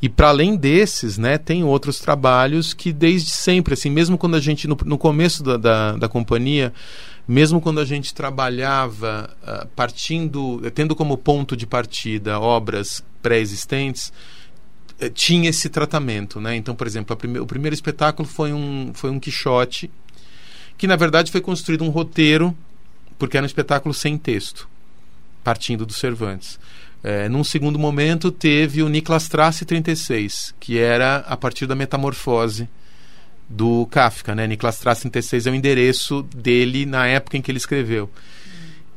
e 0.00 0.08
para 0.08 0.28
além 0.28 0.56
desses, 0.56 1.18
né, 1.18 1.38
tem 1.38 1.64
outros 1.64 1.98
trabalhos 1.98 2.72
que 2.72 2.92
desde 2.92 3.30
sempre, 3.30 3.74
assim, 3.74 3.90
mesmo 3.90 4.16
quando 4.16 4.36
a 4.36 4.40
gente, 4.40 4.68
no, 4.68 4.76
no 4.84 4.96
começo 4.96 5.42
da, 5.42 5.56
da, 5.56 5.92
da, 5.96 6.08
companhia, 6.08 6.72
mesmo 7.26 7.60
quando 7.60 7.80
a 7.80 7.84
gente 7.84 8.14
trabalhava 8.14 9.28
uh, 9.42 9.66
partindo, 9.74 10.60
tendo 10.72 10.94
como 10.94 11.18
ponto 11.18 11.56
de 11.56 11.66
partida 11.66 12.38
obras 12.38 13.04
pré-existentes, 13.20 14.12
tinha 15.14 15.50
esse 15.50 15.68
tratamento, 15.68 16.40
né? 16.40 16.56
Então, 16.56 16.74
por 16.74 16.86
exemplo, 16.86 17.16
prime 17.16 17.38
o 17.38 17.46
primeiro 17.46 17.74
espetáculo 17.74 18.28
foi 18.28 18.52
um, 18.52 18.90
foi 18.94 19.10
um 19.10 19.20
Quixote, 19.20 19.90
que 20.76 20.86
na 20.86 20.96
verdade 20.96 21.30
foi 21.30 21.40
construído 21.40 21.84
um 21.84 21.88
roteiro, 21.88 22.56
porque 23.18 23.36
era 23.36 23.44
um 23.44 23.46
espetáculo 23.46 23.94
sem 23.94 24.18
texto, 24.18 24.68
partindo 25.44 25.86
do 25.86 25.92
Cervantes. 25.92 26.58
É, 27.02 27.28
num 27.28 27.44
segundo 27.44 27.78
momento 27.78 28.32
teve 28.32 28.82
o 28.82 28.88
Niklas 28.88 29.28
Trace 29.28 29.64
36, 29.64 30.54
que 30.58 30.78
era 30.78 31.18
a 31.18 31.36
partir 31.36 31.66
da 31.66 31.76
metamorfose 31.76 32.68
do 33.48 33.86
Kafka, 33.86 34.34
né? 34.34 34.46
Niklas 34.46 34.78
Trace 34.78 35.02
36 35.02 35.46
é 35.46 35.50
o 35.50 35.54
endereço 35.54 36.22
dele 36.34 36.84
na 36.84 37.06
época 37.06 37.36
em 37.36 37.42
que 37.42 37.50
ele 37.50 37.58
escreveu. 37.58 38.10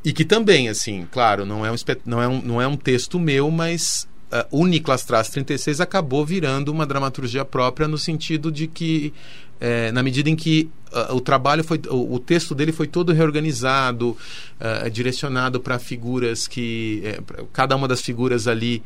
E 0.04 0.12
que 0.12 0.24
também, 0.24 0.68
assim, 0.68 1.06
claro, 1.12 1.46
não 1.46 1.64
é 1.64 1.70
um, 1.70 1.76
não 2.04 2.22
é 2.22 2.28
um, 2.28 2.42
não 2.42 2.62
é 2.62 2.66
um 2.66 2.76
texto 2.76 3.20
meu, 3.20 3.48
mas 3.52 4.08
uh, 4.32 5.06
Trace 5.06 5.30
36 5.30 5.80
acabou 5.80 6.24
virando 6.24 6.70
uma 6.70 6.86
dramaturgia 6.86 7.44
própria 7.44 7.86
no 7.86 7.98
sentido 7.98 8.50
de 8.50 8.66
que 8.66 9.12
é, 9.60 9.92
na 9.92 10.02
medida 10.02 10.28
em 10.28 10.34
que 10.34 10.68
uh, 10.92 11.14
o 11.14 11.20
trabalho 11.20 11.62
foi 11.62 11.80
o, 11.88 12.14
o, 12.14 12.18
texto 12.18 12.54
dele 12.54 12.72
foi 12.72 12.86
todo 12.86 13.12
reorganizado 13.12 14.16
uh, 14.60 14.90
direcionado 14.90 15.60
para 15.60 15.78
figuras 15.78 16.48
que 16.48 17.02
é, 17.04 17.20
cada 17.52 17.76
uma 17.76 17.86
das 17.86 18.00
figuras 18.00 18.48
ali 18.48 18.82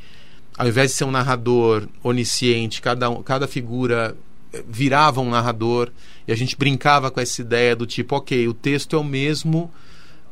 ao 0.58 0.66
invés 0.66 0.90
de 0.90 0.96
ser 0.96 1.04
um 1.04 1.10
narrador 1.10 1.88
onisciente 2.02 2.82
cada, 2.82 3.10
cada 3.22 3.46
figura 3.46 4.16
virava 4.68 5.20
um 5.20 5.30
narrador 5.30 5.90
e 6.26 6.32
a 6.32 6.36
gente 6.36 6.56
brincava 6.56 7.10
com 7.10 7.20
essa 7.20 7.40
ideia 7.40 7.76
do 7.76 7.86
tipo 7.86 8.16
ok 8.16 8.48
o 8.48 8.54
texto 8.54 8.96
é 8.96 8.98
o 8.98 9.04
mesmo 9.04 9.70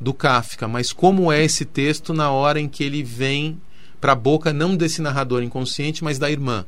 do 0.01 0.13
Kafka 0.13 0.67
mas 0.67 0.93
como 0.93 1.31
é 1.31 1.45
esse 1.45 1.65
texto 1.65 2.13
na 2.13 2.31
hora 2.31 2.61
em 2.61 2.69
que 2.69 2.83
ele 2.83 3.03
vem 3.03 3.61
para 4.05 4.13
a 4.13 4.15
boca 4.15 4.53
não 4.53 4.77
desse 4.77 5.01
narrador 5.01 5.43
inconsciente, 5.43 6.05
mas 6.05 6.19
da 6.19 6.31
irmã, 6.31 6.67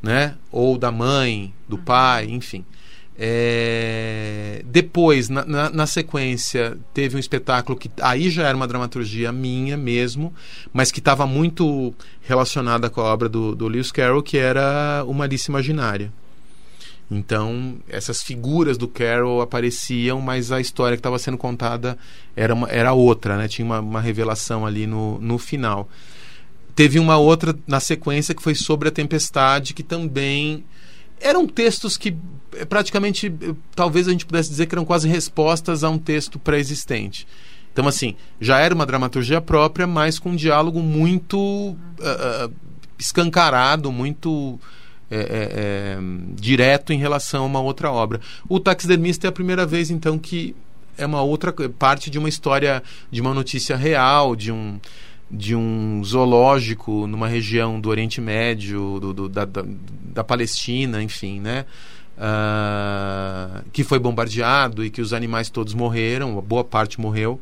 né? 0.00 0.36
Ou 0.52 0.78
da 0.78 0.92
mãe, 0.92 1.52
do 1.68 1.74
uhum. 1.74 1.82
pai, 1.82 2.26
enfim. 2.30 2.64
É... 3.18 4.62
Depois, 4.64 5.28
na, 5.28 5.44
na, 5.44 5.70
na, 5.70 5.86
sequência, 5.88 6.78
teve 6.94 7.16
um 7.16 7.18
espetáculo 7.18 7.76
que 7.76 7.90
aí 8.00 8.30
já 8.30 8.46
era 8.46 8.56
uma 8.56 8.68
dramaturgia 8.68 9.32
minha 9.32 9.76
mesmo, 9.76 10.32
mas 10.72 10.92
que 10.92 11.00
estava 11.00 11.26
muito 11.26 11.92
relacionada 12.22 12.88
com 12.88 13.00
a 13.00 13.12
obra 13.12 13.28
do, 13.28 13.56
do 13.56 13.66
Lewis 13.66 13.90
Carroll, 13.90 14.22
que 14.22 14.38
era 14.38 15.02
Uma 15.04 15.24
Alice 15.24 15.50
Imaginária. 15.50 16.12
Então, 17.10 17.74
essas 17.88 18.22
figuras 18.22 18.78
do 18.78 18.86
Carroll 18.86 19.40
apareciam, 19.40 20.20
mas 20.20 20.52
a 20.52 20.60
história 20.60 20.96
que 20.96 21.00
estava 21.00 21.18
sendo 21.18 21.38
contada 21.38 21.98
era, 22.36 22.54
uma, 22.54 22.68
era 22.70 22.92
outra, 22.92 23.36
né? 23.36 23.48
tinha 23.48 23.64
uma, 23.66 23.80
uma 23.80 24.00
revelação 24.00 24.64
ali 24.64 24.86
no, 24.86 25.18
no 25.18 25.38
final. 25.38 25.88
Teve 26.76 26.98
uma 26.98 27.16
outra 27.16 27.58
na 27.66 27.80
sequência 27.80 28.34
que 28.34 28.42
foi 28.42 28.54
sobre 28.54 28.88
a 28.88 28.92
tempestade, 28.92 29.74
que 29.74 29.82
também 29.82 30.62
eram 31.18 31.46
textos 31.46 31.96
que 31.96 32.14
eh, 32.54 32.66
praticamente 32.66 33.28
eh, 33.28 33.54
talvez 33.74 34.06
a 34.06 34.12
gente 34.12 34.26
pudesse 34.26 34.50
dizer 34.50 34.66
que 34.66 34.74
eram 34.74 34.84
quase 34.84 35.08
respostas 35.08 35.82
a 35.82 35.88
um 35.88 35.98
texto 35.98 36.38
pré-existente. 36.38 37.26
Então, 37.72 37.88
assim, 37.88 38.14
já 38.38 38.58
era 38.58 38.74
uma 38.74 38.84
dramaturgia 38.86 39.40
própria, 39.40 39.86
mas 39.86 40.18
com 40.18 40.30
um 40.30 40.36
diálogo 40.36 40.80
muito 40.80 41.38
uh, 41.38 42.52
escancarado, 42.98 43.92
muito 43.92 44.58
é, 45.10 45.18
é, 45.18 45.98
direto 46.34 46.92
em 46.92 46.98
relação 46.98 47.42
a 47.42 47.46
uma 47.46 47.60
outra 47.60 47.90
obra. 47.90 48.20
O 48.48 48.58
Taxidermista 48.58 49.26
é 49.26 49.28
a 49.28 49.32
primeira 49.32 49.66
vez, 49.66 49.90
então, 49.90 50.18
que 50.18 50.56
é 50.96 51.04
uma 51.04 51.22
outra 51.22 51.52
parte 51.52 52.10
de 52.10 52.18
uma 52.18 52.28
história, 52.28 52.82
de 53.10 53.20
uma 53.20 53.34
notícia 53.34 53.76
real, 53.76 54.34
de 54.34 54.50
um 54.50 54.80
de 55.30 55.54
um 55.54 56.02
zoológico 56.04 57.06
numa 57.06 57.26
região 57.26 57.80
do 57.80 57.88
Oriente 57.88 58.20
Médio, 58.20 58.98
do, 59.00 59.12
do, 59.12 59.28
da, 59.28 59.44
da, 59.44 59.64
da, 59.64 60.24
Palestina, 60.24 61.02
enfim, 61.02 61.40
né? 61.40 61.64
Uh, 62.16 63.64
que 63.72 63.84
foi 63.84 63.98
bombardeado 63.98 64.84
e 64.84 64.88
que 64.88 65.02
os 65.02 65.12
animais 65.12 65.50
todos 65.50 65.74
morreram, 65.74 66.40
boa 66.40 66.64
parte 66.64 67.00
morreu, 67.00 67.40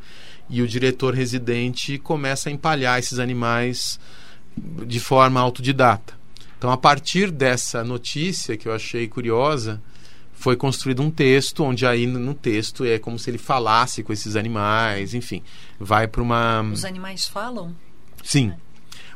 e 0.48 0.62
o 0.62 0.66
diretor 0.66 1.14
residente 1.14 1.98
começa 1.98 2.48
a 2.48 2.52
empalhar 2.52 2.98
esses 2.98 3.18
animais 3.18 4.00
de 4.86 4.98
forma 4.98 5.40
autodidata. 5.40 6.14
Então, 6.58 6.70
a 6.70 6.76
partir 6.76 7.30
dessa 7.30 7.84
notícia 7.84 8.56
que 8.56 8.66
eu 8.66 8.72
achei 8.72 9.06
curiosa, 9.06 9.80
foi 10.44 10.56
construído 10.56 11.00
um 11.00 11.10
texto 11.10 11.64
onde 11.64 11.86
aí 11.86 12.06
no 12.06 12.34
texto 12.34 12.84
é 12.84 12.98
como 12.98 13.18
se 13.18 13.30
ele 13.30 13.38
falasse 13.38 14.02
com 14.02 14.12
esses 14.12 14.36
animais, 14.36 15.14
enfim, 15.14 15.42
vai 15.80 16.06
para 16.06 16.20
uma 16.20 16.60
Os 16.60 16.84
animais 16.84 17.26
falam? 17.26 17.74
Sim. 18.22 18.52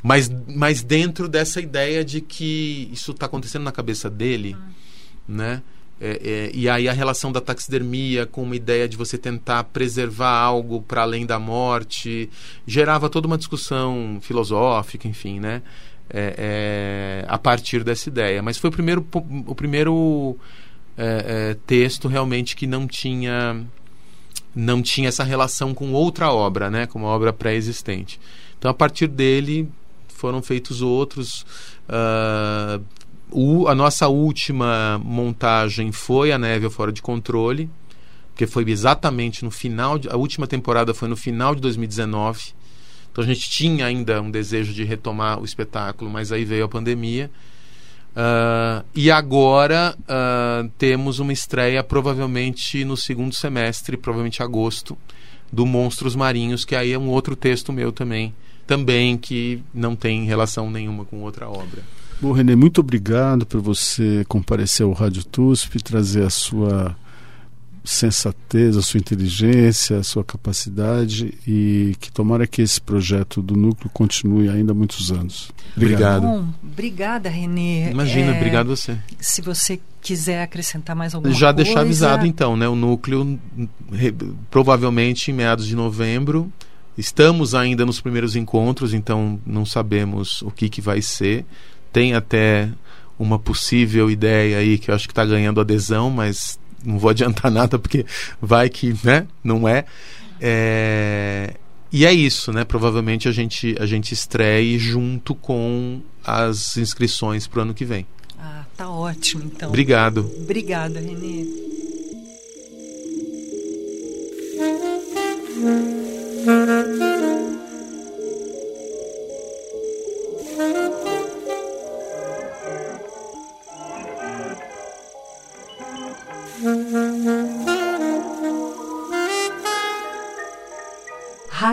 Mas, 0.02 0.30
mas 0.46 0.82
dentro 0.82 1.28
dessa 1.28 1.60
ideia 1.60 2.02
de 2.02 2.22
que 2.22 2.88
isso 2.90 3.10
está 3.10 3.26
acontecendo 3.26 3.62
na 3.62 3.72
cabeça 3.72 4.08
dele, 4.08 4.56
hum. 4.58 4.72
né? 5.36 5.62
É, 6.00 6.20
é, 6.24 6.50
e 6.54 6.66
aí 6.66 6.88
a 6.88 6.92
relação 6.94 7.30
da 7.30 7.42
taxidermia 7.42 8.24
com 8.24 8.42
uma 8.42 8.56
ideia 8.56 8.88
de 8.88 8.96
você 8.96 9.18
tentar 9.18 9.64
preservar 9.64 10.30
algo 10.30 10.80
para 10.80 11.02
além 11.02 11.26
da 11.26 11.38
morte 11.38 12.30
gerava 12.66 13.10
toda 13.10 13.26
uma 13.26 13.36
discussão 13.36 14.18
filosófica, 14.22 15.06
enfim, 15.06 15.40
né? 15.40 15.60
É, 16.08 16.34
é 16.38 17.26
a 17.28 17.36
partir 17.36 17.84
dessa 17.84 18.08
ideia. 18.08 18.42
Mas 18.42 18.56
foi 18.56 18.70
o 18.70 18.72
primeiro, 18.72 19.06
o 19.46 19.54
primeiro 19.54 20.38
é, 20.98 21.50
é, 21.50 21.56
texto 21.64 22.08
realmente 22.08 22.56
que 22.56 22.66
não 22.66 22.88
tinha 22.88 23.64
não 24.54 24.82
tinha 24.82 25.08
essa 25.08 25.22
relação 25.22 25.72
com 25.72 25.92
outra 25.92 26.32
obra, 26.32 26.68
né? 26.68 26.86
Com 26.86 26.98
uma 26.98 27.08
obra 27.08 27.32
pré-existente. 27.32 28.18
Então 28.58 28.68
a 28.68 28.74
partir 28.74 29.06
dele 29.06 29.68
foram 30.08 30.42
feitos 30.42 30.82
outros. 30.82 31.46
Uh, 31.88 32.84
o, 33.30 33.68
a 33.68 33.74
nossa 33.74 34.08
última 34.08 35.00
montagem 35.04 35.92
foi 35.92 36.32
a 36.32 36.38
Neve 36.38 36.68
Fora 36.68 36.90
de 36.90 37.00
Controle, 37.00 37.70
que 38.34 38.46
foi 38.46 38.68
exatamente 38.68 39.44
no 39.44 39.50
final, 39.50 39.98
de, 39.98 40.08
a 40.08 40.16
última 40.16 40.48
temporada 40.48 40.92
foi 40.92 41.08
no 41.08 41.16
final 41.16 41.54
de 41.54 41.60
2019. 41.60 42.54
Então 43.12 43.22
a 43.22 43.26
gente 43.26 43.48
tinha 43.48 43.86
ainda 43.86 44.20
um 44.20 44.30
desejo 44.30 44.72
de 44.72 44.82
retomar 44.82 45.40
o 45.40 45.44
espetáculo, 45.44 46.10
mas 46.10 46.32
aí 46.32 46.44
veio 46.44 46.64
a 46.64 46.68
pandemia. 46.68 47.30
Uh, 48.16 48.84
e 48.94 49.10
agora 49.10 49.96
uh, 50.00 50.68
temos 50.76 51.20
uma 51.20 51.32
estreia 51.32 51.84
provavelmente 51.84 52.84
no 52.84 52.96
segundo 52.96 53.34
semestre, 53.34 53.96
provavelmente 53.96 54.42
agosto, 54.42 54.98
do 55.52 55.64
Monstros 55.64 56.16
Marinhos, 56.16 56.64
que 56.64 56.74
aí 56.74 56.92
é 56.92 56.98
um 56.98 57.08
outro 57.08 57.36
texto 57.36 57.72
meu 57.72 57.92
também, 57.92 58.34
também 58.66 59.16
que 59.16 59.62
não 59.72 59.94
tem 59.94 60.24
relação 60.24 60.70
nenhuma 60.70 61.04
com 61.04 61.22
outra 61.22 61.48
obra. 61.48 61.82
Bom, 62.20 62.32
Renê, 62.32 62.56
muito 62.56 62.80
obrigado 62.80 63.46
por 63.46 63.60
você 63.60 64.24
comparecer 64.26 64.84
ao 64.84 64.92
Rádio 64.92 65.24
TUSP, 65.24 65.80
trazer 65.80 66.24
a 66.24 66.30
sua 66.30 66.96
sensatez, 67.88 68.76
a 68.76 68.82
sua 68.82 68.98
inteligência, 68.98 69.98
a 69.98 70.02
sua 70.02 70.22
capacidade 70.22 71.34
e 71.46 71.96
que 72.00 72.12
tomara 72.12 72.46
que 72.46 72.60
esse 72.60 72.80
projeto 72.80 73.40
do 73.40 73.56
núcleo 73.56 73.90
continue 73.92 74.48
ainda 74.48 74.72
há 74.72 74.74
muitos 74.74 75.10
anos. 75.10 75.50
Obrigado. 75.76 76.22
Bom, 76.22 76.48
obrigada, 76.62 77.28
Renê. 77.28 77.90
Imagina, 77.90 78.32
é, 78.32 78.36
obrigado 78.36 78.68
você. 78.68 78.98
Se 79.18 79.40
você 79.40 79.80
quiser 80.00 80.42
acrescentar 80.42 80.94
mais 80.94 81.14
alguma 81.14 81.32
Já 81.32 81.52
coisa... 81.52 81.58
Já 81.58 81.64
deixar 81.64 81.80
avisado 81.80 82.26
então, 82.26 82.56
né? 82.56 82.68
O 82.68 82.76
núcleo 82.76 83.38
provavelmente 84.50 85.30
em 85.30 85.34
meados 85.34 85.66
de 85.66 85.74
novembro. 85.74 86.52
Estamos 86.96 87.54
ainda 87.54 87.86
nos 87.86 88.00
primeiros 88.00 88.34
encontros, 88.36 88.92
então 88.92 89.40
não 89.46 89.64
sabemos 89.64 90.42
o 90.42 90.50
que, 90.50 90.68
que 90.68 90.80
vai 90.80 91.00
ser 91.00 91.46
tem 91.92 92.14
até 92.14 92.68
uma 93.18 93.38
possível 93.38 94.10
ideia 94.10 94.58
aí 94.58 94.78
que 94.78 94.90
eu 94.90 94.94
acho 94.94 95.06
que 95.06 95.12
está 95.12 95.24
ganhando 95.24 95.60
adesão, 95.60 96.10
mas 96.10 96.58
não 96.84 96.98
vou 96.98 97.10
adiantar 97.10 97.50
nada 97.52 97.78
porque 97.78 98.04
vai 98.40 98.68
que 98.68 98.94
né, 99.04 99.26
não 99.42 99.68
é. 99.68 99.84
é. 100.40 101.54
E 101.90 102.04
é 102.04 102.12
isso, 102.12 102.52
né? 102.52 102.64
Provavelmente 102.64 103.28
a 103.28 103.32
gente, 103.32 103.74
a 103.80 103.86
gente 103.86 104.12
estreie 104.12 104.78
junto 104.78 105.34
com 105.34 106.02
as 106.22 106.76
inscrições 106.76 107.46
para 107.46 107.60
o 107.60 107.62
ano 107.62 107.72
que 107.72 107.84
vem. 107.84 108.06
Ah, 108.38 108.64
tá 108.76 108.90
ótimo, 108.90 109.44
então. 109.44 109.70
Obrigado. 109.70 110.30
Obrigada, 110.38 111.00
Renê. 111.00 111.46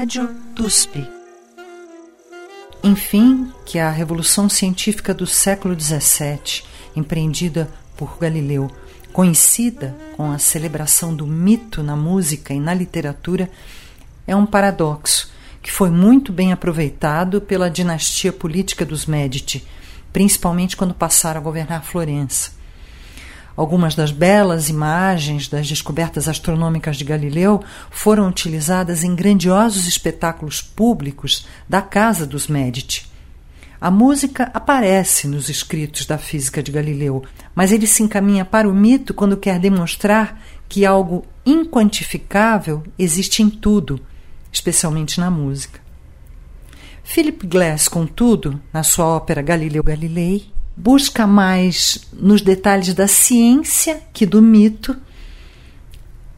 Rádio 0.06 0.36
TUSP. 0.54 1.10
Enfim, 2.84 3.52
que 3.66 3.80
a 3.80 3.90
revolução 3.90 4.48
científica 4.48 5.16
do 5.16 5.26
século 5.26 5.74
XVII, 5.74 6.62
empreendida 6.96 7.72
por 7.98 8.20
Galileu, 8.20 8.70
coincida 9.12 9.96
com 10.16 10.32
a 10.32 10.38
celebração 10.38 11.16
do 11.16 11.26
mito 11.26 11.82
na 11.82 11.96
música 11.96 12.54
e 12.54 12.60
na 12.60 12.72
literatura, 12.72 13.50
é 14.28 14.36
um 14.36 14.46
paradoxo 14.46 15.32
que 15.60 15.72
foi 15.72 15.90
muito 15.90 16.32
bem 16.32 16.54
aproveitado 16.54 17.42
pela 17.42 17.68
dinastia 17.68 18.32
política 18.32 18.86
dos 18.86 19.08
Médici, 19.08 19.66
principalmente 20.14 20.78
quando 20.78 20.94
passaram 20.94 21.42
a 21.42 21.44
governar 21.44 21.84
Florença. 21.84 22.52
Algumas 23.56 23.96
das 23.96 24.12
belas 24.12 24.68
imagens 24.70 25.48
das 25.48 25.68
descobertas 25.68 26.28
astronômicas 26.28 26.98
de 26.98 27.06
Galileu 27.06 27.64
foram 27.90 28.28
utilizadas 28.28 29.04
em 29.04 29.16
grandiosos 29.16 29.88
espetáculos 29.88 30.62
públicos 30.62 31.48
da 31.68 31.82
Casa 31.82 32.26
dos 32.26 32.48
Medici. 32.48 33.06
A 33.80 33.90
música 33.92 34.50
aparece 34.54 35.28
nos 35.28 35.48
escritos 35.48 36.06
da 36.06 36.18
física 36.18 36.62
de 36.62 36.72
Galileu, 36.72 37.24
mas 37.54 37.72
ele 37.72 37.88
se 37.88 38.04
encaminha 38.04 38.44
para 38.44 38.68
o 38.68 38.74
mito 38.74 39.14
quando 39.14 39.38
quer 39.38 39.60
demonstrar 39.60 40.42
que 40.68 40.86
algo 40.86 41.26
inquantificável 41.46 42.84
existe 42.98 43.42
em 43.42 43.50
tudo, 43.50 44.02
especialmente 44.52 45.20
na 45.20 45.30
música. 45.30 45.80
Philip 47.04 47.46
Glass, 47.46 47.88
contudo, 47.88 48.60
na 48.74 48.82
sua 48.82 49.06
ópera 49.06 49.42
Galileu 49.42 49.84
Galilei, 49.84 50.48
busca 50.76 51.26
mais 51.26 52.00
nos 52.14 52.42
detalhes 52.42 52.94
da 52.94 53.08
ciência 53.08 54.02
que 54.12 54.26
do 54.26 54.42
mito 54.42 54.96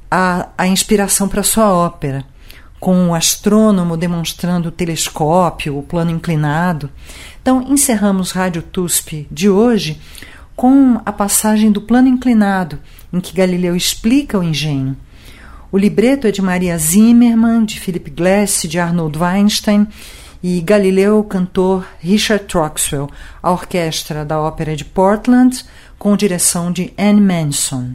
a, 0.09 0.49
a 0.57 0.67
inspiração 0.67 1.27
para 1.27 1.43
sua 1.43 1.73
ópera, 1.73 2.23
com 2.79 3.09
o 3.09 3.15
astrônomo 3.15 3.97
demonstrando 3.97 4.69
o 4.69 4.71
telescópio, 4.71 5.77
o 5.77 5.83
plano 5.83 6.11
inclinado. 6.11 6.89
Então, 7.41 7.65
encerramos 7.67 8.31
Rádio 8.31 8.61
TUSP 8.61 9.27
de 9.31 9.49
hoje 9.49 9.99
com 10.55 11.01
a 11.05 11.11
passagem 11.11 11.71
do 11.71 11.81
plano 11.81 12.07
inclinado, 12.07 12.79
em 13.11 13.19
que 13.19 13.35
Galileu 13.35 13.75
explica 13.75 14.37
o 14.39 14.43
engenho. 14.43 14.95
O 15.71 15.77
libreto 15.77 16.27
é 16.27 16.31
de 16.31 16.41
Maria 16.41 16.77
Zimmermann, 16.77 17.65
de 17.65 17.79
Philip 17.79 18.09
Glass, 18.11 18.63
de 18.63 18.79
Arnold 18.79 19.17
Weinstein 19.17 19.87
e 20.41 20.61
Galileu, 20.61 21.23
cantor 21.23 21.85
Richard 21.99 22.45
Troxwell, 22.45 23.09
a 23.41 23.51
orquestra 23.51 24.23
da 24.23 24.39
Ópera 24.39 24.75
de 24.75 24.85
Portland, 24.85 25.65
com 25.97 26.15
direção 26.15 26.71
de 26.71 26.93
Anne 26.97 27.21
Manson. 27.21 27.93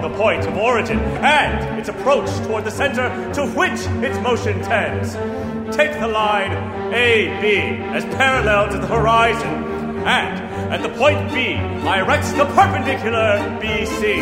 The 0.00 0.10
point 0.16 0.46
of 0.46 0.56
origin 0.56 0.98
and 0.98 1.78
its 1.78 1.88
approach 1.88 2.30
toward 2.46 2.64
the 2.64 2.70
center 2.70 3.08
to 3.34 3.46
which 3.46 3.80
its 4.02 4.18
motion 4.18 4.60
tends. 4.62 5.14
Take 5.76 5.92
the 5.98 6.08
line 6.08 6.52
AB 6.92 7.82
as 7.94 8.04
parallel 8.16 8.70
to 8.70 8.78
the 8.78 8.86
horizon, 8.86 9.64
and 10.06 10.72
at 10.72 10.82
the 10.82 10.88
point 10.88 11.32
B, 11.32 11.54
I 11.54 12.00
erect 12.00 12.26
the 12.36 12.44
perpendicular 12.46 13.38
BC. 13.60 14.20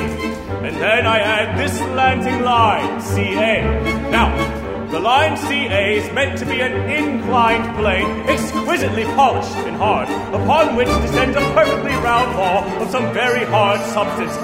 And 0.65 0.77
then 0.77 1.07
I 1.07 1.19
add 1.19 1.59
this 1.59 1.77
slanting 1.79 2.43
line, 2.43 3.01
CA. 3.01 3.63
Now, 4.11 4.58
the 4.91 4.99
line 4.99 5.37
CA 5.37 5.99
is 5.99 6.11
meant 6.13 6.39
to 6.39 6.47
be 6.47 6.61
an 6.61 6.73
inclined 6.89 7.77
plane, 7.77 8.07
exquisitely 8.29 9.05
polished 9.05 9.55
and 9.69 9.77
hard, 9.77 10.09
upon 10.35 10.77
which 10.77 10.89
descends 10.89 11.37
a 11.37 11.41
perfectly 11.53 11.93
round 11.93 12.35
ball 12.35 12.65
of 12.83 12.91
some 12.91 13.13
very 13.13 13.45
hard 13.45 13.81
substance, 13.93 14.35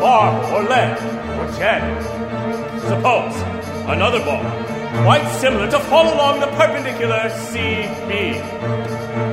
marble 0.00 0.56
or 0.56 0.62
lead 0.62 0.96
or 1.38 1.46
jet. 1.58 1.82
Suppose 2.80 3.36
another 3.88 4.20
ball, 4.20 4.42
quite 5.04 5.26
similar, 5.40 5.70
to 5.70 5.80
fall 5.80 6.12
along 6.12 6.40
the 6.40 6.46
perpendicular 6.48 7.30
CB. 7.48 8.40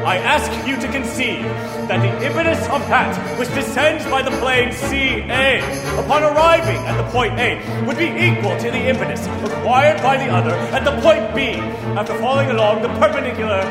I 0.05 0.17
ask 0.17 0.49
you 0.67 0.79
to 0.79 0.87
conceive 0.91 1.43
that 1.87 1.99
the 2.01 2.25
impetus 2.25 2.61
of 2.69 2.81
that 2.87 3.13
which 3.37 3.49
descends 3.49 4.05
by 4.05 4.21
the 4.21 4.31
plane 4.39 4.71
CA 4.71 5.59
upon 5.99 6.23
arriving 6.23 6.77
at 6.87 6.97
the 6.97 7.09
point 7.11 7.37
A 7.39 7.59
would 7.85 7.97
be 7.97 8.07
equal 8.07 8.57
to 8.57 8.71
the 8.71 8.87
impetus 8.87 9.27
required 9.43 10.01
by 10.01 10.17
the 10.17 10.31
other 10.31 10.51
at 10.71 10.83
the 10.85 10.95
point 11.01 11.35
B 11.35 11.55
after 11.99 12.17
falling 12.19 12.49
along 12.49 12.81
the 12.81 12.89
perpendicular 12.99 13.61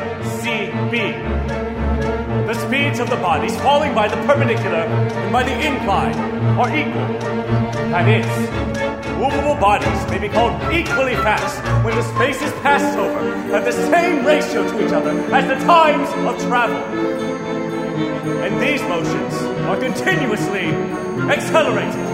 CB. 0.41 1.47
The 2.47 2.53
speeds 2.53 2.99
of 2.99 3.09
the 3.09 3.17
bodies 3.17 3.57
falling 3.57 3.93
by 3.93 4.07
the 4.07 4.15
perpendicular 4.27 4.85
and 4.85 5.33
by 5.33 5.43
the 5.43 5.53
incline 5.53 6.15
are 6.57 6.69
equal. 6.75 7.07
That 7.91 8.07
is, 8.07 8.76
movable 9.17 9.55
bodies 9.55 10.09
may 10.09 10.19
be 10.19 10.29
called 10.29 10.53
equally 10.71 11.15
fast 11.15 11.57
when 11.83 11.95
the 11.95 12.03
spaces 12.15 12.51
passed 12.61 12.97
over 12.97 13.35
have 13.51 13.65
the 13.65 13.71
same 13.71 14.25
ratio 14.25 14.67
to 14.67 14.85
each 14.85 14.93
other 14.93 15.11
as 15.33 15.47
the 15.47 15.65
times 15.65 16.09
of 16.27 16.39
travel. 16.47 16.77
And 18.43 18.61
these 18.61 18.81
motions 18.83 19.33
are 19.65 19.77
continuously 19.77 20.67
accelerated. 21.29 22.07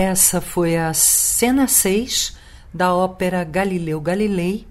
Essa 0.00 0.40
foi 0.40 0.76
a 0.76 0.94
cena 0.94 1.66
6 1.66 2.36
da 2.72 2.94
ópera 2.94 3.42
Galileu 3.42 4.00
Galilei. 4.00 4.64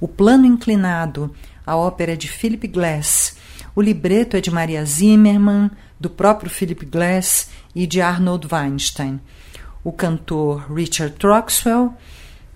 O 0.00 0.08
plano 0.08 0.46
inclinado, 0.46 1.34
a 1.66 1.76
ópera 1.76 2.16
de 2.16 2.28
Philip 2.28 2.66
Glass. 2.66 3.36
O 3.76 3.82
libreto 3.82 4.38
é 4.38 4.40
de 4.40 4.50
Maria 4.50 4.82
Zimmermann, 4.86 5.70
do 6.00 6.08
próprio 6.08 6.50
Philip 6.50 6.86
Glass 6.86 7.50
e 7.74 7.86
de 7.86 8.00
Arnold 8.00 8.48
Weinstein. 8.50 9.20
O 9.84 9.92
cantor 9.92 10.72
Richard 10.72 11.14
Troxwell, 11.16 11.92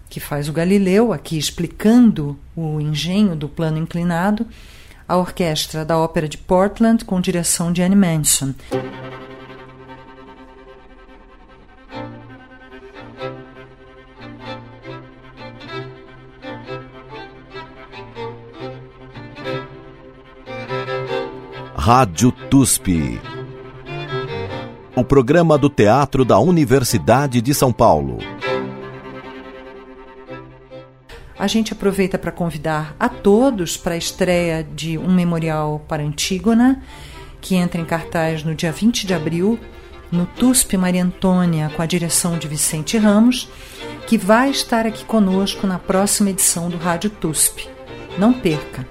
que 0.09 0.19
faz 0.19 0.49
o 0.49 0.53
Galileu, 0.55 1.13
aqui 1.13 1.37
explicando 1.37 2.39
o 2.57 2.81
engenho 2.81 3.37
do 3.37 3.51
plano 3.51 3.77
inclinado. 3.77 4.47
A 5.07 5.19
orquestra 5.19 5.85
da 5.85 5.99
Ópera 5.99 6.27
de 6.27 6.39
Portland, 6.39 7.05
com 7.05 7.21
direção 7.21 7.71
de 7.71 7.83
Anne 7.83 7.97
Manson. 7.97 8.55
Rádio 21.85 22.31
TUSP. 22.31 23.21
O 24.95 25.03
programa 25.03 25.59
do 25.59 25.69
Teatro 25.69 26.25
da 26.25 26.39
Universidade 26.39 27.41
de 27.41 27.53
São 27.53 27.73
Paulo. 27.73 28.19
A 31.37 31.49
gente 31.49 31.73
aproveita 31.73 32.17
para 32.17 32.31
convidar 32.31 32.95
a 33.01 33.09
todos 33.09 33.77
para 33.77 33.95
a 33.95 33.99
estreia 33.99 34.63
de 34.63 34.97
um 34.97 35.13
memorial 35.13 35.85
para 35.89 36.05
Antígona, 36.05 36.81
que 37.41 37.57
entra 37.57 37.81
em 37.81 37.85
cartaz 37.85 38.45
no 38.45 38.55
dia 38.55 38.71
20 38.71 39.05
de 39.05 39.13
abril, 39.13 39.59
no 40.13 40.25
TUSP 40.25 40.77
Maria 40.77 41.03
Antônia, 41.03 41.69
com 41.75 41.83
a 41.83 41.87
direção 41.87 42.39
de 42.39 42.47
Vicente 42.47 42.97
Ramos, 42.97 43.49
que 44.07 44.17
vai 44.17 44.51
estar 44.51 44.87
aqui 44.87 45.05
conosco 45.05 45.67
na 45.67 45.81
próxima 45.81 46.31
edição 46.31 46.71
do 46.71 46.77
Rádio 46.77 47.11
TUSP. 47.11 47.69
Não 48.17 48.33
perca! 48.33 48.87